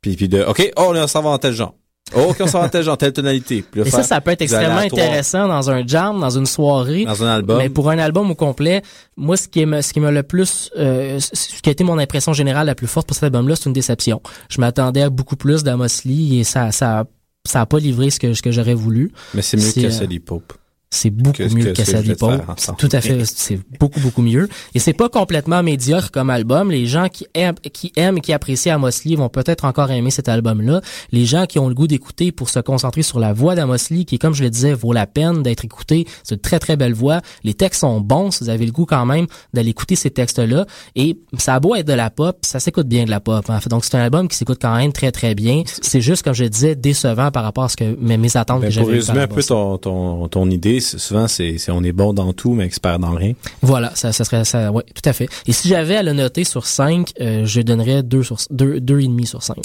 puis 0.00 0.14
puis 0.16 0.28
de 0.28 0.42
OK, 0.44 0.70
oh 0.76 0.92
on 0.94 1.06
s'en 1.06 1.22
va 1.22 1.30
en 1.30 1.38
tel 1.38 1.52
genre. 1.52 1.74
Oh, 2.14 2.34
va 2.38 2.60
en 2.60 2.96
telle 2.96 3.12
tonalité. 3.12 3.64
Puis 3.70 3.82
Et 3.82 3.90
ça, 3.90 4.02
ça 4.02 4.20
peut 4.20 4.30
être 4.30 4.42
extrêmement 4.42 4.78
intéressant 4.78 5.48
dans 5.48 5.70
un 5.70 5.86
jam, 5.86 6.18
dans 6.20 6.30
une 6.30 6.46
soirée. 6.46 7.04
Dans 7.04 7.22
un 7.22 7.28
album. 7.28 7.58
Mais 7.58 7.68
pour 7.68 7.90
un 7.90 7.98
album 7.98 8.30
au 8.30 8.34
complet, 8.34 8.82
moi, 9.16 9.36
ce 9.36 9.48
qui 9.48 9.64
me, 9.66 9.82
ce 9.82 9.92
qui 9.92 10.00
m'a 10.00 10.10
le 10.10 10.22
plus, 10.22 10.70
euh, 10.78 11.18
ce 11.20 11.60
qui 11.60 11.68
a 11.68 11.72
été 11.72 11.84
mon 11.84 11.98
impression 11.98 12.32
générale 12.32 12.66
la 12.66 12.74
plus 12.74 12.86
forte 12.86 13.06
pour 13.06 13.14
cet 13.14 13.24
album-là, 13.24 13.56
c'est 13.56 13.66
une 13.66 13.72
déception. 13.72 14.22
Je 14.48 14.60
m'attendais 14.60 15.02
à 15.02 15.10
beaucoup 15.10 15.36
plus 15.36 15.62
d'Amos 15.62 15.86
Lee 16.04 16.40
et 16.40 16.44
ça, 16.44 16.72
ça, 16.72 17.04
ça 17.46 17.60
a 17.60 17.66
pas 17.66 17.78
livré 17.78 18.10
ce 18.10 18.18
que, 18.18 18.34
ce 18.34 18.42
que 18.42 18.50
j'aurais 18.50 18.74
voulu. 18.74 19.12
Mais 19.34 19.42
c'est 19.42 19.56
mieux 19.56 19.72
que 19.72 19.86
euh, 19.86 19.90
Sadie 19.90 20.20
Pope. 20.20 20.52
C'est 20.90 21.10
beaucoup 21.10 21.36
Que- 21.36 21.54
mieux 21.54 21.72
que 21.74 21.82
que 21.82 22.50
ensemble. 22.50 22.78
Tout 22.78 22.88
à 22.92 23.00
fait, 23.02 23.22
c'est 23.26 23.60
beaucoup 23.78 24.00
beaucoup 24.00 24.22
mieux. 24.22 24.48
Et 24.74 24.78
c'est 24.78 24.94
pas 24.94 25.10
complètement 25.10 25.62
médiocre 25.62 26.10
comme 26.10 26.30
album. 26.30 26.70
Les 26.70 26.86
gens 26.86 27.08
qui 27.08 27.26
aiment, 27.34 27.56
qui 27.72 27.92
aiment 27.96 28.16
et 28.16 28.20
qui 28.22 28.32
apprécient 28.32 28.74
Amos 28.74 28.88
Lee 29.04 29.14
vont 29.16 29.28
peut-être 29.28 29.66
encore 29.66 29.90
aimer 29.90 30.10
cet 30.10 30.30
album-là. 30.30 30.80
Les 31.12 31.26
gens 31.26 31.44
qui 31.44 31.58
ont 31.58 31.68
le 31.68 31.74
goût 31.74 31.86
d'écouter 31.86 32.32
pour 32.32 32.48
se 32.48 32.58
concentrer 32.60 33.02
sur 33.02 33.18
la 33.20 33.34
voix 33.34 33.54
d'Amos 33.54 33.76
Lee, 33.90 34.06
qui 34.06 34.18
comme 34.18 34.32
je 34.34 34.42
le 34.42 34.48
disais 34.50 34.72
vaut 34.72 34.94
la 34.94 35.06
peine 35.06 35.42
d'être 35.42 35.62
écouté. 35.64 36.06
C'est 36.24 36.36
une 36.36 36.40
très 36.40 36.58
très 36.58 36.76
belle 36.76 36.94
voix. 36.94 37.20
Les 37.44 37.52
textes 37.52 37.80
sont 37.82 38.00
bons. 38.00 38.30
Si 38.30 38.44
vous 38.44 38.48
avez 38.50 38.64
le 38.64 38.72
goût 38.72 38.86
quand 38.86 39.04
même 39.04 39.26
d'aller 39.52 39.70
écouter 39.70 39.94
ces 39.94 40.10
textes-là. 40.10 40.64
Et 40.96 41.18
ça 41.36 41.54
a 41.56 41.60
beau 41.60 41.74
être 41.74 41.86
de 41.86 41.92
la 41.92 42.08
pop, 42.08 42.38
ça 42.46 42.60
s'écoute 42.60 42.88
bien 42.88 43.04
de 43.04 43.10
la 43.10 43.20
pop. 43.20 43.44
hein. 43.50 43.58
Donc 43.68 43.84
c'est 43.84 43.94
un 43.96 44.00
album 44.00 44.26
qui 44.26 44.36
s'écoute 44.38 44.58
quand 44.62 44.74
même 44.74 44.92
très 44.94 45.12
très 45.12 45.34
bien. 45.34 45.64
C'est 45.82 46.00
juste 46.00 46.22
comme 46.22 46.32
je 46.34 46.44
disais 46.44 46.76
décevant 46.76 47.30
par 47.30 47.42
rapport 47.44 47.64
à 47.64 47.68
ce 47.68 47.76
que 47.76 47.94
mes, 48.00 48.16
mes 48.16 48.36
attentes 48.38 48.62
Ben, 48.62 48.70
que 48.70 48.74
pour 48.74 48.84
j'avais. 48.86 48.96
résumer 48.98 49.20
un 49.20 49.26
peu 49.26 49.42
ton, 49.42 49.76
ton, 49.76 50.28
ton 50.28 50.48
idée, 50.50 50.77
souvent 50.80 51.28
c'est 51.28 51.56
on 51.68 51.82
est 51.82 51.92
bon 51.92 52.12
dans 52.12 52.32
tout, 52.32 52.52
mais 52.54 52.64
expert 52.64 52.98
dans 52.98 53.12
rien. 53.12 53.32
Voilà, 53.62 53.92
ça, 53.94 54.12
ça 54.12 54.24
serait 54.24 54.44
ça, 54.44 54.72
ouais, 54.72 54.84
tout 54.94 55.08
à 55.08 55.12
fait. 55.12 55.28
Et 55.46 55.52
si 55.52 55.68
j'avais 55.68 55.96
à 55.96 56.02
le 56.02 56.12
noter 56.12 56.44
sur 56.44 56.66
5, 56.66 57.12
euh, 57.20 57.44
je 57.44 57.60
donnerais 57.60 58.02
2 58.02 58.22
sur 58.22 58.36
2 58.50 58.80
deux 58.80 59.00
et 59.00 59.06
demi 59.06 59.26
sur 59.26 59.42
5. 59.42 59.56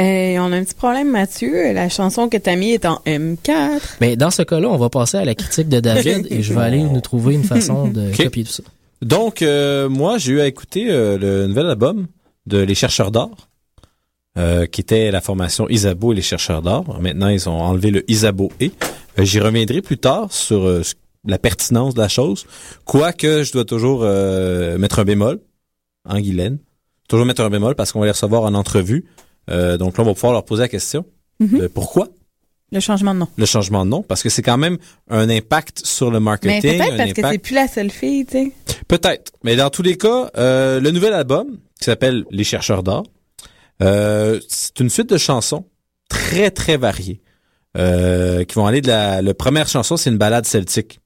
Euh, 0.00 0.38
on 0.38 0.52
a 0.52 0.56
un 0.56 0.64
petit 0.64 0.74
problème, 0.74 1.10
Mathieu. 1.10 1.72
La 1.74 1.88
chanson 1.90 2.28
que 2.28 2.38
t'as 2.38 2.56
mis 2.56 2.70
est 2.70 2.86
en 2.86 3.02
M4. 3.04 3.80
Mais 4.00 4.16
dans 4.16 4.30
ce 4.30 4.42
cas-là, 4.42 4.68
on 4.68 4.78
va 4.78 4.88
passer 4.88 5.18
à 5.18 5.24
la 5.24 5.34
critique 5.34 5.68
de 5.68 5.80
David 5.80 6.28
et 6.30 6.42
je 6.42 6.54
vais 6.54 6.62
aller 6.62 6.82
nous 6.82 7.00
trouver 7.00 7.34
une 7.34 7.44
façon 7.44 7.88
de 7.88 8.10
copier 8.16 8.44
tout 8.44 8.52
ça. 8.52 8.62
Donc, 9.02 9.42
euh, 9.42 9.88
moi, 9.88 10.16
j'ai 10.16 10.32
eu 10.32 10.40
à 10.40 10.46
écouter 10.46 10.86
euh, 10.88 11.18
le 11.18 11.46
nouvel 11.48 11.66
album 11.66 12.06
de 12.46 12.58
Les 12.58 12.74
Chercheurs 12.74 13.10
d'Or, 13.10 13.48
euh, 14.38 14.66
qui 14.66 14.80
était 14.80 15.10
la 15.10 15.20
formation 15.20 15.68
Isabeau 15.68 16.12
et 16.12 16.16
les 16.16 16.22
Chercheurs 16.22 16.62
d'Or. 16.62 17.00
Maintenant, 17.00 17.28
ils 17.28 17.48
ont 17.48 17.60
enlevé 17.60 17.90
le 17.90 18.08
Isabeau 18.10 18.50
et. 18.60 18.70
Euh, 19.18 19.24
J'y 19.24 19.40
reviendrai 19.40 19.82
plus 19.82 19.98
tard 19.98 20.32
sur 20.32 20.62
euh, 20.66 20.82
la 21.26 21.38
pertinence 21.38 21.94
de 21.94 22.00
la 22.00 22.08
chose, 22.08 22.46
quoique 22.84 23.42
je 23.42 23.52
dois 23.52 23.64
toujours 23.64 24.00
euh, 24.02 24.78
mettre 24.78 24.98
un 24.98 25.04
bémol, 25.04 25.40
en 26.08 26.18
Guylaine. 26.20 26.58
Toujours 27.08 27.26
mettre 27.26 27.42
un 27.42 27.50
bémol 27.50 27.74
parce 27.74 27.92
qu'on 27.92 28.00
va 28.00 28.06
les 28.06 28.12
recevoir 28.12 28.42
en 28.44 28.54
entrevue. 28.54 29.04
Euh, 29.50 29.76
donc 29.76 29.98
là, 29.98 30.04
on 30.04 30.06
va 30.06 30.14
pouvoir 30.14 30.32
leur 30.32 30.44
poser 30.44 30.62
la 30.62 30.68
question. 30.68 31.04
Mhm. 31.40 31.68
Pourquoi 31.68 32.08
Le 32.70 32.80
changement 32.80 33.12
de 33.12 33.20
nom. 33.20 33.28
le 33.36 33.44
changement 33.46 33.84
de 33.84 33.90
nom? 33.90 34.02
Parce 34.02 34.22
que 34.22 34.28
c'est 34.30 34.42
quand 34.42 34.56
même 34.56 34.78
un 35.10 35.28
impact 35.28 35.84
sur 35.84 36.10
le 36.10 36.20
marketing. 36.20 36.60
Mais 36.62 36.78
peut-être 36.78 36.96
parce 36.96 37.12
que 37.12 37.22
c'est 37.32 37.38
plus 37.38 37.54
la 37.54 37.68
seule 37.68 37.90
fille, 37.90 38.24
tu 38.24 38.32
sais. 38.32 38.52
Peut-être. 38.88 39.32
Mais 39.44 39.56
dans 39.56 39.68
tous 39.70 39.82
les 39.82 39.96
cas, 39.96 40.30
euh, 40.36 40.80
le 40.80 40.90
nouvel 40.90 41.12
album, 41.12 41.58
qui 41.78 41.84
s'appelle 41.84 42.24
Les 42.30 42.44
chercheurs 42.44 42.82
d'or, 42.82 43.04
euh, 43.82 44.40
c'est 44.48 44.78
une 44.80 44.88
suite 44.88 45.10
de 45.10 45.18
chansons 45.18 45.64
très, 46.08 46.50
très 46.50 46.76
variées. 46.76 47.20
Euh, 47.76 48.44
qui 48.44 48.54
vont 48.54 48.66
aller 48.66 48.80
de 48.80 48.88
la... 48.88 49.22
La 49.22 49.34
première 49.34 49.68
chanson, 49.68 49.96
c'est 49.96 50.10
une 50.10 50.18
balade 50.18 50.46
celtique. 50.46 51.00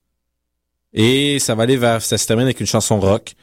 Et 0.92 1.38
ça 1.38 1.54
va 1.54 1.64
aller 1.64 1.76
vers... 1.76 2.02
Ça 2.02 2.18
se 2.18 2.26
termine 2.26 2.46
avec 2.46 2.60
une 2.60 2.66
chanson 2.66 2.98
rock. 3.00 3.34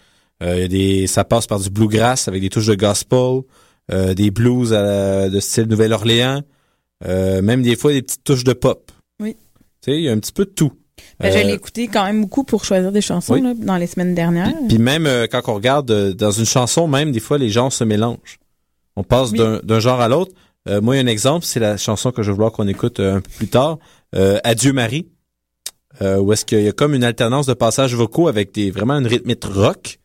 Euh, 0.41 0.59
y 0.59 0.63
a 0.63 0.67
des, 0.67 1.07
ça 1.07 1.23
passe 1.23 1.47
par 1.47 1.59
du 1.59 1.69
bluegrass 1.69 2.27
avec 2.27 2.41
des 2.41 2.49
touches 2.49 2.65
de 2.67 2.75
gospel, 2.75 3.41
euh, 3.91 4.13
des 4.13 4.31
blues 4.31 4.73
à 4.73 4.81
la- 4.81 5.29
de 5.29 5.39
style 5.39 5.65
Nouvelle-Orléans, 5.65 6.41
euh, 7.05 7.41
même 7.41 7.61
des 7.61 7.75
fois 7.75 7.93
des 7.93 8.01
petites 8.01 8.23
touches 8.23 8.43
de 8.43 8.53
pop. 8.53 8.91
Oui. 9.19 9.35
Tu 9.81 9.91
sais, 9.91 9.97
il 9.97 10.03
y 10.03 10.09
a 10.09 10.11
un 10.11 10.19
petit 10.19 10.33
peu 10.33 10.45
de 10.45 10.49
tout. 10.49 10.73
Ben, 11.19 11.31
Je 11.31 11.37
Euh, 11.37 11.43
l'ai 11.43 11.53
écouté 11.53 11.87
quand 11.87 12.03
même 12.05 12.21
beaucoup 12.21 12.43
pour 12.43 12.65
choisir 12.65 12.91
des 12.91 13.01
chansons 13.01 13.33
Oui. 13.33 13.41
là, 13.41 13.53
dans 13.55 13.77
les 13.77 13.87
semaines 13.87 14.15
dernières. 14.15 14.53
puis 14.67 14.79
même 14.79 15.05
euh, 15.05 15.27
quand 15.29 15.41
on 15.47 15.53
regarde 15.53 15.89
euh, 15.91 16.13
dans 16.13 16.31
une 16.31 16.45
chanson, 16.45 16.87
même 16.87 17.11
des 17.11 17.19
fois 17.19 17.37
les 17.37 17.49
genres 17.49 17.71
se 17.71 17.83
mélangent. 17.83 18.39
On 18.95 19.03
passe 19.03 19.31
Oui. 19.31 19.39
d'un 19.63 19.79
genre 19.79 20.01
à 20.01 20.07
l'autre. 20.07 20.31
Euh, 20.69 20.79
moi, 20.81 20.95
il 20.95 20.99
y 20.99 21.01
a 21.01 21.03
un 21.03 21.07
exemple, 21.07 21.45
c'est 21.45 21.59
la 21.59 21.77
chanson 21.77 22.11
que 22.11 22.23
je 22.23 22.27
veux 22.29 22.33
vouloir 22.35 22.51
qu'on 22.51 22.67
écoute 22.67 22.99
euh, 22.99 23.17
un 23.17 23.21
peu 23.21 23.29
plus 23.37 23.47
tard, 23.49 23.79
euh, 24.15 24.39
Adieu 24.43 24.71
Marie, 24.73 25.07
euh, 26.01 26.17
où 26.17 26.31
est-ce 26.33 26.45
qu'il 26.45 26.61
y 26.61 26.67
a 26.67 26.71
comme 26.71 26.93
une 26.93 27.03
alternance 27.03 27.45
de 27.47 27.53
passages 27.53 27.93
vocaux 27.95 28.27
avec 28.27 28.53
des 28.53 28.71
vraiment 28.71 28.93
une 28.97 29.07
rythmique 29.07 29.43
rock, 29.45 29.99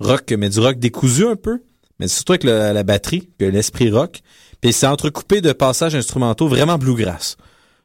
rock 0.00 0.32
mais 0.38 0.48
du 0.48 0.60
rock 0.60 0.78
décousu 0.78 1.26
un 1.26 1.36
peu, 1.36 1.62
mais 2.00 2.08
surtout 2.08 2.32
avec 2.32 2.44
le- 2.44 2.72
la 2.72 2.82
batterie, 2.84 3.28
puis 3.38 3.50
l'esprit 3.50 3.90
rock. 3.90 4.20
Puis 4.60 4.72
c'est 4.72 4.86
entrecoupé 4.86 5.40
de 5.40 5.52
passages 5.52 5.94
instrumentaux 5.94 6.48
vraiment 6.48 6.78
bluegrass. 6.78 7.36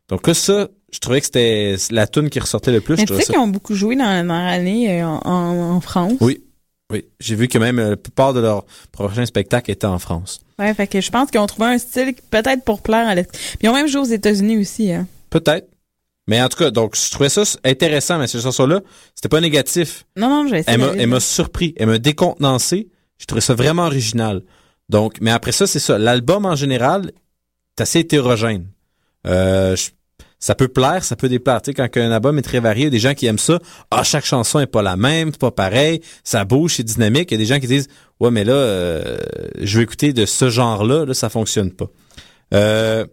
Donc 0.09 0.26
là, 0.28 0.34
ça, 0.34 0.67
je 0.91 0.99
trouvais 0.99 1.19
que 1.19 1.26
c'était 1.26 1.76
la 1.91 2.07
tune 2.07 2.30
qui 2.30 2.39
ressortait 2.39 2.71
le 2.71 2.82
plus. 2.82 2.95
Mais 2.97 3.05
Je 3.07 3.13
tu 3.13 3.19
sais 3.19 3.26
qu'ils 3.26 3.39
ont 3.39 3.47
beaucoup 3.47 3.76
joué 3.76 3.95
dans, 3.95 4.28
dans 4.28 4.43
l'année 4.45 5.01
euh, 5.01 5.05
en- 5.07 5.76
en 5.76 5.82
France? 5.82 6.13
Oui. 6.21 6.42
Oui. 6.93 7.05
J'ai 7.19 7.35
vu 7.35 7.47
que 7.47 7.57
même 7.57 7.79
euh, 7.79 7.89
la 7.91 7.97
plupart 7.97 8.33
de 8.33 8.39
leurs 8.39 8.65
prochains 8.91 9.25
spectacles 9.25 9.71
étaient 9.71 9.87
en 9.87 9.99
France. 9.99 10.41
Ouais, 10.59 10.73
fait 10.73 10.87
que 10.87 11.01
je 11.01 11.09
pense 11.09 11.31
qu'ils 11.31 11.39
ont 11.39 11.47
trouvé 11.47 11.67
un 11.67 11.77
style 11.77 12.13
peut-être 12.29 12.63
pour 12.63 12.81
plaire 12.81 13.07
à 13.09 13.15
Puis 13.15 13.25
ils 13.61 13.69
ont 13.69 13.73
même 13.73 13.87
joué 13.87 14.01
aux 14.01 14.05
États-Unis 14.05 14.57
aussi. 14.57 14.91
Hein. 14.91 15.07
Peut-être. 15.29 15.67
Mais 16.27 16.41
en 16.41 16.47
tout 16.47 16.57
cas, 16.57 16.71
donc, 16.71 16.95
je 16.95 17.11
trouvais 17.11 17.29
ça 17.29 17.43
intéressant, 17.65 18.17
mais 18.17 18.27
cette 18.27 18.41
chanson-là, 18.41 18.79
c'était 19.13 19.27
pas 19.27 19.41
négatif. 19.41 20.05
Non, 20.15 20.29
non, 20.29 20.47
j'ai 20.47 20.59
essayé. 20.59 20.77
Elle 20.97 21.07
m'a, 21.07 21.19
surpris. 21.19 21.73
Elle 21.77 21.87
m'a 21.87 21.97
décontenancé. 21.97 22.87
J'ai 23.17 23.25
trouvé 23.25 23.41
ça 23.41 23.55
vraiment 23.55 23.83
original. 23.83 24.43
Donc, 24.87 25.17
mais 25.19 25.31
après 25.31 25.51
ça, 25.51 25.67
c'est 25.67 25.79
ça. 25.79 25.97
L'album, 25.97 26.45
en 26.45 26.55
général, 26.55 27.11
est 27.77 27.81
assez 27.81 27.99
hétérogène. 27.99 28.67
Euh, 29.27 29.75
je- 29.75 29.89
ça 30.43 30.55
peut 30.55 30.67
plaire, 30.67 31.05
ça 31.05 31.15
peut 31.15 31.29
déplaire. 31.29 31.61
Tu 31.61 31.73
quand 31.73 31.87
un 31.95 32.11
album 32.11 32.37
est 32.37 32.41
très 32.41 32.59
varié, 32.59 32.89
des 32.89 32.99
gens 32.99 33.13
qui 33.13 33.27
aiment 33.27 33.37
ça. 33.39 33.59
Ah, 33.91 34.03
chaque 34.03 34.25
chanson 34.25 34.59
est 34.59 34.67
pas 34.67 34.81
la 34.81 34.97
même, 34.97 35.29
c'est 35.31 35.39
pas 35.39 35.51
pareil, 35.51 36.01
ça 36.25 36.43
bouge, 36.43 36.75
c'est 36.75 36.83
dynamique. 36.83 37.31
Il 37.31 37.35
y 37.35 37.35
a 37.35 37.37
des 37.37 37.45
gens 37.45 37.61
qui 37.61 37.67
disent, 37.67 37.87
ouais, 38.19 38.29
mais 38.29 38.43
là, 38.43 38.51
euh, 38.51 39.17
je 39.61 39.77
veux 39.77 39.83
écouter 39.83 40.11
de 40.11 40.25
ce 40.25 40.49
genre-là, 40.49 41.05
là, 41.05 41.13
ça 41.13 41.29
fonctionne 41.29 41.71
pas. 41.71 41.85
Euh, 42.53 43.05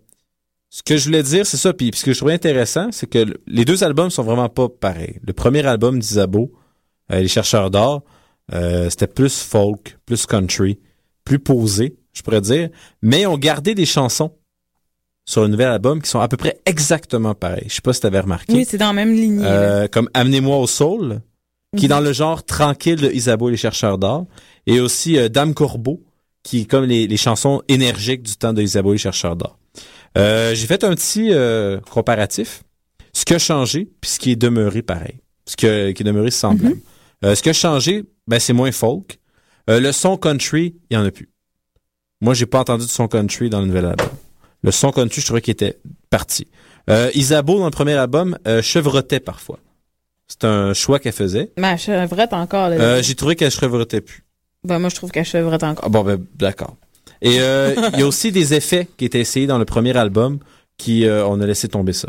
ce 0.71 0.83
que 0.83 0.97
je 0.97 1.05
voulais 1.05 1.23
dire, 1.23 1.47
c'est 1.47 1.57
ça. 1.57 1.73
Puis, 1.73 1.93
ce 1.95 2.05
que 2.05 2.13
je 2.13 2.19
trouvais 2.19 2.33
intéressant, 2.35 2.89
c'est 2.91 3.09
que 3.09 3.19
le- 3.19 3.41
les 3.47 3.65
deux 3.65 3.85
albums 3.85 4.11
sont 4.11 4.25
vraiment 4.25 4.49
pas 4.49 4.69
pareils. 4.69 5.21
Le 5.25 5.33
premier 5.33 5.65
album 5.65 6.01
d'Isabeau, 6.01 6.51
euh, 7.13 7.21
Les 7.21 7.29
chercheurs 7.29 7.71
d'or, 7.71 8.03
euh, 8.53 8.91
c'était 8.91 9.07
plus 9.07 9.39
folk, 9.41 9.99
plus 10.05 10.27
country, 10.27 10.81
plus 11.25 11.39
posé, 11.39 11.97
je 12.13 12.23
pourrais 12.23 12.41
dire. 12.41 12.71
Mais 13.03 13.25
ont 13.25 13.39
gardé 13.39 13.77
des 13.77 13.87
chansons 13.87 14.33
sur 15.27 15.43
le 15.43 15.49
nouvel 15.49 15.69
album 15.69 16.01
qui 16.03 16.09
sont 16.09 16.21
à 16.21 16.29
peu 16.29 16.37
près 16.37 16.61
exactement 16.67 17.35
pareilles. 17.35 17.67
Je 17.69 17.75
sais 17.75 17.81
pas 17.83 17.93
si 17.93 18.01
tu 18.01 18.07
avais 18.07 18.21
remarqué. 18.21 18.53
Oui, 18.53 18.65
c'est 18.69 18.79
dans 18.79 18.87
la 18.89 18.93
même 18.93 19.13
lignée. 19.15 19.45
Euh, 19.45 19.87
comme 19.89 20.09
Amenez-moi 20.15 20.57
au 20.57 20.67
soul, 20.67 21.21
qui 21.77 21.85
est 21.85 21.89
Mhm. 21.89 21.95
dans 21.97 22.01
le 22.01 22.13
genre 22.13 22.45
tranquille 22.45 22.97
de 22.97 23.11
Isabeau 23.11 23.49
et 23.49 23.53
les 23.53 23.57
chercheurs 23.57 23.97
d'or, 23.99 24.27
et 24.67 24.81
aussi 24.81 25.17
euh, 25.19 25.29
Dame 25.29 25.55
Corbeau, 25.55 26.03
qui 26.43 26.63
est 26.63 26.65
comme 26.65 26.85
les, 26.85 27.07
les 27.07 27.17
chansons 27.17 27.63
énergiques 27.69 28.23
du 28.23 28.35
temps 28.37 28.53
de 28.53 28.63
Isabeau 28.63 28.91
et 28.91 28.95
les 28.95 28.99
chercheurs 28.99 29.37
d'or. 29.37 29.59
Euh, 30.19 30.55
J'ai 30.55 30.67
fait 30.67 30.83
un 30.83 30.95
petit 30.95 31.29
euh, 31.33 31.79
comparatif, 31.91 32.65
ce 33.13 33.25
qui 33.25 33.35
a 33.35 33.39
changé, 33.39 33.89
puis 34.01 34.11
ce 34.11 34.19
qui 34.19 34.33
est 34.33 34.37
demeuré 34.37 34.83
pareil, 34.83 35.15
ce 35.47 35.55
qui, 35.55 35.67
a- 35.69 35.93
qui 35.93 36.03
est 36.03 36.07
demeuré 36.07 36.31
semblable. 36.33 36.79
Euh, 37.25 37.35
ce 37.37 37.43
qui 37.43 37.51
a 37.51 37.53
changé, 37.53 38.05
ben, 38.27 38.41
c'est 38.41 38.53
moins 38.55 38.73
folk. 38.73 39.19
Euh, 39.69 39.79
le 39.79 39.93
son 39.93 40.17
country, 40.17 40.75
il 40.91 40.95
y 40.95 40.97
en 40.97 41.05
a 41.05 41.11
plus. 41.11 41.29
Moi, 42.23 42.35
j'ai 42.35 42.47
pas 42.47 42.61
entendu 42.61 42.87
de 42.87 42.91
son 42.91 43.07
country 43.07 43.49
dans 43.51 43.61
le 43.61 43.67
nouvel 43.67 43.85
album. 43.87 44.09
Le 44.63 44.71
son 44.71 44.91
country, 44.93 45.21
je 45.21 45.27
trouvais 45.27 45.41
qu'il 45.41 45.53
était 45.53 45.79
parti. 46.11 46.47
Euh, 46.89 47.11
Isabeau, 47.15 47.59
dans 47.59 47.65
le 47.67 47.71
premier 47.71 47.95
album, 47.95 48.37
euh, 48.47 48.63
chevrotait 48.63 49.21
parfois. 49.21 49.59
C'est 50.29 50.45
un 50.45 50.75
choix 50.75 50.99
qu'elle 50.99 51.13
faisait. 51.13 51.51
Mais 51.59 51.69
elle 51.73 51.79
chevrette 51.79 52.33
encore. 52.33 52.69
Là, 52.69 52.77
Euh, 52.77 53.03
j'ai 53.03 53.15
trouvé 53.15 53.37
qu'elle 53.37 53.51
chevrotait 53.51 54.01
plus. 54.01 54.25
Ben, 54.65 54.79
moi, 54.79 54.89
je 54.91 54.95
trouve 54.95 55.11
qu'elle 55.11 55.25
chevrette 55.25 55.63
encore. 55.63 55.85
Ah, 55.87 55.89
bon, 55.89 56.03
ben, 56.05 56.19
d'accord. 56.37 56.77
Et 57.23 57.41
euh, 57.41 57.75
il 57.95 58.01
y 58.01 58.03
a 58.03 58.07
aussi 58.07 58.33
des 58.33 58.55
effets 58.55 58.87
qui 58.97 59.05
étaient 59.05 59.21
essayés 59.21 59.47
dans 59.47 59.59
le 59.59 59.65
premier 59.65 59.97
album 59.97 60.39
qui, 60.79 61.07
euh, 61.07 61.27
on 61.27 61.41
a 61.41 61.47
laissé 61.47 61.69
tomber 61.69 61.93
ça. 61.93 62.09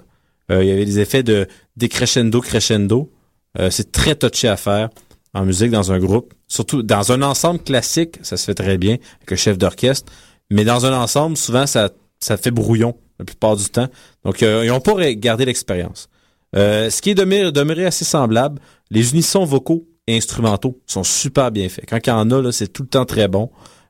Euh, 0.52 0.64
Il 0.64 0.70
y 0.70 0.72
avait 0.72 0.86
des 0.86 1.00
effets 1.00 1.24
de 1.24 1.48
décrescendo, 1.78 2.42
crescendo. 2.42 3.12
Euh, 3.60 3.70
c'est 3.70 3.92
très 3.92 4.16
touché 4.16 4.48
à 4.48 4.58
faire 4.58 4.90
en 5.34 5.46
musique 5.46 5.72
dans 5.72 5.92
un 5.92 6.00
groupe. 6.00 6.34
Surtout 6.48 6.84
dans 6.84 7.12
un 7.12 7.22
ensemble 7.22 7.60
classique, 7.62 8.16
ça 8.22 8.38
se 8.38 8.46
fait 8.46 8.54
très 8.56 8.78
bien 8.78 8.94
avec 9.18 9.32
le 9.32 9.38
chef 9.38 9.58
d'orchestre. 9.58 10.12
Mais 10.50 10.64
dans 10.66 10.86
un 10.86 10.94
ensemble, 10.94 11.38
souvent, 11.38 11.66
ça, 11.66 11.90
ça 12.22 12.38
fait 12.38 12.52
brouillon 12.52 12.96
la 13.20 13.26
plupart 13.26 13.56
du 13.58 13.66
temps. 13.66 13.88
Donc, 14.24 14.42
euh, 14.42 14.62
ils 14.64 14.70
n'ont 14.70 14.80
pas 14.80 15.14
gardé 15.14 15.46
l'expérience. 15.46 16.08
Euh, 16.56 16.90
ce 16.90 17.02
qui 17.02 17.10
est 17.12 17.16
demeuré, 17.16 17.52
demeuré 17.52 17.86
assez 17.86 18.06
semblable, 18.06 18.60
les 18.90 19.12
unissons 19.12 19.44
vocaux 19.46 19.88
et 20.08 20.16
instrumentaux 20.18 20.80
sont 20.88 21.04
super 21.04 21.52
bien 21.52 21.68
faits. 21.70 21.86
Quand 21.90 22.00
il 22.06 22.10
y 22.10 22.14
en 22.14 22.32
a, 22.32 22.52
c'est 22.52 22.68
tout 22.72 22.84
le 22.84 22.90
temps 22.90 23.06
très 23.06 23.28
bon. 23.28 23.50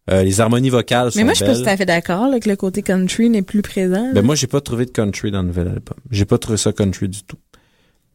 Euh, 0.09 0.23
les 0.23 0.41
harmonies 0.41 0.69
vocales 0.69 1.11
sont 1.11 1.19
Mais 1.19 1.23
moi, 1.23 1.33
je 1.33 1.37
suis 1.37 1.45
pas 1.45 1.55
tout 1.55 1.69
à 1.69 1.77
fait 1.77 1.85
d'accord 1.85 2.27
que 2.41 2.49
le 2.49 2.55
côté 2.55 2.81
country 2.81 3.29
n'est 3.29 3.43
plus 3.43 3.61
présent. 3.61 4.11
Ben 4.13 4.23
moi, 4.25 4.35
j'ai 4.35 4.47
pas 4.47 4.59
trouvé 4.59 4.85
de 4.85 4.91
country 4.91 5.29
dans 5.31 5.41
le 5.41 5.47
nouvel 5.47 5.67
album. 5.67 5.97
J'ai 6.09 6.25
pas 6.25 6.37
trouvé 6.39 6.57
ça 6.57 6.73
country 6.73 7.07
du 7.07 7.23
tout. 7.23 7.37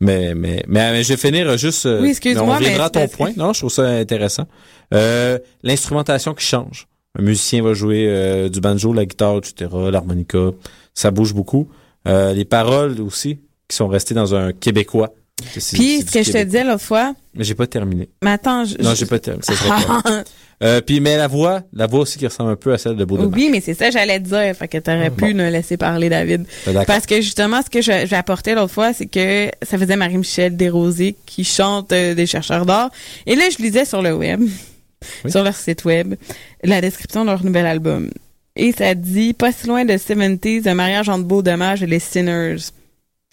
Mais 0.01 0.35
mais 0.35 0.63
mais, 0.69 0.93
mais 0.93 1.03
je 1.05 1.09
vais 1.15 1.17
finir 1.17 1.49
euh, 1.49 1.57
juste. 1.57 1.87
euh, 1.87 2.03
Oui, 2.03 2.11
excuse-moi, 2.11 2.45
On 2.45 2.55
reviendra 2.55 2.87
à 2.87 2.91
ton 2.91 3.09
point. 3.09 3.33
Non, 3.37 3.53
je 3.53 3.61
trouve 3.61 3.73
ça 3.73 3.87
intéressant. 3.87 4.47
Euh, 4.93 5.39
L'instrumentation 5.63 6.35
qui 6.35 6.45
change. 6.45 6.87
Un 7.19 7.23
musicien 7.23 7.63
va 7.63 7.73
jouer 7.75 8.07
euh, 8.09 8.49
du 8.49 8.61
banjo, 8.61 8.93
la 8.93 9.07
guitare, 9.07 9.39
etc., 9.39 9.71
l'harmonica. 9.91 10.51
Ça 10.95 11.11
bouge 11.11 11.33
beaucoup. 11.35 11.69
Euh, 12.07 12.33
les 12.33 12.45
paroles 12.45 13.01
aussi 13.01 13.39
qui 13.69 13.77
sont 13.77 13.89
restées 13.89 14.15
dans 14.15 14.35
un 14.35 14.53
québécois. 14.53 15.13
Puis, 15.53 15.61
ce 16.03 16.13
que 16.13 16.23
je 16.23 16.33
te 16.33 16.43
disais 16.45 16.65
l'autre 16.65 16.81
fois, 16.83 17.15
Mais 17.35 17.45
j'ai 17.45 17.55
pas 17.55 17.67
terminé. 17.67 18.09
mais 18.25 18.31
attends, 18.31 18.65
je- 18.65 18.77
Non, 18.83 18.95
j'ai 18.95 19.05
pas 19.07 19.19
terminé. 19.19 19.43
Euh, 20.63 20.81
puis 20.81 21.01
mais 21.01 21.19
la 21.19 21.27
voix, 21.29 21.61
la 21.75 21.87
voix 21.87 22.01
aussi 22.01 22.17
qui 22.19 22.27
ressemble 22.27 22.51
un 22.53 22.57
peu 22.57 22.73
à 22.73 22.79
celle 22.79 22.97
de 22.97 23.05
Beau 23.05 23.19
Oui, 23.19 23.51
mais 23.53 23.61
c'est 23.61 23.75
ça 23.75 23.89
que 23.89 23.93
j'allais 23.93 24.19
te 24.19 24.25
dire. 24.25 24.57
Fait 24.57 24.69
que 24.69 24.79
t'aurais 24.79 25.11
pu 25.11 25.35
nous 25.35 25.45
laisser 25.51 25.77
parler, 25.77 26.09
David. 26.09 26.47
D'accord. 26.65 26.87
Parce 26.87 27.05
que 27.05 27.17
justement, 27.21 27.61
ce 27.63 27.69
que 27.69 27.83
je- 27.83 28.07
j'apportais 28.07 28.55
l'autre 28.55 28.73
fois, 28.73 28.95
c'est 28.95 29.05
que 29.05 29.51
ça 29.63 29.77
faisait 29.77 29.97
Marie-Michel 29.97 30.57
Desrosiers 30.57 31.15
qui 31.27 31.45
chante 31.45 31.93
euh, 31.93 32.15
des 32.15 32.25
chercheurs 32.25 32.65
d'or. 32.65 32.89
Et 33.27 33.35
là, 33.37 33.45
je 33.55 33.63
lisais 33.63 33.85
sur 33.85 34.01
le 34.01 34.15
web, 34.15 34.41
sur 35.29 35.43
leur 35.43 35.55
site 35.55 35.85
web, 35.85 36.15
la 36.63 36.81
description 36.81 37.25
de 37.25 37.31
leur 37.31 37.45
nouvel 37.45 37.67
album. 37.67 38.11
Et 38.57 38.73
ça 38.73 38.95
dit, 38.95 39.35
pas 39.35 39.53
si 39.53 39.67
loin 39.67 39.85
de 39.85 39.93
70s, 39.95 40.67
un 40.69 40.75
mariage 40.75 41.09
entre 41.09 41.25
Beau 41.25 41.43
Dommage 41.43 41.83
et 41.83 41.87
les 41.87 41.99
Sinners. 41.99 42.57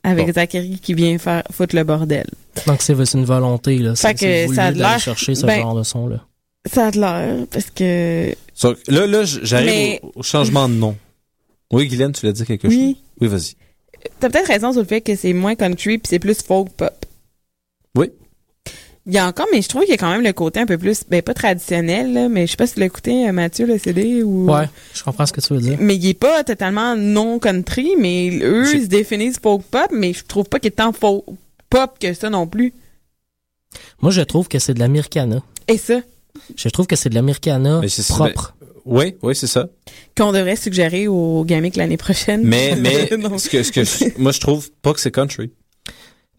Avec 0.05 0.26
Bon. 0.28 0.34
Zachary 0.34 0.80
qui 0.82 0.93
vient 0.93 1.17
faire 1.17 1.43
foutre 1.49 1.78
le 1.78 1.86
bordel. 1.86 2.26
Donc, 2.67 2.82
c'est 2.82 2.93
c'est 3.05 3.17
une 3.17 3.24
volonté, 3.24 3.78
là. 3.78 3.95
C'est 3.95 4.13
que 4.13 4.53
ça 4.53 4.65
a 4.65 4.71
l'air- 4.71 4.99
chercher 4.99 5.34
ce 5.34 5.45
ben, 5.45 5.61
genre 5.61 5.76
de 5.76 5.84
son-là. 5.84 6.26
Ça 6.69 6.88
a 6.88 6.91
de 6.91 6.99
l'air, 6.99 7.45
parce 7.49 7.69
que... 7.69 8.36
So, 8.53 8.76
là, 8.89 9.07
là, 9.07 9.24
j'arrive 9.24 9.65
Mais- 9.67 9.99
au, 10.03 10.11
au 10.19 10.24
changement 10.24 10.67
de 10.67 10.74
nom. 10.74 10.97
Oui, 11.71 11.88
Guylaine, 11.88 12.11
tu 12.11 12.19
voulais 12.19 12.34
dire 12.34 12.45
quelque 12.45 12.67
chose? 12.69 12.78
Oui. 12.78 12.97
Oui, 13.21 13.28
vas-y. 13.30 13.53
T'as 14.19 14.30
peut-être 14.30 14.47
raison 14.47 14.74
sur 14.74 14.82
le 14.82 14.88
fait 14.88 14.99
que 14.99 15.15
c'est 15.15 15.32
moins 15.32 15.55
country 15.55 15.97
puis 15.99 16.09
c'est 16.09 16.19
plus 16.19 16.41
folk 16.41 16.67
pop. 16.71 17.03
Il 19.06 19.14
y 19.14 19.18
a 19.18 19.28
encore, 19.28 19.47
mais 19.51 19.62
je 19.62 19.68
trouve 19.68 19.82
qu'il 19.82 19.91
y 19.91 19.95
a 19.95 19.97
quand 19.97 20.10
même 20.12 20.24
le 20.24 20.32
côté 20.32 20.62
un 20.62 20.66
peu 20.66 20.78
plus, 20.78 21.01
ben 21.10 21.22
pas 21.22 21.34
traditionnel, 21.34 22.14
là, 22.14 22.30
mais 22.30 22.45
je 22.47 22.51
sais 22.51 22.58
pas 22.58 22.68
si 22.68 22.76
tu 22.76 22.80
l'as 22.80 22.86
écouté, 22.86 23.28
euh, 23.28 23.34
Mathieu, 23.34 23.66
le 23.66 23.78
CD 23.78 24.24
ou. 24.24 24.49
Ouais, 24.49 24.70
je 24.93 25.04
comprends 25.04 25.26
ce 25.26 25.34
que 25.34 25.41
tu 25.41 25.54
veux 25.54 25.60
dire. 25.60 25.78
Mais 25.82 25.95
il 25.97 26.08
est 26.08 26.14
pas 26.14 26.43
totalement 26.45 26.95
non 26.95 27.38
country, 27.38 27.95
mais 27.99 28.30
eux, 28.41 28.66
ils 28.74 28.84
se 28.84 28.88
définissent 28.88 29.39
folk 29.43 29.64
pop, 29.64 29.88
mais 29.91 30.14
je 30.14 30.24
trouve 30.24 30.45
pas 30.45 30.60
qu'il 30.60 30.70
est 30.70 30.72
tant 30.72 30.93
folk 30.93 31.26
pop 31.70 31.97
que 31.99 32.14
ça 32.14 32.30
non 32.30 32.47
plus. 32.47 32.74
Moi, 34.01 34.12
je 34.12 34.22
trouve 34.22 34.47
que 34.47 34.58
c'est 34.60 34.74
de 34.74 34.80
l'americana. 34.80 35.41
Et 35.68 35.78
ça, 35.78 35.99
Je 36.56 36.70
trouve 36.70 36.88
que 36.88 36.95
c'est 36.95 37.10
de 37.10 37.16
l'americana 37.16 37.82
propre. 38.10 38.56
Oui, 38.86 39.16
oui, 39.22 39.36
c'est 39.36 39.47
ça. 39.47 39.68
qu'on 40.18 40.32
devrait 40.34 40.56
suggérer 40.58 41.08
au 41.08 41.43
Gamic 41.45 41.76
l'année 41.78 41.97
prochaine. 41.97 42.41
Mais, 42.43 42.76
mais, 42.80 43.10
Non. 43.18 43.38
ce 43.38 43.49
que, 43.49 43.64
ce 43.64 43.72
que 43.72 43.84
je- 43.84 44.06
moi, 44.18 44.32
je 44.32 44.39
trouve 44.41 44.70
pas 44.82 44.93
que 44.93 44.99
c'est 44.99 45.12
country. 45.12 45.51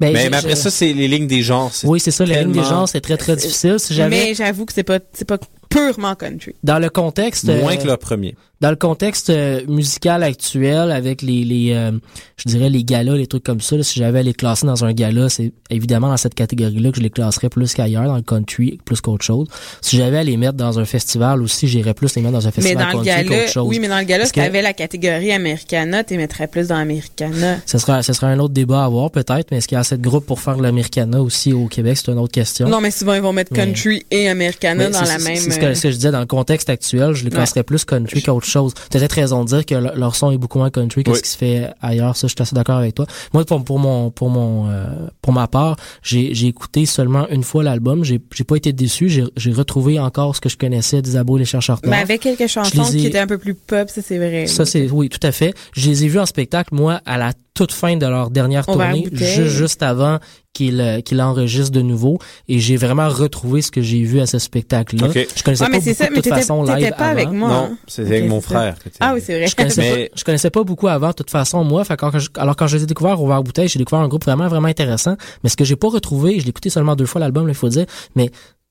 Ben, 0.00 0.12
mais, 0.12 0.26
après 0.36 0.50
je- 0.50 0.56
ça, 0.56 0.70
c'est 0.70 0.92
les 0.92 1.06
lignes 1.06 1.28
des 1.28 1.42
genres. 1.42 1.70
Oui, 1.84 2.00
c'est 2.00 2.10
ça, 2.10 2.26
la 2.26 2.42
ligne 2.42 2.52
des 2.52 2.64
genres, 2.64 2.88
c'est 2.88 3.00
très, 3.00 3.16
très 3.16 3.36
difficile. 3.36 3.76
Si 3.78 3.94
Mais 4.10 4.34
j'avoue 4.34 4.66
que 4.66 4.72
c'est 4.72 4.82
pas, 4.82 4.98
c'est 5.12 5.24
pas 5.24 5.38
purement 5.74 6.14
country. 6.14 6.54
dans 6.62 6.78
le 6.78 6.88
contexte. 6.90 7.46
Moins 7.48 7.74
euh, 7.74 7.76
que 7.76 7.86
le 7.88 7.96
premier. 7.96 8.34
Dans 8.60 8.70
le 8.70 8.76
contexte 8.76 9.28
euh, 9.30 9.60
musical 9.68 10.22
actuel, 10.22 10.90
avec 10.90 11.20
les, 11.20 11.44
les 11.44 11.72
euh, 11.74 11.90
je 12.38 12.48
dirais 12.48 12.70
les 12.70 12.82
galas, 12.84 13.14
les 13.16 13.26
trucs 13.26 13.42
comme 13.42 13.60
ça, 13.60 13.76
là, 13.76 13.82
si 13.82 13.98
j'avais 13.98 14.20
à 14.20 14.22
les 14.22 14.32
classer 14.32 14.66
dans 14.66 14.84
un 14.86 14.92
gala, 14.92 15.28
c'est 15.28 15.52
évidemment 15.68 16.08
dans 16.08 16.16
cette 16.16 16.34
catégorie-là 16.34 16.90
que 16.90 16.96
je 16.96 17.02
les 17.02 17.10
classerais 17.10 17.50
plus 17.50 17.74
qu'ailleurs, 17.74 18.04
dans 18.04 18.16
le 18.16 18.22
country, 18.22 18.78
plus 18.84 19.00
qu'autre 19.02 19.24
chose. 19.24 19.48
Si 19.82 19.96
j'avais 19.98 20.18
à 20.18 20.22
les 20.22 20.36
mettre 20.38 20.54
dans 20.54 20.78
un 20.78 20.84
festival 20.86 21.42
aussi, 21.42 21.68
j'irais 21.68 21.92
plus 21.92 22.14
les 22.14 22.22
mettre 22.22 22.34
dans 22.34 22.46
un 22.46 22.50
Mais 22.56 22.62
festival 22.62 22.76
dans 22.92 23.00
le 23.00 23.04
country 23.04 23.24
gala, 23.24 23.24
qu'autre 23.40 23.52
chose. 23.52 23.68
oui, 23.68 23.78
mais 23.80 23.88
dans 23.88 23.98
le 23.98 24.04
gala, 24.04 24.24
si 24.24 24.32
que- 24.32 24.40
t'avais 24.40 24.62
la 24.62 24.72
catégorie 24.72 25.32
Americana, 25.32 26.02
tu 26.04 26.16
mettrais 26.16 26.46
plus 26.46 26.68
dans 26.68 26.76
Americana. 26.76 27.58
Ce 27.66 27.76
sera, 27.78 28.02
ce 28.02 28.12
sera 28.14 28.28
un 28.28 28.38
autre 28.38 28.54
débat 28.54 28.82
à 28.82 28.84
avoir 28.86 29.10
peut-être, 29.10 29.50
mais 29.50 29.58
est-ce 29.58 29.68
qu'il 29.68 29.76
y 29.76 29.78
a 29.78 29.80
assez 29.80 29.98
de 29.98 30.02
groupes 30.02 30.24
pour 30.26 30.40
faire 30.40 30.56
l'Americana 30.58 31.20
aussi 31.20 31.52
au 31.52 31.66
Québec? 31.66 31.98
C'est 31.98 32.10
une 32.12 32.18
autre 32.18 32.32
question. 32.32 32.68
Non, 32.68 32.80
mais 32.80 32.92
souvent, 32.92 33.12
ils 33.14 33.20
vont 33.20 33.32
mettre 33.34 33.52
Mais- 33.52 33.58
country 33.66 34.06
et 34.10 34.28
Americana 34.28 34.84
Mais 34.86 34.90
dans 34.90 35.02
la 35.02 35.18
même. 35.18 35.36
C'est 35.68 35.74
ce 35.74 35.74
que, 35.74 35.74
ce 35.78 35.82
que 35.82 35.90
je 35.90 35.96
disais 35.96 36.10
dans 36.10 36.20
le 36.20 36.26
contexte 36.26 36.68
actuel, 36.70 37.14
je 37.14 37.20
les 37.24 37.30
Ouais. 37.30 37.36
classerais 37.36 37.62
plus 37.62 37.84
country 37.84 38.22
qu'autre 38.22 38.46
chose. 38.46 38.72
Tu 38.90 38.96
as 38.96 39.00
peut-être 39.00 39.12
raison 39.12 39.44
de 39.44 39.48
dire 39.48 39.66
que 39.66 39.74
le- 39.74 39.92
leur 39.94 40.14
son 40.14 40.30
est 40.30 40.38
beaucoup 40.38 40.58
moins 40.58 40.70
country 40.70 41.02
que 41.04 41.10
Oui. 41.10 41.16
ce 41.16 41.22
qui 41.22 41.30
se 41.30 41.36
fait 41.36 41.68
ailleurs. 41.80 42.16
Ça, 42.16 42.26
je 42.26 42.32
suis 42.32 42.42
assez 42.42 42.54
d'accord 42.54 42.76
avec 42.78 42.94
toi. 42.94 43.06
Moi, 43.32 43.44
pour, 43.44 43.62
pour 43.64 43.78
mon, 43.78 44.10
pour 44.10 44.30
mon, 44.30 44.68
euh, 44.70 44.86
pour 45.22 45.32
ma 45.32 45.46
part, 45.48 45.76
j'ai, 46.02 46.34
j'ai 46.34 46.46
écouté 46.48 46.86
seulement 46.86 47.28
une 47.28 47.42
fois 47.42 47.62
l'album. 47.62 48.04
J'ai, 48.04 48.20
j'ai 48.34 48.44
pas 48.44 48.56
été 48.56 48.72
déçu. 48.72 49.08
J'ai, 49.08 49.24
j'ai 49.36 49.52
retrouvé 49.52 49.98
encore 49.98 50.36
ce 50.36 50.40
que 50.40 50.48
je 50.48 50.56
connaissais 50.56 51.02
d'Isabeau 51.02 51.36
les 51.38 51.44
chercheurs 51.44 51.80
Mais 51.84 51.96
avec 51.96 52.20
quelques 52.20 52.46
chansons 52.46 52.84
ai- 52.84 52.96
qui 52.98 53.06
étaient 53.06 53.18
un 53.18 53.26
peu 53.26 53.38
plus 53.38 53.54
pop, 53.54 53.88
ça 53.88 54.02
c'est 54.02 54.18
vrai. 54.18 54.46
Ça, 54.46 54.64
c'est, 54.64 54.88
oui, 54.90 55.08
tout 55.08 55.24
à 55.26 55.32
fait. 55.32 55.54
Je 55.74 55.88
les 55.88 56.04
ai 56.04 56.08
vus 56.08 56.18
en 56.20 56.26
spectacle, 56.26 56.74
moi, 56.74 57.00
à 57.06 57.18
la 57.18 57.32
toute 57.54 57.70
fin 57.72 57.96
de 57.96 58.04
leur 58.06 58.30
dernière 58.30 58.66
tournée, 58.66 59.08
juste, 59.12 59.44
juste 59.44 59.82
avant 59.84 60.18
qu'ils 60.52 60.80
euh, 60.80 61.00
qu'ils 61.00 61.20
enregistrent 61.22 61.70
de 61.70 61.82
nouveau. 61.82 62.18
Et 62.48 62.58
j'ai 62.58 62.76
vraiment 62.76 63.08
retrouvé 63.08 63.62
ce 63.62 63.70
que 63.70 63.80
j'ai 63.80 64.02
vu 64.02 64.18
à 64.20 64.26
ce 64.26 64.38
spectacle-là. 64.40 65.06
Ok. 65.06 65.26
Je 65.36 65.42
connaissais 65.44 65.64
Ouais, 65.64 65.70
mais 65.70 65.78
pas 65.78 65.84
c'est 65.84 65.90
beaucoup 65.90 65.98
ça, 65.98 66.06
de 66.06 66.10
mais 66.14 66.22
toute 66.22 66.34
façon 66.34 66.62
live 66.64 66.90
pas 66.98 67.06
avec 67.06 67.26
avant. 67.28 67.34
moi. 67.36 67.48
Non, 67.48 67.54
hein. 67.72 67.78
c'était 67.86 68.16
avec 68.16 68.28
mon 68.28 68.40
frère. 68.40 68.74
Ah 68.98 69.12
oui, 69.14 69.20
c'est 69.24 69.38
vrai. 69.38 69.46
Je 69.46 69.54
connaissais, 69.54 69.80
Mais- 69.80 70.06
pas, 70.08 70.14
je 70.16 70.24
connaissais 70.24 70.50
pas 70.50 70.64
beaucoup 70.64 70.88
avant, 70.88 71.08
de 71.08 71.14
toute 71.14 71.30
façon, 71.30 71.62
moi. 71.64 71.84
Fait, 71.84 71.96
quand 71.96 72.18
je- 72.18 72.28
alors, 72.36 72.56
quand 72.56 72.66
je 72.66 72.76
les 72.76 72.82
ai 72.82 72.86
découverts 72.86 73.20
au 73.22 73.28
verre 73.28 73.42
bouteille, 73.44 73.68
j'ai 73.68 73.78
découvert 73.78 74.00
un 74.04 74.08
groupe 74.08 74.24
vraiment, 74.24 74.48
vraiment 74.48 74.68
intéressant. 74.68 75.16
Mais 75.44 75.48
ce 75.48 75.56
que 75.56 75.64
j'ai 75.64 75.76
pas 75.76 75.88
retrouvé, 75.88 76.40
je 76.40 76.44
l'ai 76.44 76.50
écouté 76.50 76.70
seulement 76.70 76.96
deux 76.96 77.06
fois 77.06 77.20
l'album, 77.20 77.48
il 77.48 77.54
faut 77.54 77.68
dire, 77.68 77.86
mais 78.16 78.30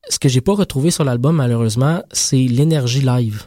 ce 0.09 0.19
que 0.19 0.27
j'ai 0.27 0.41
pas 0.41 0.53
retrouvé 0.53 0.91
sur 0.91 1.05
l'album, 1.05 1.37
malheureusement, 1.37 2.03
c'est 2.11 2.35
l'énergie 2.35 2.99
live. 3.01 3.43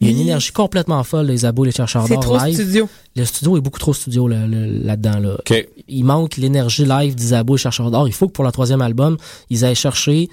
Il 0.00 0.08
y 0.08 0.10
a 0.10 0.12
une 0.12 0.20
énergie 0.20 0.52
complètement 0.52 1.02
folle, 1.04 1.26
les 1.26 1.46
abos, 1.46 1.64
les 1.64 1.72
chercheurs 1.72 2.06
C'est 2.06 2.14
d'or 2.14 2.22
trop 2.22 2.38
live. 2.38 2.54
studio. 2.54 2.88
Le 3.16 3.24
studio 3.24 3.56
est 3.56 3.60
beaucoup 3.62 3.78
trop 3.78 3.94
studio 3.94 4.28
là- 4.28 4.46
là- 4.46 4.66
là-dedans. 4.66 5.18
Là, 5.20 5.34
OK. 5.38 5.68
Il 5.88 6.04
manque 6.04 6.36
l'énergie 6.36 6.84
live 6.84 7.14
d'Isabeau 7.14 7.54
et 7.54 7.58
chercheurs 7.58 7.90
d'or. 7.90 8.06
Il 8.06 8.12
faut 8.12 8.26
que 8.26 8.32
pour 8.32 8.44
le 8.44 8.52
troisième 8.52 8.82
album, 8.82 9.16
ils 9.48 9.64
aient 9.64 9.74
cherché 9.74 10.28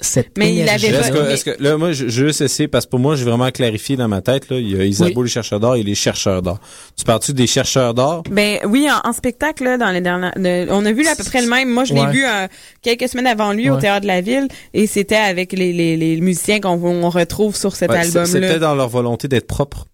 cette 0.00 0.36
Mais 0.38 0.54
il 0.54 0.68
avait 0.68 0.88
Est-ce 0.88 1.10
que, 1.10 1.30
est-ce 1.30 1.44
que- 1.44 1.62
là, 1.62 1.76
moi, 1.76 1.92
je, 1.92 2.08
je 2.08 2.20
veux 2.22 2.28
juste 2.28 2.40
essayer, 2.40 2.68
parce 2.68 2.84
que 2.86 2.90
pour 2.90 2.98
moi, 2.98 3.16
j'ai 3.16 3.24
vraiment 3.24 3.50
clarifié 3.50 3.96
dans 3.96 4.08
ma 4.08 4.20
tête, 4.22 4.48
là, 4.50 4.58
il 4.58 4.76
y 4.76 4.80
a 4.80 4.84
Isabeau, 4.84 5.22
les 5.22 5.28
chercheurs 5.28 5.60
d'or 5.60 5.76
et 5.76 5.82
les 5.82 5.94
chercheurs 5.94 6.42
d'or. 6.42 6.58
Tu 6.96 7.04
parles-tu 7.04 7.32
des 7.32 7.46
chercheurs 7.46 7.94
d'or? 7.94 8.22
Ben 8.30 8.58
oui, 8.66 8.88
en, 8.90 9.08
en 9.08 9.12
spectacle 9.12 9.64
là, 9.64 9.78
dans 9.78 9.90
les 9.90 10.00
dernières, 10.00 10.32
on 10.70 10.84
a 10.84 10.92
vu 10.92 11.02
là, 11.02 11.12
à 11.12 11.16
peu 11.16 11.24
près 11.24 11.42
le 11.42 11.48
même. 11.48 11.70
Moi, 11.70 11.84
je 11.84 11.94
l'ai 11.94 12.06
vu 12.12 12.24
euh, 12.26 12.46
quelques 12.82 13.08
semaines 13.08 13.26
avant 13.26 13.52
lui 13.52 13.70
au 13.70 13.76
théâtre 13.80 14.02
de 14.02 14.06
la 14.06 14.20
ville, 14.20 14.48
et 14.74 14.86
c'était 14.86 15.16
avec 15.16 15.52
les, 15.52 15.72
les, 15.72 15.96
les 15.96 16.20
musiciens 16.20 16.60
qu'on 16.60 16.82
on 16.82 17.10
retrouve 17.10 17.56
sur 17.56 17.74
cet 17.76 17.90
Ouais, 17.90 18.04
c'est- 18.04 18.26
C'était 18.26 18.58
dans 18.58 18.74
leur 18.74 18.88
volonté 18.88 19.28
d'être 19.28 19.46
propre. 19.46 19.86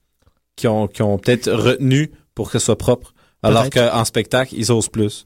qui 0.57 0.69
ont, 0.69 0.87
qui 0.87 1.03
ont 1.03 1.17
peut-être 1.19 1.51
retenu 1.51 2.11
pour 2.35 2.51
que 2.51 2.59
ce 2.59 2.67
soit 2.67 2.77
propre. 2.79 3.15
Alors 3.43 3.69
qu'en 3.71 4.05
spectacle, 4.05 4.55
ils 4.57 4.71
osent 4.71 4.89
plus. 4.89 5.25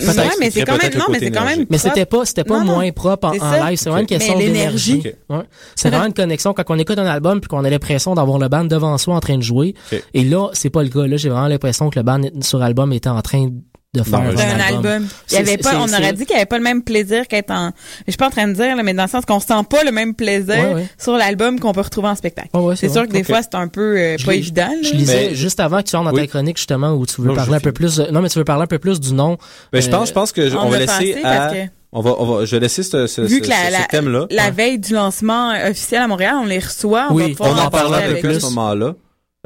Ouais, 0.00 0.30
mais 0.40 0.50
c'est 0.50 0.64
quand 0.64 0.76
même, 0.76 0.92
non, 0.94 1.04
mais 1.10 1.18
c'est 1.18 1.30
quand 1.30 1.44
même. 1.44 1.64
Mais 1.70 1.78
c'était 1.78 2.06
pas, 2.06 2.24
c'était 2.24 2.44
pas 2.44 2.58
Non, 2.58 2.74
moins 2.74 2.90
propre 2.92 3.28
en, 3.28 3.32
live. 3.32 3.78
C'est 3.78 3.88
vraiment 3.88 4.00
une 4.00 4.06
question 4.06 4.38
d'énergie. 4.38 5.02
Ouais. 5.28 5.42
C'est 5.74 5.90
vraiment 5.90 6.06
une 6.06 6.12
connexion 6.12 6.52
quand 6.54 6.64
on 6.68 6.78
écoute 6.78 6.98
un 6.98 7.06
album 7.06 7.40
puis 7.40 7.48
qu'on 7.48 7.64
a 7.64 7.70
l'impression 7.70 8.14
d'avoir 8.14 8.38
le 8.38 8.48
band 8.48 8.64
devant 8.64 8.98
soi 8.98 9.14
en 9.14 9.20
train 9.20 9.38
de 9.38 9.42
jouer. 9.42 9.74
Et 10.12 10.24
là, 10.24 10.48
c'est 10.52 10.70
pas 10.70 10.82
le 10.82 10.88
cas. 10.88 11.06
Là, 11.06 11.16
j'ai 11.16 11.28
vraiment 11.28 11.48
l'impression 11.48 11.90
que 11.90 11.98
le 11.98 12.02
band 12.02 12.20
sur 12.40 12.62
album 12.62 12.92
était 12.92 13.08
en 13.08 13.22
train 13.22 13.48
de 13.96 14.02
faire 14.08 14.18
un, 14.20 14.32
d'un 14.34 14.60
album. 14.60 15.02
Il 15.02 15.06
y 15.06 15.08
C'est- 15.26 15.36
avait 15.38 15.46
c'est- 15.52 15.58
pas, 15.58 15.76
on 15.78 15.88
aurait 15.92 16.12
dit 16.12 16.24
qu'il 16.26 16.34
y 16.34 16.36
avait 16.36 16.46
pas 16.46 16.58
le 16.58 16.64
même 16.64 16.82
plaisir 16.82 17.26
qu'être 17.28 17.50
en, 17.50 17.70
je 18.06 18.10
suis 18.12 18.16
pas 18.18 18.26
en 18.26 18.30
train 18.30 18.46
de 18.48 18.52
dire, 18.52 18.76
là, 18.76 18.82
mais 18.82 18.94
dans 18.94 19.04
le 19.04 19.08
sens 19.08 19.24
qu'on 19.24 19.40
sent 19.40 19.54
pas 19.68 19.84
le 19.84 19.90
même 19.92 20.14
plaisir 20.14 20.54
Ouais, 20.56 20.74
ouais. 20.74 20.86
sur 20.98 21.16
l'album 21.16 21.58
qu'on 21.60 21.72
peut 21.72 21.80
retrouver 21.80 22.08
en 22.08 22.14
spectacle. 22.14 22.48
Ouais, 22.54 22.60
ouais, 22.60 22.76
c'est 22.76 22.88
sûr 22.88 22.98
vrai. 23.02 23.08
que 23.08 23.12
des 23.12 23.24
fois, 23.24 23.40
c'est 23.42 23.54
un 23.54 23.68
peu 23.68 23.96
euh, 23.98 24.16
pas 24.24 24.32
lis- 24.32 24.38
évident. 24.38 24.70
Je 24.82 24.92
lisais 24.92 25.28
Mais- 25.30 25.34
juste 25.34 25.60
avant 25.60 25.78
que 25.78 25.88
tu 25.88 25.96
rentres 25.96 26.10
dans 26.10 26.14
Oui. 26.16 26.22
ta 26.22 26.26
chronique 26.28 26.56
justement 26.56 26.92
où 26.92 27.06
tu 27.06 27.20
veux 27.20 27.28
Non, 27.28 27.34
parler 27.34 27.54
un 27.56 27.60
peu 27.60 27.72
plus. 27.72 27.96
de- 27.96 28.10
Non, 28.10 28.20
mais 28.20 28.28
tu 28.28 28.38
veux 28.38 28.44
parler 28.44 28.62
un 28.64 28.68
peu 28.68 28.78
plus 28.78 29.00
du 29.00 29.12
nom. 29.14 29.36
Mais 29.72 29.80
je 29.80 29.88
Euh, 29.88 29.90
pense, 29.90 30.08
je 30.08 30.12
pense 30.14 30.32
que 30.32 30.48
je- 30.48 30.56
on 30.56 30.66
on 30.66 30.68
va 30.68 30.78
laisser 30.78 31.16
à, 31.24 31.48
que- 31.52 31.70
on 31.92 32.00
va, 32.02 32.14
on 32.18 32.24
va, 32.26 32.44
je 32.44 32.50
vais 32.56 32.60
laisser 32.60 32.82
ce, 32.82 33.06
ce, 33.06 33.20
Vu 33.22 33.36
ce- 33.36 33.40
que 33.42 33.48
la, 33.48 33.82
ce- 33.82 33.88
thème-là. 33.88 34.26
la 34.30 34.50
veille 34.50 34.78
du 34.78 34.92
lancement 34.94 35.52
officiel 35.68 36.02
à 36.02 36.08
Montréal, 36.08 36.34
on 36.40 36.44
les 36.46 36.58
reçoit. 36.58 37.06
On 37.10 37.14
Oui, 37.14 37.32
va 37.34 37.46
On 37.46 37.52
en 37.52 37.54
parler 37.54 37.70
parlera 37.70 37.98
un 37.98 38.12
peu 38.14 38.18
plus 38.20 38.36
à 38.36 38.40
ce 38.40 38.44
moment-là. 38.46 38.94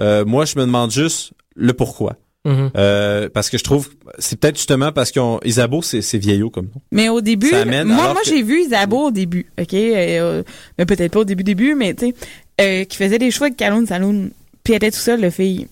Euh, 0.00 0.24
moi, 0.24 0.44
je 0.46 0.56
me 0.58 0.62
demande 0.62 0.90
juste 0.90 1.32
le 1.56 1.72
pourquoi. 1.74 2.14
Mhm. 2.46 2.70
Euh, 2.76 3.28
parce 3.32 3.50
que 3.50 3.58
je 3.58 3.64
trouve, 3.64 3.90
c'est 4.18 4.40
peut-être 4.40 4.56
justement 4.56 4.92
parce 4.92 5.12
qu'on, 5.12 5.40
Isabeau, 5.44 5.82
c'est, 5.82 6.00
c'est 6.00 6.16
vieillot 6.16 6.48
comme 6.48 6.66
nom. 6.74 6.80
Mais 6.90 7.08
au 7.10 7.20
début, 7.20 7.52
amène, 7.52 7.88
moi, 7.88 8.12
moi 8.14 8.22
que- 8.22 8.30
j'ai 8.30 8.42
vu 8.42 8.60
Isabeau 8.62 9.08
au 9.08 9.10
début, 9.10 9.46
ok, 9.60 9.74
euh, 9.74 10.42
mais 10.78 10.86
peut-être 10.86 11.12
pas 11.12 11.20
au 11.20 11.24
début 11.24 11.44
début, 11.44 11.74
mais 11.74 11.92
tu 11.94 12.06
sais, 12.06 12.14
euh, 12.60 12.84
qui 12.84 12.96
faisait 12.96 13.18
des 13.18 13.30
choix 13.30 13.48
avec 13.48 13.58
Kaloun 13.58 13.86
Saloon, 13.86 14.30
puis 14.64 14.72
elle 14.72 14.78
était 14.78 14.90
tout 14.90 14.96
seul, 14.98 15.20
le 15.20 15.28
fille. 15.30 15.68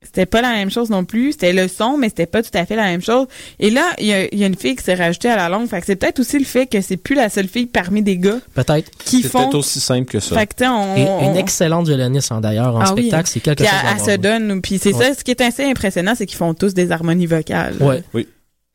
C'était 0.00 0.26
pas 0.26 0.40
la 0.42 0.52
même 0.52 0.70
chose 0.70 0.90
non 0.90 1.04
plus. 1.04 1.32
C'était 1.32 1.52
le 1.52 1.66
son, 1.66 1.98
mais 1.98 2.08
c'était 2.08 2.26
pas 2.26 2.40
tout 2.42 2.52
à 2.54 2.64
fait 2.64 2.76
la 2.76 2.84
même 2.84 3.02
chose. 3.02 3.26
Et 3.58 3.68
là, 3.70 3.82
il 3.98 4.06
y 4.06 4.12
a, 4.12 4.26
il 4.32 4.38
y 4.38 4.44
a 4.44 4.46
une 4.46 4.54
fille 4.56 4.76
qui 4.76 4.84
s'est 4.84 4.94
rajoutée 4.94 5.28
à 5.28 5.36
la 5.36 5.48
longue. 5.48 5.68
Fait 5.68 5.80
que 5.80 5.86
c'est 5.86 5.96
peut-être 5.96 6.20
aussi 6.20 6.38
le 6.38 6.44
fait 6.44 6.66
que 6.66 6.80
c'est 6.80 6.96
plus 6.96 7.16
la 7.16 7.28
seule 7.28 7.48
fille 7.48 7.66
parmi 7.66 8.00
des 8.00 8.16
gars 8.16 8.38
Peut-être. 8.54 8.90
qui 9.04 9.22
C'est 9.22 9.28
font. 9.28 9.40
peut-être 9.40 9.54
aussi 9.56 9.80
simple 9.80 10.04
que 10.10 10.20
ça. 10.20 10.38
Fait 10.38 10.46
que 10.46 10.64
on, 10.64 10.96
Et 10.96 11.04
on- 11.04 11.32
une 11.32 11.36
excellente 11.36 11.86
violoniste 11.88 12.30
hein, 12.30 12.40
d'ailleurs 12.40 12.76
en 12.76 12.80
Ah 12.80 12.92
oui. 12.94 13.02
spectacle, 13.08 13.28
c'est 13.28 13.40
quelque 13.40 13.58
Puis 13.64 13.66
chose. 13.66 13.78
elle, 13.82 13.88
à 13.88 13.90
elle 13.90 13.96
voir. 13.98 14.10
se 14.10 14.16
donne. 14.16 14.62
Puis 14.62 14.78
c'est 14.78 14.94
Ouais. 14.94 15.04
ça, 15.08 15.14
ce 15.18 15.24
qui 15.24 15.32
est 15.32 15.40
assez 15.40 15.64
impressionnant, 15.64 16.14
c'est 16.16 16.26
qu'ils 16.26 16.38
font 16.38 16.54
tous 16.54 16.74
des 16.74 16.92
harmonies 16.92 17.26
vocales. 17.26 17.74
Ouais. 17.80 18.04
Oui. 18.14 18.28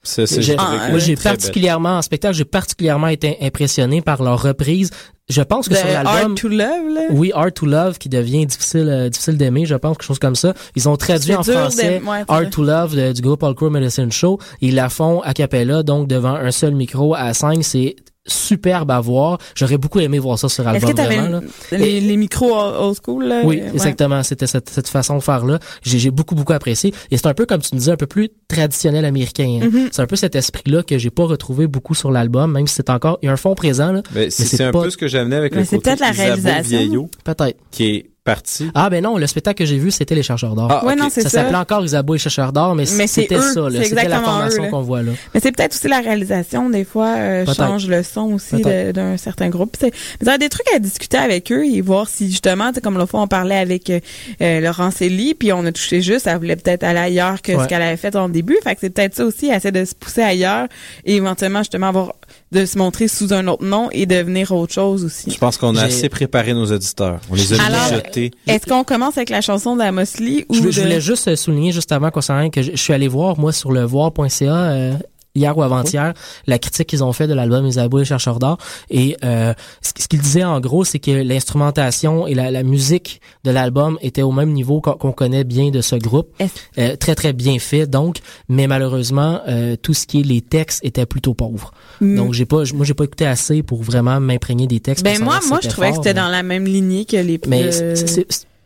C'est, 0.05 0.25
c'est, 0.27 0.41
J'ai- 0.41 0.57
que 0.57 0.89
moi, 0.89 0.99
j'ai 0.99 1.15
belle. 1.15 1.23
particulièrement 1.23 1.97
en 1.97 2.01
spectacle, 2.01 2.35
j'ai 2.35 2.43
particulièrement 2.43 3.07
été 3.07 3.37
impressionné 3.41 4.01
par 4.01 4.21
leur 4.21 4.41
reprise. 4.41 4.89
Je 5.29 5.41
pense 5.41 5.69
que 5.69 5.73
De 5.73 5.77
sur 5.79 5.87
l'album, 5.87 6.13
Hard 6.13 6.35
to 6.35 6.47
Love, 6.49 6.93
là. 6.93 7.01
oui, 7.11 7.31
Hard 7.33 7.53
to 7.53 7.65
Love, 7.65 7.97
qui 7.97 8.09
devient 8.09 8.45
difficile, 8.45 8.89
euh, 8.89 9.07
difficile 9.09 9.37
d'aimer, 9.37 9.65
je 9.65 9.75
pense, 9.75 9.97
quelque 9.97 10.05
chose 10.05 10.19
comme 10.19 10.35
ça. 10.35 10.53
Ils 10.75 10.89
ont 10.89 10.97
traduit 10.97 11.33
en 11.33 11.43
français 11.43 12.01
ouais, 12.05 12.23
ça. 12.27 12.45
to 12.49 12.63
Love 12.63 12.95
de- 12.95 13.13
du 13.13 13.21
groupe 13.21 13.41
All 13.43 13.55
Medicine 13.69 14.11
Show. 14.11 14.37
Ils 14.59 14.75
la 14.75 14.89
font 14.89 15.21
a 15.21 15.33
cappella, 15.33 15.81
donc 15.81 16.07
devant 16.09 16.35
un 16.35 16.51
seul 16.51 16.75
micro 16.75 17.15
à 17.15 17.33
cinq. 17.33 17.63
C'est 17.63 17.95
superbe 18.25 18.91
à 18.91 18.99
voir. 18.99 19.37
J'aurais 19.55 19.77
beaucoup 19.77 19.99
aimé 19.99 20.19
voir 20.19 20.39
ça 20.39 20.49
sur 20.49 20.63
Est-ce 20.67 20.75
album 20.75 20.91
que 20.91 20.95
t'avais 20.95 21.17
vraiment. 21.17 21.41
là. 21.41 21.77
les, 21.77 21.99
les 22.01 22.17
micros 22.17 22.53
old 22.55 22.97
school, 23.03 23.25
là? 23.25 23.41
Oui, 23.43 23.57
ouais. 23.57 23.69
exactement. 23.73 24.23
C'était 24.23 24.47
cette, 24.47 24.69
cette 24.69 24.87
façon 24.87 25.17
de 25.17 25.21
faire-là. 25.23 25.59
J'ai 25.81 25.99
j'ai 25.99 26.11
beaucoup, 26.11 26.35
beaucoup 26.35 26.53
apprécié. 26.53 26.93
Et 27.11 27.17
c'est 27.17 27.27
un 27.27 27.33
peu, 27.33 27.45
comme 27.45 27.61
tu 27.61 27.73
me 27.75 27.79
disais, 27.79 27.91
un 27.91 27.97
peu 27.97 28.07
plus 28.07 28.29
traditionnel 28.47 29.05
américain. 29.05 29.59
hein. 29.63 29.69
Mhm. 29.71 29.89
C'est 29.91 30.01
un 30.01 30.07
peu 30.07 30.15
cet 30.15 30.35
esprit-là 30.35 30.83
que 30.83 30.97
j'ai 30.97 31.09
pas 31.09 31.25
retrouvé 31.25 31.67
beaucoup 31.67 31.95
sur 31.95 32.11
l'album, 32.11 32.51
même 32.51 32.67
si 32.67 32.75
c'est 32.75 32.89
encore, 32.89 33.19
il 33.21 33.25
y 33.25 33.29
a 33.29 33.31
un 33.33 33.37
fond 33.37 33.55
présent, 33.55 33.91
là. 33.91 34.01
Mais 34.15 34.29
c'est, 34.29 34.45
c'est 34.45 34.63
un 34.63 34.71
pas- 34.71 34.83
peu 34.83 34.89
ce 34.89 34.97
que 34.97 35.07
j'amenais 35.07 35.35
avec 35.35 35.53
Mais 35.53 35.59
le 35.61 35.65
c'est 35.65 35.75
côté 35.77 35.89
peut-être 35.89 35.99
la 35.99 36.11
réalisation. 36.11 36.77
vieillot 36.77 37.09
Peut-être. 37.23 37.57
qui 37.71 37.85
est 37.85 38.09
parti. 38.23 38.69
Ah, 38.73 38.89
ben 38.89 39.03
non, 39.03 39.17
le 39.17 39.27
spectacle 39.27 39.59
que 39.59 39.65
j'ai 39.65 39.77
vu, 39.77 39.91
c'était 39.91 40.15
Les 40.15 40.23
Chercheurs 40.23 40.55
d'Or. 40.55 40.67
Ah, 40.71 40.85
Ouais, 40.85 40.93
ok. 40.93 40.99
non, 40.99 41.07
c'est 41.11 41.21
ça 41.23 41.29
ça. 41.29 41.39
s'appelait 41.41 41.57
encore 41.57 41.83
Isabeau 41.83 42.15
et 42.15 42.17
Chercheurs 42.17 42.53
d'Or, 42.53 42.73
mais, 42.75 42.85
c'était 42.85 43.35
eux, 43.35 43.41
ça, 43.41 43.61
là. 43.61 43.69
c'est 43.71 43.83
C'était 43.89 43.95
la 43.95 44.03
exactement 44.03 44.23
formation 44.23 44.69
qu'on 44.69 44.81
voit 44.81 45.01
là. 45.03 45.11
Mais 45.33 45.39
c'est 45.41 45.51
peut-être 45.51 45.73
aussi 45.75 45.87
la 45.87 45.99
réalisation, 45.99 46.69
des 46.69 46.85
fois, 46.85 47.15
euh, 47.17 47.45
change 47.53 47.87
le 47.87 48.01
son 48.03 48.33
aussi 48.33 48.61
d'un 48.61 49.17
certain 49.17 49.49
groupe. 49.49 49.75
C'est 49.79 49.91
mais 50.21 50.27
il 50.27 50.27
y 50.27 50.31
a 50.31 50.37
des 50.37 50.49
trucs 50.49 50.67
à 50.73 50.79
discuter 50.79 51.17
avec 51.17 51.51
eux 51.51 51.65
et 51.65 51.81
voir 51.81 52.07
si 52.07 52.29
justement, 52.29 52.69
tu 52.69 52.75
sais, 52.75 52.81
comme 52.81 52.97
l'autre 52.97 53.11
fois, 53.11 53.21
on 53.21 53.27
parlait 53.27 53.57
avec 53.57 53.89
euh, 53.89 53.99
euh, 54.41 54.61
Laurence 54.61 55.01
Elie, 55.01 55.33
puis 55.33 55.51
on 55.51 55.65
a 55.65 55.71
touché 55.71 56.01
juste, 56.01 56.27
elle 56.27 56.37
voulait 56.37 56.55
peut-être 56.55 56.83
aller 56.83 56.99
ailleurs 56.99 57.41
que 57.41 57.51
Ouais. 57.53 57.63
ce 57.63 57.67
qu'elle 57.67 57.81
avait 57.81 57.97
fait 57.97 58.15
en 58.15 58.29
début. 58.29 58.57
Fait 58.63 58.73
que 58.75 58.81
c'est 58.81 58.89
peut-être 58.89 59.15
ça 59.15 59.25
aussi, 59.25 59.47
elle 59.49 59.57
essaie 59.57 59.71
de 59.71 59.83
se 59.85 59.93
pousser 59.95 60.21
ailleurs 60.21 60.67
et 61.05 61.15
éventuellement, 61.17 61.59
justement, 61.59 61.87
avoir 61.89 62.13
de 62.53 62.65
se 62.65 62.77
montrer 62.77 63.07
sous 63.07 63.33
un 63.33 63.47
autre 63.47 63.65
nom 63.65 63.89
et 63.91 64.05
devenir 64.05 64.51
autre 64.51 64.73
chose 64.73 65.03
aussi. 65.03 65.31
Je 65.31 65.37
pense 65.37 65.57
qu'on 65.57 65.75
a 65.75 65.83
assez 65.83 66.09
préparé 66.09 66.53
nos 66.53 66.71
auditeurs. 66.71 67.19
On 67.29 67.35
les 67.35 67.53
a 67.53 67.63
Alors, 67.63 67.87
jetés. 67.89 68.31
Est-ce 68.47 68.65
qu'on 68.67 68.83
commence 68.83 69.17
avec 69.17 69.29
la 69.29 69.41
chanson 69.41 69.75
d'Amos 69.75 70.03
Lee 70.19 70.45
ou 70.49 70.55
Je, 70.55 70.61
de... 70.61 70.71
je 70.71 70.81
voulais 70.81 71.01
juste 71.01 71.35
souligner 71.35 71.71
juste 71.71 71.91
avant 71.91 72.11
concernant 72.11 72.49
que 72.49 72.61
je, 72.61 72.71
je 72.71 72.77
suis 72.77 72.93
allé 72.93 73.07
voir 73.07 73.37
moi 73.39 73.51
sur 73.51 73.71
le 73.71 73.83
voir.ca 73.83 74.53
euh, 74.53 74.93
hier 75.35 75.57
ou 75.57 75.63
avant-hier 75.63 76.13
la 76.47 76.59
critique 76.59 76.87
qu'ils 76.87 77.03
ont 77.03 77.13
fait 77.13 77.27
de 77.27 77.33
l'album 77.33 77.65
et 77.65 77.71
les 77.71 78.05
chercheurs 78.05 78.39
d'or. 78.39 78.57
Et 78.89 79.17
euh, 79.23 79.53
ce, 79.81 79.93
qu'ils 79.93 80.21
disaient 80.21 80.43
en 80.43 80.59
gros 80.59 80.83
c'est 80.83 80.99
que 80.99 81.11
l'instrumentation 81.11 82.27
et 82.27 82.35
la, 82.35 82.51
la 82.51 82.63
musique 82.63 83.21
de 83.43 83.51
l'album 83.51 83.97
étaient 84.01 84.21
au 84.21 84.31
même 84.31 84.51
niveau 84.51 84.81
qu'on 84.81 85.11
connaît 85.11 85.43
bien 85.43 85.69
de 85.69 85.81
ce 85.81 85.95
groupe. 85.95 86.29
Euh, 86.77 86.95
très 86.95 87.15
très 87.15 87.33
bien 87.33 87.57
fait 87.59 87.87
donc. 87.87 88.17
Mais 88.49 88.67
malheureusement 88.67 89.41
euh, 89.47 89.75
tout 89.75 89.93
ce 89.93 90.05
qui 90.05 90.19
est 90.19 90.23
les 90.23 90.41
textes 90.41 90.83
étaient 90.83 91.05
plutôt 91.05 91.33
pauvres. 91.33 91.71
Mm. 92.01 92.15
donc 92.15 92.33
j'ai 92.33 92.45
pas 92.45 92.63
moi 92.73 92.85
j'ai 92.85 92.93
pas 92.93 93.03
écouté 93.03 93.25
assez 93.25 93.63
pour 93.63 93.83
vraiment 93.83 94.19
m'imprégner 94.19 94.67
des 94.67 94.79
textes 94.79 95.03
Ben 95.03 95.21
moi, 95.21 95.39
moi, 95.47 95.59
je 95.61 95.69
trouvais 95.69 95.89
que 95.89 95.97
c'était 95.97 96.13
mais- 96.13 96.21
dans 96.21 96.27
la 96.27 96.43
même 96.43 96.65
lignée 96.65 97.05
que 97.05 97.17
les... 97.17 97.39
mais 97.47 97.69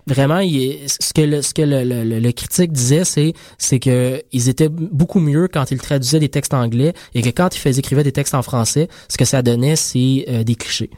vraiment, 0.08 0.39
il 0.39 0.80
ce 0.88 1.14
que 1.14 1.22
le, 1.22 1.41
ce 1.41 1.53
que 1.53 1.62
le, 1.62 1.84
le- 1.84 2.20
le- 2.20 2.32
critique 2.32 2.72
disait, 2.72 3.03
c'est 3.05 3.34
c'est 3.58 3.80
que 3.80 4.22
ils 4.32 4.49
étaient 4.49 4.70
beaucoup 4.70 5.20
mieux 5.20 5.47
quand 5.47 5.70
ils 5.72 5.78
traduisaient 5.80 6.20
des 6.20 6.30
textes 6.30 6.53
anglais 6.53 6.93
et 7.14 7.22
que 7.22 7.30
quand 7.30 7.55
ils 7.55 7.60
faisaient 7.60 7.80
écrivaient 7.80 8.03
des 8.03 8.12
textes 8.12 8.34
en 8.34 8.41
français, 8.41 8.88
ce 9.10 9.18
que 9.18 9.26
ça 9.26 9.41
donnait, 9.41 9.76
c'est 9.76 10.26
euh, 10.30 10.43
des 10.43 10.55
clichés. 10.55 10.89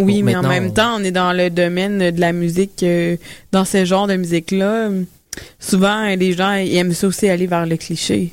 Oui, 0.00 0.22
mais 0.22 0.34
en 0.34 0.42
même 0.42 0.68
on- 0.68 0.70
temps, 0.70 0.96
on 0.98 1.04
est 1.04 1.10
dans 1.12 1.32
le 1.32 1.50
domaine 1.50 2.10
de 2.10 2.20
la 2.20 2.32
musique, 2.32 2.82
euh, 2.82 3.16
dans 3.52 3.64
ce 3.64 3.84
genre 3.84 4.06
de 4.06 4.16
musique-là. 4.16 4.88
Souvent, 5.60 6.04
euh, 6.10 6.16
les 6.16 6.32
gens 6.32 6.54
ils 6.54 6.74
aiment 6.76 6.92
ça 6.94 7.06
aussi 7.06 7.28
aller 7.28 7.46
vers 7.46 7.66
le 7.66 7.76
cliché. 7.76 8.32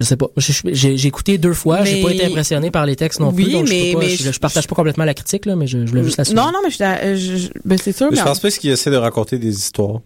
Je 0.00 0.06
sais 0.06 0.16
pas. 0.16 0.28
Je- 0.36 0.52
je- 0.52 0.94
J'ai 0.96 1.06
écouté 1.06 1.36
deux 1.36 1.52
fois. 1.52 1.84
J'ai 1.84 2.02
pas 2.02 2.10
été 2.12 2.24
impressionné 2.24 2.70
par 2.70 2.86
les 2.86 2.96
textes 2.96 3.20
non 3.20 3.28
Oui, 3.34 3.44
plus. 3.44 3.52
Donc 3.52 3.66
je, 3.66 3.72
mais- 3.72 3.92
peux 3.92 3.98
pas- 3.98 4.04
mais 4.06 4.10
je, 4.16 4.24
je- 4.24 4.32
je 4.32 4.40
partage 4.40 4.66
pas 4.66 4.74
complètement 4.74 5.04
la 5.04 5.12
critique 5.14 5.44
là, 5.46 5.56
mais 5.56 5.66
je, 5.66 5.84
je 5.84 5.90
voulais 5.90 6.04
juste 6.04 6.16
la 6.16 6.24
souligner. 6.24 6.42
Non, 6.46 6.52
non, 6.52 6.58
mais 6.64 6.70
je, 6.70 6.82
euh, 6.82 7.16
je- 7.16 7.36
je- 7.36 7.48
ben, 7.64 7.76
c'est 7.76 7.92
sûr, 7.96 8.06
Mais 8.06 8.12
mais, 8.12 8.18
je 8.18 8.22
pense 8.24 8.40
pas 8.40 8.50
qu'ils 8.50 8.70
essaient 8.70 8.90
de 8.90 8.96
raconter 8.96 9.38
des 9.38 9.54
histoires. 9.54 10.00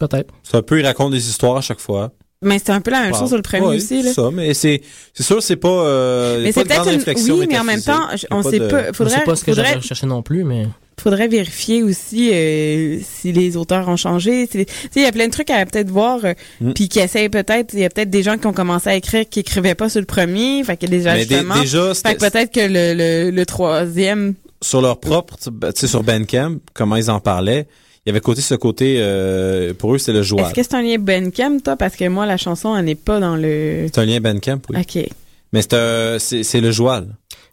Peut-être. 0.00 0.32
C'est 0.42 0.56
un 0.56 0.62
peu, 0.62 0.80
ils 0.80 0.84
racontent 0.86 1.10
des 1.10 1.28
histoires 1.28 1.56
à 1.56 1.60
chaque 1.60 1.78
fois. 1.80 2.10
mais 2.42 2.58
c'est 2.58 2.70
un 2.72 2.80
peu 2.80 2.90
la 2.90 3.02
même 3.02 3.14
chose 3.14 3.28
sur 3.28 3.36
le 3.36 3.42
premier 3.42 3.66
Ouais, 3.66 3.76
aussi. 3.76 4.02
Là. 4.02 4.08
c'est 4.08 4.14
ça, 4.14 4.30
mais 4.32 4.52
c'est, 4.52 4.82
c'est 5.14 5.22
sûr, 5.22 5.42
c'est 5.42 5.56
pas, 5.56 5.68
euh, 5.68 6.42
Mais 6.42 6.52
c'est 6.52 6.64
peut-être 6.64 6.88
une... 6.92 7.32
Oui, 7.32 7.46
mais 7.48 7.58
en 7.58 7.64
même 7.64 7.80
temps, 7.82 8.02
je- 8.16 8.26
on 8.30 8.42
sait 8.42 8.58
de- 8.58 8.66
pas. 8.68 8.86
Je 8.88 8.92
Faudrait, 8.92 9.14
sais 9.14 9.24
pas 9.24 9.36
ce 9.36 9.44
que 9.44 9.52
faudrait, 9.52 9.64
j'avais 9.68 9.78
recherché 9.78 10.06
non 10.06 10.22
plus, 10.22 10.44
mais 10.44 10.66
faudrait 11.00 11.28
vérifier 11.28 11.82
aussi 11.82 12.30
euh, 12.32 12.98
si 13.02 13.32
les 13.32 13.56
auteurs 13.56 13.88
ont 13.88 13.96
changé. 13.96 14.46
Si- 14.50 14.64
Tu 14.66 14.72
sais, 14.72 14.88
il 14.96 15.02
y 15.02 15.06
a 15.06 15.12
plein 15.12 15.26
de 15.26 15.32
trucs 15.32 15.50
à 15.50 15.64
peut-être 15.66 15.90
voir, 15.90 16.20
euh, 16.24 16.34
Mm. 16.60 16.72
puis 16.72 16.88
qui 16.88 16.98
essayent 17.00 17.28
peut-être. 17.28 17.74
Il 17.74 17.80
y 17.80 17.84
a 17.84 17.90
peut-être 17.90 18.10
des 18.10 18.22
gens 18.22 18.38
qui 18.38 18.46
ont 18.46 18.52
commencé 18.52 18.88
à 18.88 18.94
écrire 18.96 19.28
qui 19.28 19.40
écrivaient 19.40 19.74
pas 19.74 19.88
sur 19.88 20.00
le 20.00 20.06
premier, 20.06 20.64
fait 20.64 20.76
qu'il 20.76 20.90
y 20.90 20.94
a 20.94 20.98
des 20.98 21.04
Mais 21.04 21.26
dé- 21.26 21.34
ajustements. 21.36 21.60
déjà, 21.60 21.94
fait 21.94 22.14
que 22.14 22.20
peut-être 22.20 22.52
que 22.52 22.60
le, 22.60 22.94
le, 22.94 23.30
le 23.30 23.46
troisième 23.46 24.34
sur 24.62 24.80
leur 24.80 24.98
propre, 24.98 25.36
tu 25.38 25.50
sais, 25.74 25.86
sur 25.86 26.02
Bandcamp, 26.02 26.56
comment 26.72 26.96
ils 26.96 27.10
en 27.10 27.20
parlaient, 27.20 27.66
il 28.04 28.08
y 28.08 28.10
avait 28.10 28.20
côté 28.20 28.40
ce 28.40 28.54
côté, 28.54 28.96
euh, 29.00 29.74
pour 29.74 29.94
eux, 29.94 29.98
c'était 29.98 30.12
le 30.14 30.22
joual. 30.22 30.46
Est-ce 30.46 30.54
que 30.54 30.62
c'est 30.62 30.74
un 30.74 30.82
lien 30.82 30.96
Bandcamp, 30.98 31.58
toi? 31.62 31.76
Parce 31.76 31.94
que 31.96 32.08
moi, 32.08 32.24
la 32.24 32.36
chanson, 32.38 32.74
elle 32.76 32.86
n'est 32.86 32.94
pas 32.94 33.20
dans 33.20 33.36
le... 33.36 33.86
C'est 33.92 33.98
un 34.00 34.06
lien 34.06 34.20
Bandcamp, 34.20 34.60
oui. 34.70 34.78
OK. 34.80 35.04
Mais 35.52 35.60
c'est, 35.62 35.74
un- 35.74 36.18
c'est, 36.18 36.42
c'est 36.42 36.60
le 36.60 36.70
joual. 36.72 37.08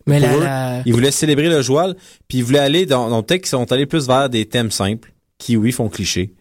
Mais 0.05 0.19
Pour 0.19 0.27
la, 0.29 0.35
eux, 0.37 0.43
la- 0.43 0.81
Ils 0.85 0.93
voulaient 0.93 1.11
célébrer 1.11 1.49
le 1.49 1.61
joual, 1.61 1.95
puis 2.27 2.39
ils 2.39 2.43
voulaient 2.43 2.59
aller 2.59 2.85
dans, 2.85 3.09
dans 3.09 3.23
peut-être 3.23 3.41
qu'ils 3.41 3.49
sont 3.49 3.71
allés 3.71 3.85
plus 3.85 4.07
vers 4.07 4.29
des 4.29 4.45
thèmes 4.45 4.71
simples, 4.71 5.13
qui, 5.37 5.57
oui, 5.57 5.71
font 5.71 5.89
cliché. 5.89 6.33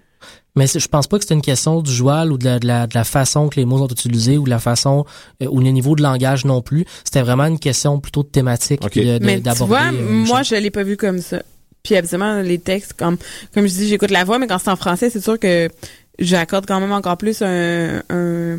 Mais 0.54 0.66
je 0.66 0.86
pense 0.86 1.06
pas 1.06 1.18
que 1.18 1.24
c'est 1.26 1.32
une 1.32 1.40
question 1.40 1.80
du 1.80 1.90
joual 1.90 2.30
ou 2.30 2.36
de 2.36 2.44
la, 2.44 2.58
de 2.58 2.66
la, 2.66 2.86
de 2.86 2.94
la 2.94 3.04
façon 3.04 3.48
que 3.48 3.56
les 3.58 3.64
mots 3.64 3.78
sont 3.78 3.88
utilisés 3.88 4.36
ou 4.36 4.44
de 4.44 4.50
la 4.50 4.58
façon 4.58 5.06
euh, 5.42 5.46
ou 5.50 5.60
le 5.60 5.70
niveau 5.70 5.96
de 5.96 6.02
langage 6.02 6.44
non 6.44 6.60
plus. 6.60 6.84
C'était 7.04 7.22
vraiment 7.22 7.46
une 7.46 7.58
question 7.58 8.00
plutôt 8.00 8.22
de 8.22 8.28
thématique 8.28 8.84
Ok. 8.84 8.90
puis 8.90 9.06
de- 9.06 9.16
de- 9.18 9.24
Mais 9.24 9.40
tu 9.40 9.48
vois, 9.64 9.84
euh, 9.84 9.92
moi, 9.92 10.42
chose. 10.42 10.50
je 10.58 10.62
l'ai 10.62 10.70
pas 10.70 10.82
vu 10.82 10.98
comme 10.98 11.20
ça. 11.20 11.42
Puis, 11.82 11.96
absolument, 11.96 12.42
les 12.42 12.58
textes, 12.58 12.92
comme, 12.92 13.16
comme 13.54 13.66
je 13.66 13.72
dis, 13.72 13.88
j'écoute 13.88 14.10
la 14.10 14.24
voix, 14.24 14.38
mais 14.38 14.46
quand 14.46 14.58
c'est 14.58 14.70
en 14.70 14.76
français, 14.76 15.08
c'est 15.08 15.22
sûr 15.22 15.38
que 15.38 15.70
j'accorde 16.18 16.66
quand 16.66 16.80
même 16.80 16.92
encore 16.92 17.16
plus 17.16 17.40
un, 17.40 18.02
un- 18.10 18.58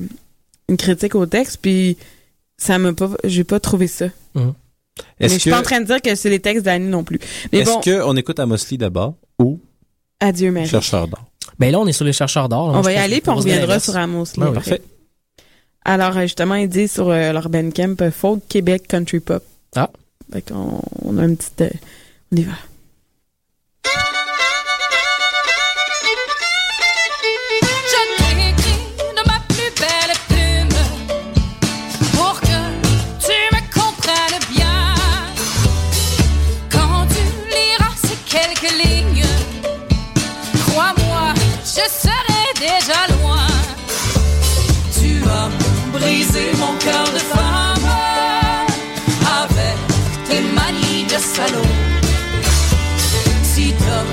une 0.70 0.78
critique 0.78 1.14
au 1.14 1.28
texte, 1.28 1.60
puis 1.62 1.95
ça 2.58 2.80
m'a 2.80 2.93
pas, 2.93 3.12
j'ai 3.24 3.43
pas 3.43 3.60
trouvé 3.60 3.86
ça. 3.86 4.08
Mhm. 4.34 4.54
Mais 5.20 5.30
je 5.30 5.38
suis 5.38 5.50
pas 5.50 5.60
en 5.60 5.64
train 5.64 5.82
de 5.82 5.86
dire 5.86 6.02
que 6.02 6.16
c'est 6.16 6.30
les 6.30 6.39
textes 6.39 6.66
d'Annie 6.66 6.88
non 6.88 7.04
plus. 7.04 7.20
Est-ce 7.52 7.66
bon, 7.66 7.82
que 7.82 8.04
on 8.04 8.16
écoute 8.16 8.39
Amos 8.39 8.58
Lee 8.70 8.78
d'abord 8.78 9.16
ou 9.39 9.60
adieu, 10.20 10.52
Marie. 10.52 10.68
Chercheur 10.68 11.08
d'or? 11.08 11.26
Ben 11.60 11.72
là, 11.72 11.80
on 11.80 11.88
est 11.88 11.94
sur 11.94 12.06
les 12.06 12.14
chercheurs 12.14 12.50
d'or. 12.50 12.72
On 12.74 12.82
va 12.82 12.94
y 12.94 12.98
aller, 12.98 13.22
puis 13.22 13.30
on 13.32 13.36
reviendra 13.36 13.80
sur 13.80 13.96
Amos 13.96 14.26
Lee 14.36 14.44
Ben. 14.44 14.54
Parfait. 14.54 14.82
Alors, 15.86 16.16
euh, 16.18 16.22
justement, 16.22 16.56
il 16.56 16.70
dit 16.70 16.88
sur 16.88 17.10
euh, 17.10 17.34
leur 17.34 17.50
Bandcamp 17.50 17.96
euh, 18.02 18.12
Folk 18.12 18.41
Québec 18.48 18.88
Country 18.88 19.20
Pop. 19.20 19.44
Ah. 19.76 19.89
Fait 20.32 20.41
qu'on 20.41 20.80
on 21.04 21.18
a 21.18 21.26
une 21.26 21.36
petite... 21.36 21.62
euh, 21.62 21.70
on 22.32 22.38
y 22.38 22.44
va. 22.44 22.54
De 51.14 51.20
salaud. 51.20 51.68
Si 53.43 53.74
t'as 53.80 54.05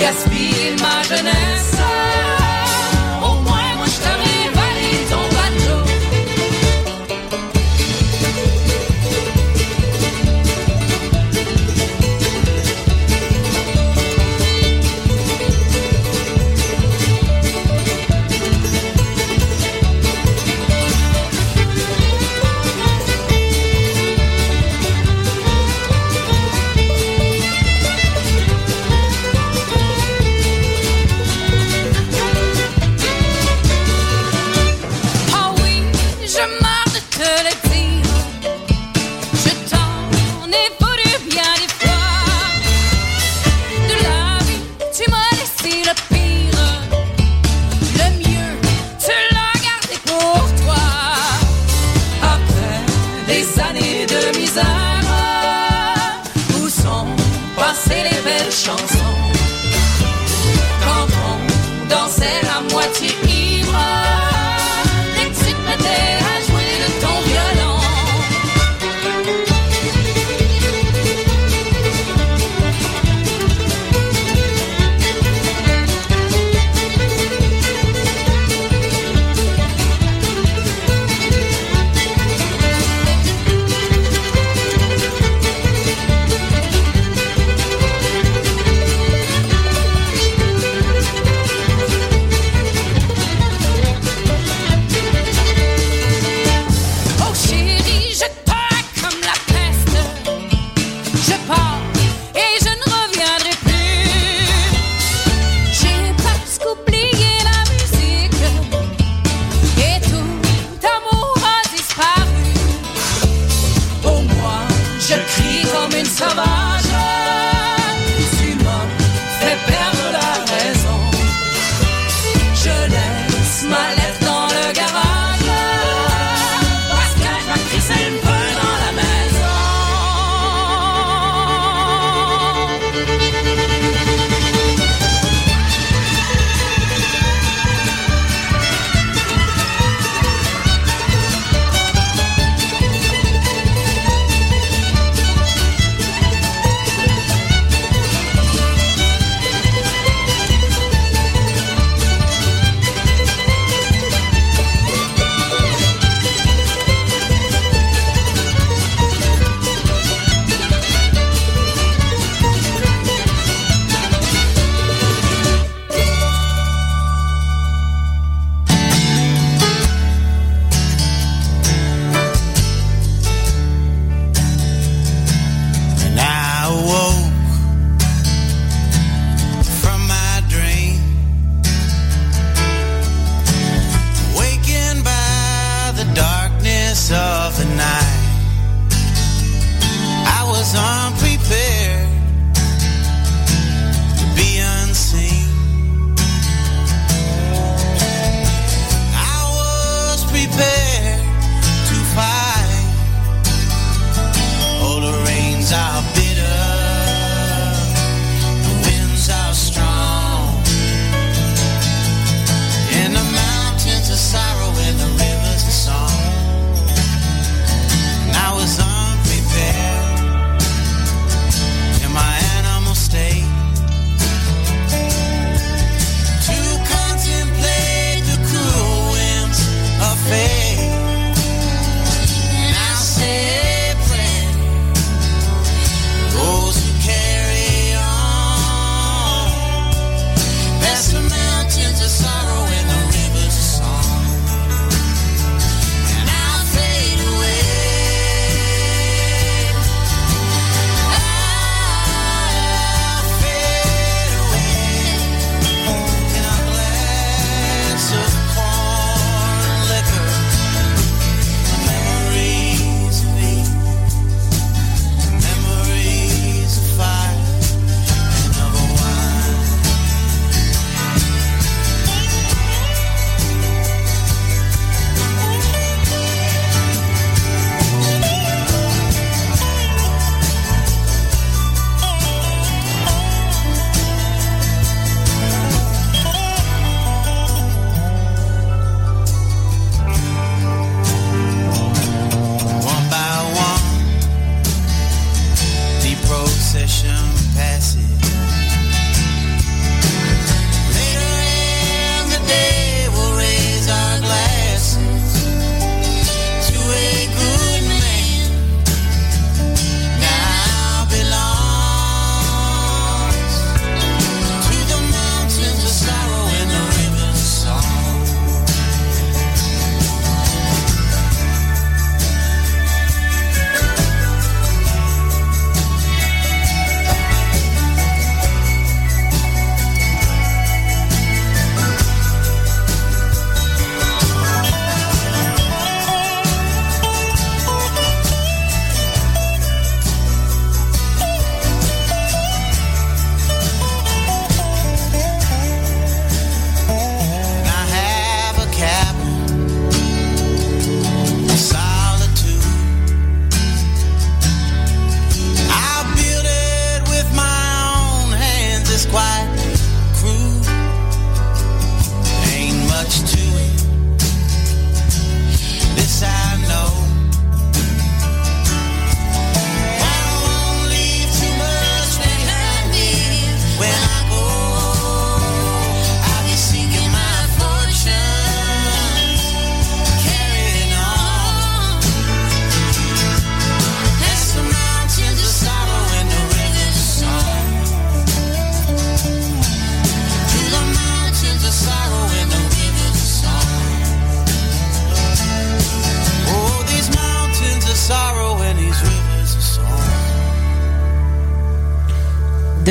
gaspillé 0.00 0.76
ma 0.82 1.02
jeunesse, 1.08 1.71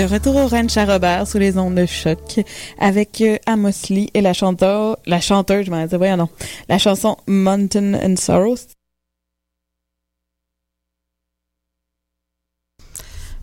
De 0.02 0.07
retour 0.07 0.36
au 0.36 0.48
ranch 0.48 0.78
à 0.78 0.86
Robert 0.86 1.28
sous 1.28 1.38
les 1.38 1.60
ondes 1.60 1.76
de 1.76 1.86
choc 1.86 2.40
avec 2.80 3.22
euh, 3.22 3.38
Amos 3.45 3.69
Lee 3.91 4.10
et 4.15 4.22
la 4.22 4.34
chanteuse, 4.34 4.95
la 5.06 5.22
chanteuse, 5.22 5.68
je 5.68 5.69
m'en 5.69 5.84
disais, 5.84 5.95
voyons 5.95 6.18
non, 6.18 6.30
la 6.69 6.80
chanson 6.80 7.18
Mountain 7.28 7.94
and 7.94 8.15
Sorrow. 8.15 8.56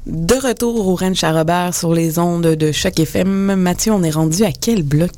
De 0.09 0.37
retour 0.37 0.89
au 0.89 0.95
ranch 0.95 1.23
à 1.23 1.33
Robert 1.33 1.75
sur 1.75 1.93
les 1.93 2.19
ondes 2.19 2.47
de 2.47 2.73
choc 2.73 2.99
FM. 2.99 3.55
Mathieu, 3.57 3.93
on 3.93 4.03
est 4.03 4.11
rendu 4.11 4.43
à 4.43 4.53
quel 4.53 4.83
bloc? 4.83 5.11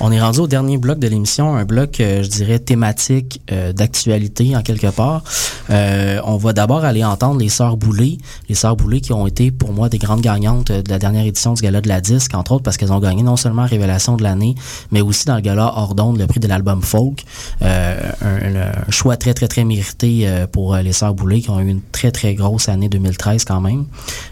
On 0.00 0.10
est 0.10 0.22
rendu 0.22 0.38
au 0.40 0.46
dernier 0.46 0.78
bloc 0.78 0.98
de 0.98 1.06
l'émission, 1.06 1.54
un 1.54 1.66
bloc, 1.66 2.00
euh, 2.00 2.22
je 2.22 2.28
dirais, 2.28 2.58
thématique 2.58 3.42
euh, 3.52 3.74
d'actualité 3.74 4.56
en 4.56 4.62
quelque 4.62 4.86
part. 4.86 5.22
Euh, 5.68 6.18
on 6.24 6.38
va 6.38 6.54
d'abord 6.54 6.82
aller 6.82 7.04
entendre 7.04 7.40
les 7.40 7.50
Sœurs 7.50 7.76
Boulay. 7.76 8.16
Les 8.48 8.54
Sœurs 8.54 8.74
Boulay 8.74 9.02
qui 9.02 9.12
ont 9.12 9.26
été 9.26 9.50
pour 9.50 9.74
moi 9.74 9.90
des 9.90 9.98
grandes 9.98 10.22
gagnantes 10.22 10.70
euh, 10.70 10.80
de 10.80 10.88
la 10.88 10.98
dernière 10.98 11.26
édition 11.26 11.52
du 11.52 11.60
Gala 11.60 11.82
de 11.82 11.88
la 11.88 12.00
Disque, 12.00 12.34
entre 12.34 12.52
autres 12.52 12.62
parce 12.62 12.78
qu'elles 12.78 12.92
ont 12.92 13.00
gagné 13.00 13.22
non 13.22 13.36
seulement 13.36 13.66
Révélation 13.66 14.16
de 14.16 14.22
l'année, 14.22 14.54
mais 14.92 15.02
aussi 15.02 15.26
dans 15.26 15.34
le 15.36 15.42
Gala 15.42 15.74
hors 15.76 15.94
d'onde, 15.94 16.18
le 16.18 16.26
prix 16.26 16.40
de 16.40 16.48
l'album 16.48 16.80
folk. 16.80 17.24
Euh, 17.60 18.00
un, 18.22 18.56
un 18.56 18.90
choix 18.90 19.18
très, 19.18 19.34
très, 19.34 19.46
très 19.46 19.64
mérité 19.64 20.26
pour 20.52 20.74
les 20.76 20.92
Sœurs 20.92 21.12
Boulay 21.12 21.42
qui 21.42 21.50
ont 21.50 21.60
eu 21.60 21.68
une 21.68 21.82
très, 21.92 22.10
très 22.10 22.34
grosse 22.34 22.70
année 22.70 22.88
2013 22.88 23.44
quand 23.44 23.60
même. 23.60 23.84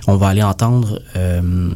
On 0.07 0.17
va 0.17 0.29
aller 0.29 0.43
entendre... 0.43 1.01
Euh, 1.17 1.71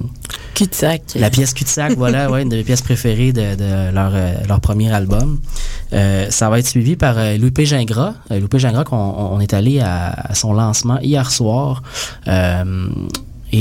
Cul-de-sac. 0.54 1.02
La 1.16 1.30
pièce 1.30 1.52
Cul-de-sac, 1.52 1.96
voilà, 1.96 2.30
ouais, 2.30 2.42
une 2.42 2.48
de 2.48 2.56
mes 2.56 2.62
pièces 2.62 2.82
préférées 2.82 3.32
de, 3.32 3.56
de 3.56 3.92
leur, 3.92 4.12
euh, 4.14 4.34
leur 4.48 4.60
premier 4.60 4.92
album. 4.92 5.40
Euh, 5.92 6.26
ça 6.30 6.48
va 6.48 6.58
être 6.58 6.66
suivi 6.66 6.96
par 6.96 7.16
Louis 7.38 7.50
P. 7.50 7.66
Gingras. 7.66 8.14
Louis 8.30 8.48
P. 8.48 8.58
Gingras, 8.58 8.84
qu'on 8.84 8.96
on 8.96 9.40
est 9.40 9.52
allé 9.52 9.80
à, 9.80 10.10
à 10.10 10.34
son 10.34 10.52
lancement 10.52 10.98
hier 11.00 11.30
soir. 11.30 11.82
Euh, 12.28 12.88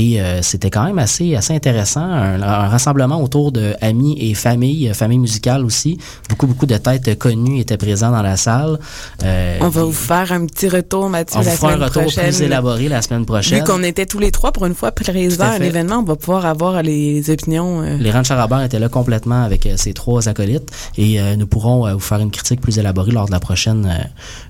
et 0.00 0.20
euh, 0.20 0.42
c'était 0.42 0.70
quand 0.74 0.84
même 0.88 0.98
assez 0.98 1.36
assez 1.36 1.54
intéressant, 1.54 2.02
un, 2.02 2.42
un 2.42 2.68
rassemblement 2.74 3.18
autour 3.22 3.52
de 3.52 3.74
amis 3.80 4.16
et 4.20 4.34
famille, 4.34 4.88
euh, 4.88 4.94
famille 4.94 5.20
musicale 5.28 5.62
aussi. 5.64 5.92
Beaucoup 6.28 6.48
beaucoup 6.50 6.66
de 6.66 6.76
têtes 6.86 7.16
connues 7.18 7.60
étaient 7.60 7.76
présents 7.86 8.10
dans 8.10 8.22
la 8.22 8.36
salle. 8.36 8.78
Euh, 9.22 9.58
On 9.60 9.68
va 9.68 9.84
vous 9.84 9.92
faire 10.10 10.28
un 10.32 10.46
petit 10.46 10.68
retour, 10.68 11.08
Mathieu, 11.08 11.38
on 11.38 11.42
la 11.44 11.50
vous 11.50 11.56
fera 11.56 11.68
un 11.68 11.74
semaine 11.74 11.88
retour 11.88 12.02
plus 12.22 12.42
élaboré 12.42 12.88
la 12.88 13.02
semaine 13.02 13.24
prochaine. 13.24 13.58
Vu 13.58 13.64
qu'on 13.64 13.82
était 13.84 14.06
tous 14.06 14.18
les 14.18 14.32
trois 14.32 14.50
pour 14.52 14.66
une 14.66 14.74
fois 14.74 14.90
présents 14.90 15.44
à 15.44 15.54
à, 15.54 15.58
l'événement, 15.60 15.98
on 16.00 16.08
va 16.12 16.16
pouvoir 16.16 16.44
avoir 16.46 16.82
les 16.82 17.30
opinions. 17.30 17.82
euh, 17.82 17.96
Les 17.98 18.10
Robert 18.10 18.62
étaient 18.62 18.80
là 18.80 18.88
complètement 18.88 19.42
avec 19.44 19.64
euh, 19.66 19.76
ses 19.76 19.92
trois 19.94 20.28
acolytes 20.28 20.68
et 20.98 21.20
euh, 21.20 21.36
nous 21.36 21.46
pourrons 21.46 21.78
vous 21.92 22.00
faire 22.10 22.18
une 22.18 22.32
critique 22.32 22.60
plus 22.60 22.78
élaborée 22.78 23.12
lors 23.12 23.26
de 23.26 23.32
la 23.32 23.40
prochaine 23.48 23.82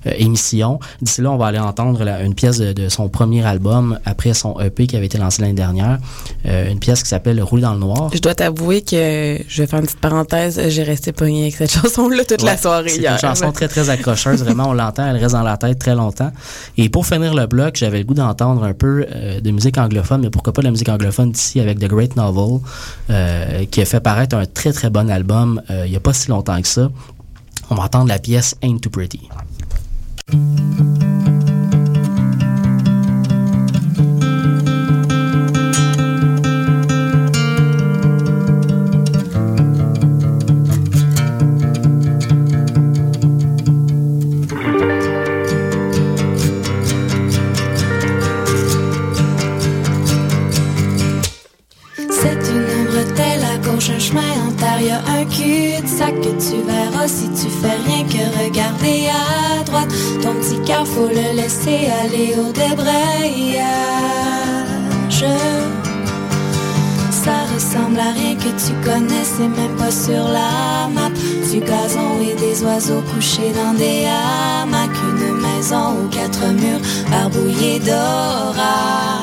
émission. 0.05 0.79
D'ici 1.01 1.21
là, 1.21 1.31
on 1.31 1.37
va 1.37 1.47
aller 1.47 1.59
entendre 1.59 2.03
la- 2.03 2.21
une 2.23 2.33
pièce 2.35 2.57
de, 2.57 2.73
de 2.73 2.89
son 2.89 3.09
premier 3.09 3.45
album 3.45 3.99
après 4.05 4.33
son 4.33 4.59
EP 4.59 4.87
qui 4.87 4.95
avait 4.97 5.05
été 5.07 5.17
lancé 5.17 5.34
l'année 5.41 5.53
dernière, 5.53 5.99
euh, 6.45 6.71
une 6.71 6.79
pièce 6.79 7.03
qui 7.03 7.09
s'appelle 7.09 7.41
Rouler 7.41 7.63
dans 7.63 7.73
le 7.73 7.79
noir. 7.79 8.09
Je 8.13 8.19
dois 8.19 8.35
t'avouer 8.35 8.81
que, 8.81 9.39
je 9.47 9.61
vais 9.61 9.67
faire 9.67 9.79
une 9.79 9.85
petite 9.85 9.99
parenthèse, 9.99 10.61
j'ai 10.69 10.83
resté 10.83 11.11
pogné 11.11 11.43
avec 11.43 11.55
cette 11.55 11.71
chanson-là 11.81 12.23
toute 12.25 12.43
la 12.43 12.57
soirée 12.57 12.89
C'est 12.89 13.01
hier. 13.01 13.13
une 13.13 13.19
chanson 13.19 13.51
très 13.51 13.67
très 13.67 13.89
accrocheuse, 13.89 14.43
vraiment 14.43 14.69
on 14.69 14.73
l'entend, 14.73 15.07
elle 15.07 15.17
reste 15.17 15.33
dans 15.33 15.43
la 15.43 15.57
tête 15.57 15.79
très 15.79 15.95
longtemps. 15.95 16.31
Et 16.77 16.89
pour 16.89 17.05
finir 17.05 17.33
le 17.33 17.45
bloc, 17.47 17.75
j'avais 17.75 17.99
le 17.99 18.03
goût 18.05 18.13
d'entendre 18.13 18.63
un 18.63 18.73
peu 18.73 19.05
euh, 19.13 19.39
de 19.39 19.51
musique 19.51 19.77
anglophone, 19.77 20.21
mais 20.21 20.29
pourquoi 20.29 20.53
pas 20.53 20.61
de 20.61 20.67
la 20.67 20.71
musique 20.71 20.89
anglophone 20.89 21.31
d'ici 21.31 21.59
avec 21.59 21.79
The 21.79 21.87
Great 21.87 22.15
Novel, 22.15 22.61
euh, 23.09 23.65
qui 23.69 23.81
a 23.81 23.85
fait 23.85 23.99
paraître 23.99 24.35
un 24.35 24.45
très 24.45 24.71
très 24.71 24.89
bon 24.89 25.09
album 25.09 25.61
il 25.69 25.91
y 25.91 25.95
a 25.95 25.99
pas 25.99 26.13
si 26.13 26.29
longtemps 26.29 26.61
que 26.61 26.67
ça. 26.67 26.89
On 27.69 27.75
va 27.75 27.83
entendre 27.83 28.07
la 28.07 28.19
pièce 28.19 28.55
Ain't 28.61 28.79
Too 28.79 28.89
Pretty. 28.89 29.29
Si 57.07 57.29
tu 57.29 57.49
fais 57.49 57.77
rien 57.85 58.03
que 58.05 58.43
regarder 58.43 59.07
à 59.09 59.63
droite. 59.63 59.89
Ton 60.21 60.33
petit 60.35 60.59
cœur, 60.65 60.85
faut 60.87 61.07
le 61.07 61.35
laisser 61.35 61.89
aller 62.01 62.35
au 62.37 62.51
débrayage. 62.51 63.65
Ça 67.11 67.45
ressemble 67.53 67.99
à 67.99 68.11
rien 68.11 68.35
que 68.35 68.49
tu 68.63 68.73
connais, 68.83 69.23
c'est 69.23 69.47
même 69.47 69.75
pas 69.77 69.91
sur 69.91 70.23
la 70.27 70.87
map. 70.93 71.09
Du 71.51 71.59
gazon 71.59 72.19
et 72.21 72.35
des 72.35 72.63
oiseaux 72.63 73.03
couchés 73.13 73.51
dans 73.53 73.73
des 73.73 74.05
hamacs. 74.05 74.89
Une 75.03 75.37
maison 75.41 76.05
aux 76.05 76.09
quatre 76.09 76.45
murs 76.53 76.81
barbouillés 77.09 77.79
d'orage. 77.79 79.15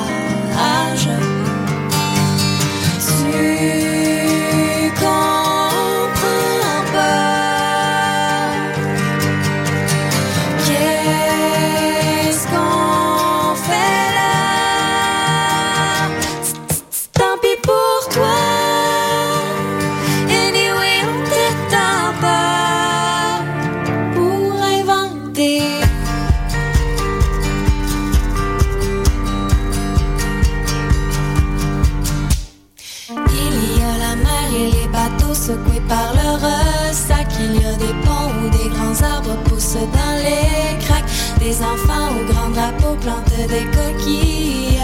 Par 35.87 36.13
le 36.13 36.29
ressac. 36.45 37.27
Il 37.39 37.61
y 37.61 37.65
a 37.65 37.73
des 37.75 37.93
ponts 38.03 38.31
où 38.41 38.49
des 38.49 38.69
grands 38.69 39.01
arbres 39.15 39.37
poussent 39.45 39.87
dans 39.97 40.15
les 40.17 40.77
craques. 40.85 41.11
Des 41.39 41.61
enfants 41.61 42.09
aux 42.17 42.25
grands 42.31 42.49
drapeaux 42.49 42.95
plantent 43.01 43.47
des 43.47 43.65
coquillages. 43.77 44.83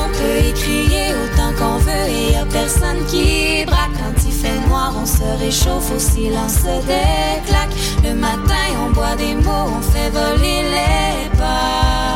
On 0.00 0.08
peut 0.16 0.38
y 0.48 0.52
crier 0.52 1.14
autant 1.22 1.52
qu'on 1.58 1.78
veut 1.78 2.06
et 2.08 2.32
y 2.32 2.36
a 2.36 2.46
personne 2.46 3.04
qui 3.06 3.64
braque. 3.64 3.96
Quand 3.98 4.22
il 4.24 4.32
fait 4.32 4.58
noir, 4.68 4.92
on 5.00 5.06
se 5.06 5.24
réchauffe 5.38 5.90
au 5.94 5.98
silence 5.98 6.62
des 6.62 7.40
claques. 7.46 7.76
Le 8.04 8.14
matin, 8.14 8.66
on 8.86 8.92
boit 8.92 9.16
des 9.16 9.34
mots, 9.34 9.70
on 9.78 9.82
fait 9.82 10.10
voler 10.10 10.62
les 10.74 11.28
pages. 11.36 12.06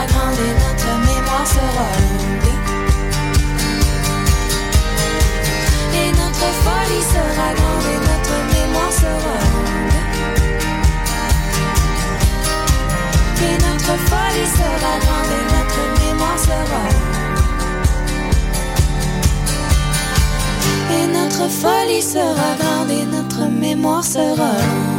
Et 0.00 0.54
notre 0.62 0.90
mémoire 1.06 1.46
sera. 1.46 1.88
Et 5.94 6.10
notre 6.12 6.48
folie 6.62 7.04
sera 7.14 7.48
grande 7.58 7.86
et 7.92 8.00
notre 8.08 8.36
mémoire 8.52 8.92
sera 8.92 9.36
longue. 9.52 9.96
Et 13.42 13.56
notre 13.66 13.94
folie 14.08 14.50
sera 14.58 14.92
grande 15.02 15.32
et 15.38 15.46
notre 15.56 15.82
mémoire 16.00 16.38
sera. 16.38 16.84
Et 20.96 21.06
notre 21.06 21.46
folie 21.50 22.02
sera 22.02 22.50
grande 22.60 22.90
et 22.90 23.04
notre 23.04 23.44
mémoire 23.50 24.04
sera. 24.04 24.97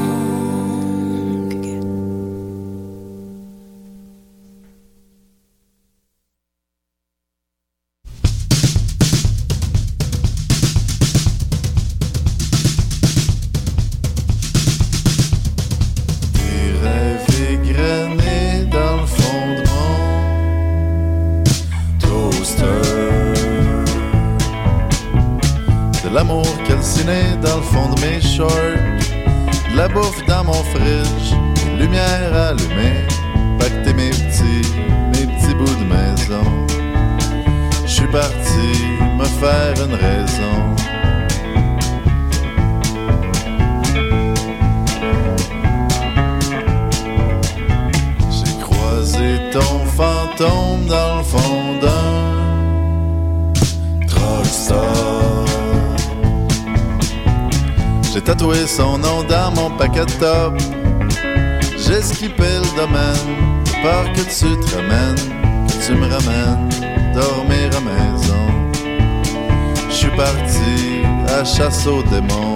au 71.88 72.04
démon, 72.04 72.56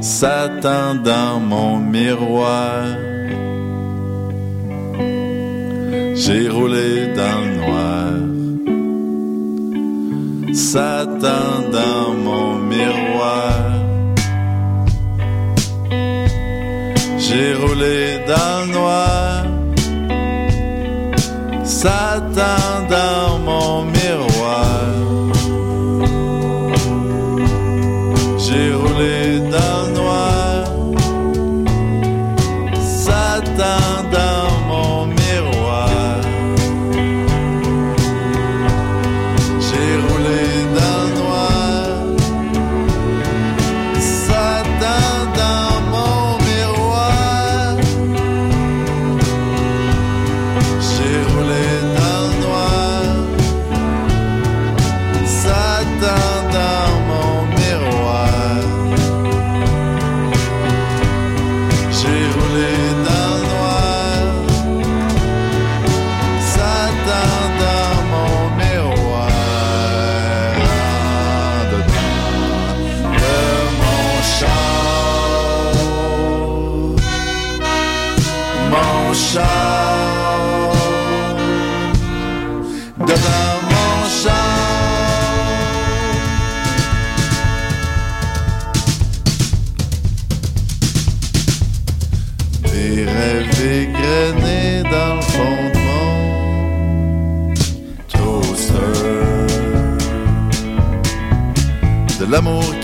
Satan 0.00 0.96
dans 0.96 1.40
mon 1.40 1.78
miroir. 1.78 2.84
J'ai 6.14 6.48
roulé 6.48 7.14
dans 7.20 7.40
le 7.46 7.52
noir, 7.62 8.12
Satan 10.52 11.70
dans 11.72 12.12
mon 12.26 12.58
miroir. 12.58 13.52
J'ai 17.18 17.54
roulé 17.54 18.18
dans 18.26 18.66
le 18.66 18.72
noir, 18.72 19.44
Satan 21.64 22.86
dans 22.90 23.38
mon 23.38 23.84
miroir. 23.84 23.99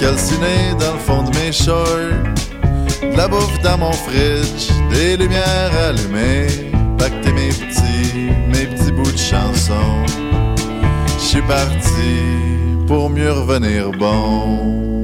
calciné 0.06 0.72
dans 0.78 0.92
le 0.92 1.00
fond 1.00 1.22
de 1.24 1.36
mes 1.36 1.52
shorts. 1.52 2.22
De 3.02 3.16
la 3.16 3.26
bouffe 3.26 3.60
dans 3.62 3.78
mon 3.78 3.92
fridge, 3.92 4.70
des 4.90 5.16
lumières 5.16 5.72
allumées. 5.88 6.46
Pacter 6.96 7.32
mes 7.32 7.48
petits, 7.48 8.30
mes 8.52 8.66
petits 8.66 8.92
bouts 8.92 9.10
de 9.10 9.24
chansons. 9.32 10.04
Je 11.18 11.24
suis 11.24 11.42
parti 11.42 12.12
pour 12.86 13.10
mieux 13.10 13.32
revenir 13.32 13.90
bon. 13.90 14.95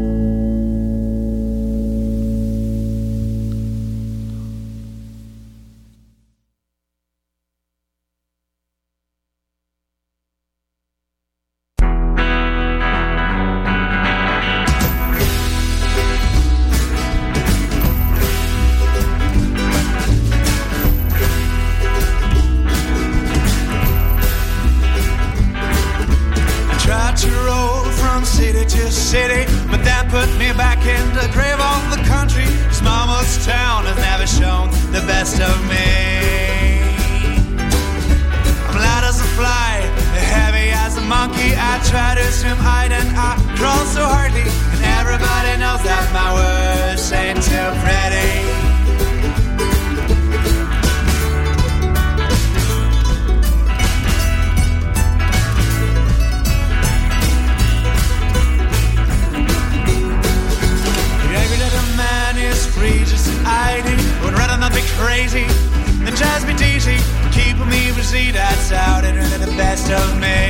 see 68.12 68.30
that's 68.30 68.70
out 68.72 69.04
and 69.04 69.16
the 69.42 69.56
best 69.56 69.90
of 69.90 70.20
me. 70.20 70.41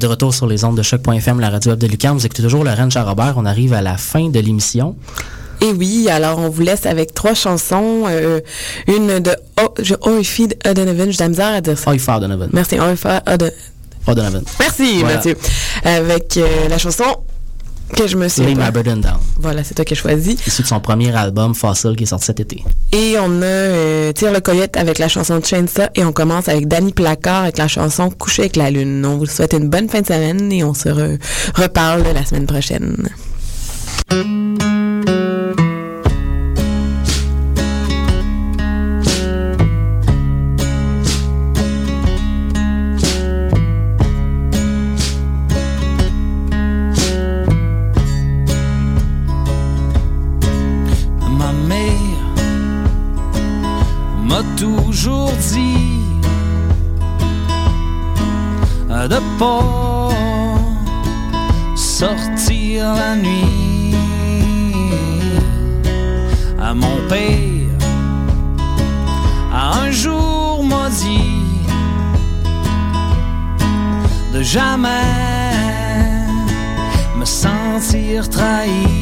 Êtes 0.00 0.02
de 0.02 0.06
retour 0.06 0.32
sur 0.34 0.46
les 0.46 0.64
ondes 0.64 0.78
de 0.78 0.82
choc.fm, 0.82 1.40
la 1.40 1.50
radio 1.50 1.72
web 1.72 1.78
de 1.78 1.86
Lucan. 1.86 2.14
Vous 2.14 2.24
écoutez 2.24 2.42
toujours 2.42 2.64
Laurent 2.64 2.88
Charrobert. 2.88 3.34
On 3.36 3.44
arrive 3.44 3.74
à 3.74 3.82
la 3.82 3.98
fin 3.98 4.30
de 4.30 4.40
l'émission. 4.40 4.96
Et 5.60 5.72
oui, 5.72 6.08
alors 6.10 6.38
on 6.38 6.48
vous 6.48 6.62
laisse 6.62 6.86
avec 6.86 7.12
trois 7.12 7.34
chansons. 7.34 8.04
euh, 8.08 8.40
une 8.86 9.18
de 9.20 9.32
oh, 9.62 9.68
je, 9.82 9.94
Oifid 10.06 10.56
O'Donovan, 10.66 11.10
j'ai 11.10 11.18
de 11.18 11.22
la 11.22 11.28
misère 11.28 11.48
à 11.48 11.60
dire 11.60 11.78
ça. 11.78 11.90
Oifa 11.90 12.18
Donovan. 12.18 12.48
Merci, 12.54 12.80
Oifid 12.80 13.20
O'Donovan. 13.26 13.50
O'Donovan. 14.06 14.42
Merci, 14.58 15.00
Voilà. 15.00 15.16
Mathieu. 15.16 15.36
Avec 15.84 16.38
euh, 16.38 16.68
la 16.70 16.78
chanson 16.78 17.04
que 17.96 18.06
je 18.06 18.16
me 18.16 18.28
suis... 18.28 18.42
Lay 18.42 18.54
My 18.54 18.70
Burden 18.72 19.00
Down. 19.00 19.18
Voilà, 19.38 19.64
c'est 19.64 19.74
toi 19.74 19.84
qui 19.84 19.94
as 19.94 19.96
choisi. 19.96 20.36
Issu 20.46 20.62
de 20.62 20.66
son 20.66 20.80
premier 20.80 21.14
album, 21.14 21.54
Fossil, 21.54 21.94
qui 21.96 22.04
est 22.04 22.06
sorti 22.06 22.26
cet 22.26 22.40
été. 22.40 22.64
Et 22.92 23.16
on 23.18 23.42
a 23.42 23.44
euh, 23.44 24.12
Tire 24.12 24.32
le 24.32 24.40
coyote 24.40 24.76
avec 24.76 24.98
la 24.98 25.08
chanson 25.08 25.40
Chainsaw 25.42 25.88
et 25.94 26.04
on 26.04 26.12
commence 26.12 26.48
avec 26.48 26.68
Danny 26.68 26.92
Placard 26.92 27.42
avec 27.44 27.58
la 27.58 27.68
chanson 27.68 28.10
Coucher 28.10 28.42
avec 28.42 28.56
la 28.56 28.70
lune. 28.70 29.04
On 29.04 29.18
vous 29.18 29.26
souhaite 29.26 29.52
une 29.52 29.68
bonne 29.68 29.88
fin 29.88 30.00
de 30.00 30.06
semaine 30.06 30.50
et 30.52 30.64
on 30.64 30.74
se 30.74 30.88
re- 30.88 31.18
reparle 31.54 32.04
la 32.14 32.24
semaine 32.24 32.46
prochaine. 32.46 33.08
Sortir 61.76 62.94
la 62.94 63.16
nuit. 63.16 63.94
À 66.60 66.74
mon 66.74 66.96
père, 67.08 67.78
un 69.52 69.90
jour 69.90 70.62
m'a 70.64 70.90
dit 70.90 71.42
de 74.34 74.42
jamais 74.42 74.88
me 77.18 77.24
sentir 77.24 78.28
trahi. 78.28 78.99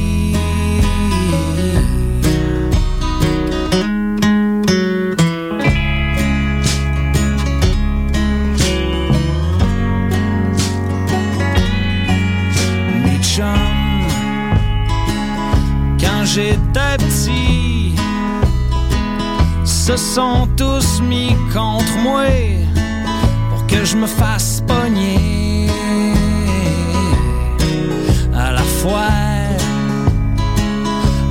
Sont 20.19 20.49
tous 20.57 21.01
mis 21.01 21.37
contre 21.55 21.97
moi 22.03 22.25
pour 23.51 23.65
que 23.69 23.85
je 23.85 23.97
me 23.97 24.09
fasse 24.09 24.61
pogner. 24.67 25.69
À 28.35 28.51
la 28.51 28.67
fois, 28.79 29.15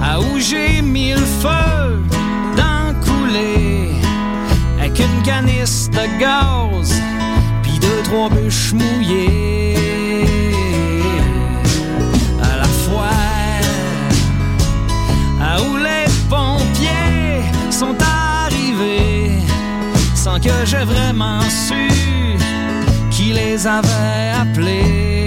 à 0.02 0.22
où 0.22 0.40
j'ai 0.40 0.82
mis 0.82 1.12
le 1.12 1.28
feu 1.42 2.02
dans 2.62 2.88
coulé 3.06 3.90
avec 4.80 4.98
une 5.00 5.22
canisse 5.22 5.90
de 5.90 6.06
gaz 6.22 6.90
puis 7.64 7.78
deux 7.80 8.02
trois 8.06 8.30
bûches 8.30 8.72
mouillées. 8.72 9.66
Que 20.40 20.66
j'ai 20.66 20.84
vraiment 20.84 21.42
su 21.50 21.88
qui 23.10 23.34
les 23.34 23.66
avait 23.66 24.32
appelés. 24.40 25.27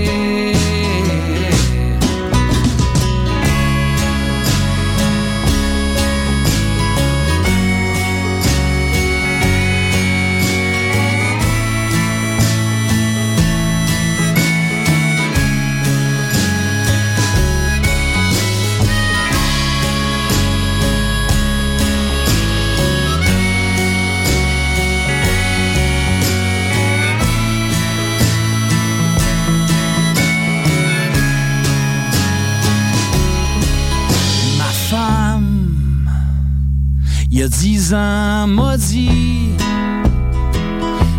Ans, 37.94 38.46
m'a 38.46 38.76
dit 38.76 39.50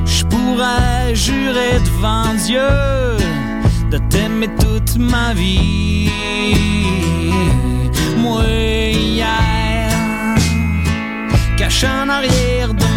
Je 0.06 0.23
pourrais 0.26 1.14
jurer 1.14 1.80
devant 1.85 2.34
Dieu 2.45 2.72
de 3.89 3.98
t'aimer 4.10 4.49
toute 4.60 4.98
ma 4.98 5.34
vie. 5.34 6.10
Moi, 8.18 8.43
hier, 8.91 9.89
caché 11.57 11.88
en 11.88 12.10
arrière 12.10 12.73
de 12.73 12.91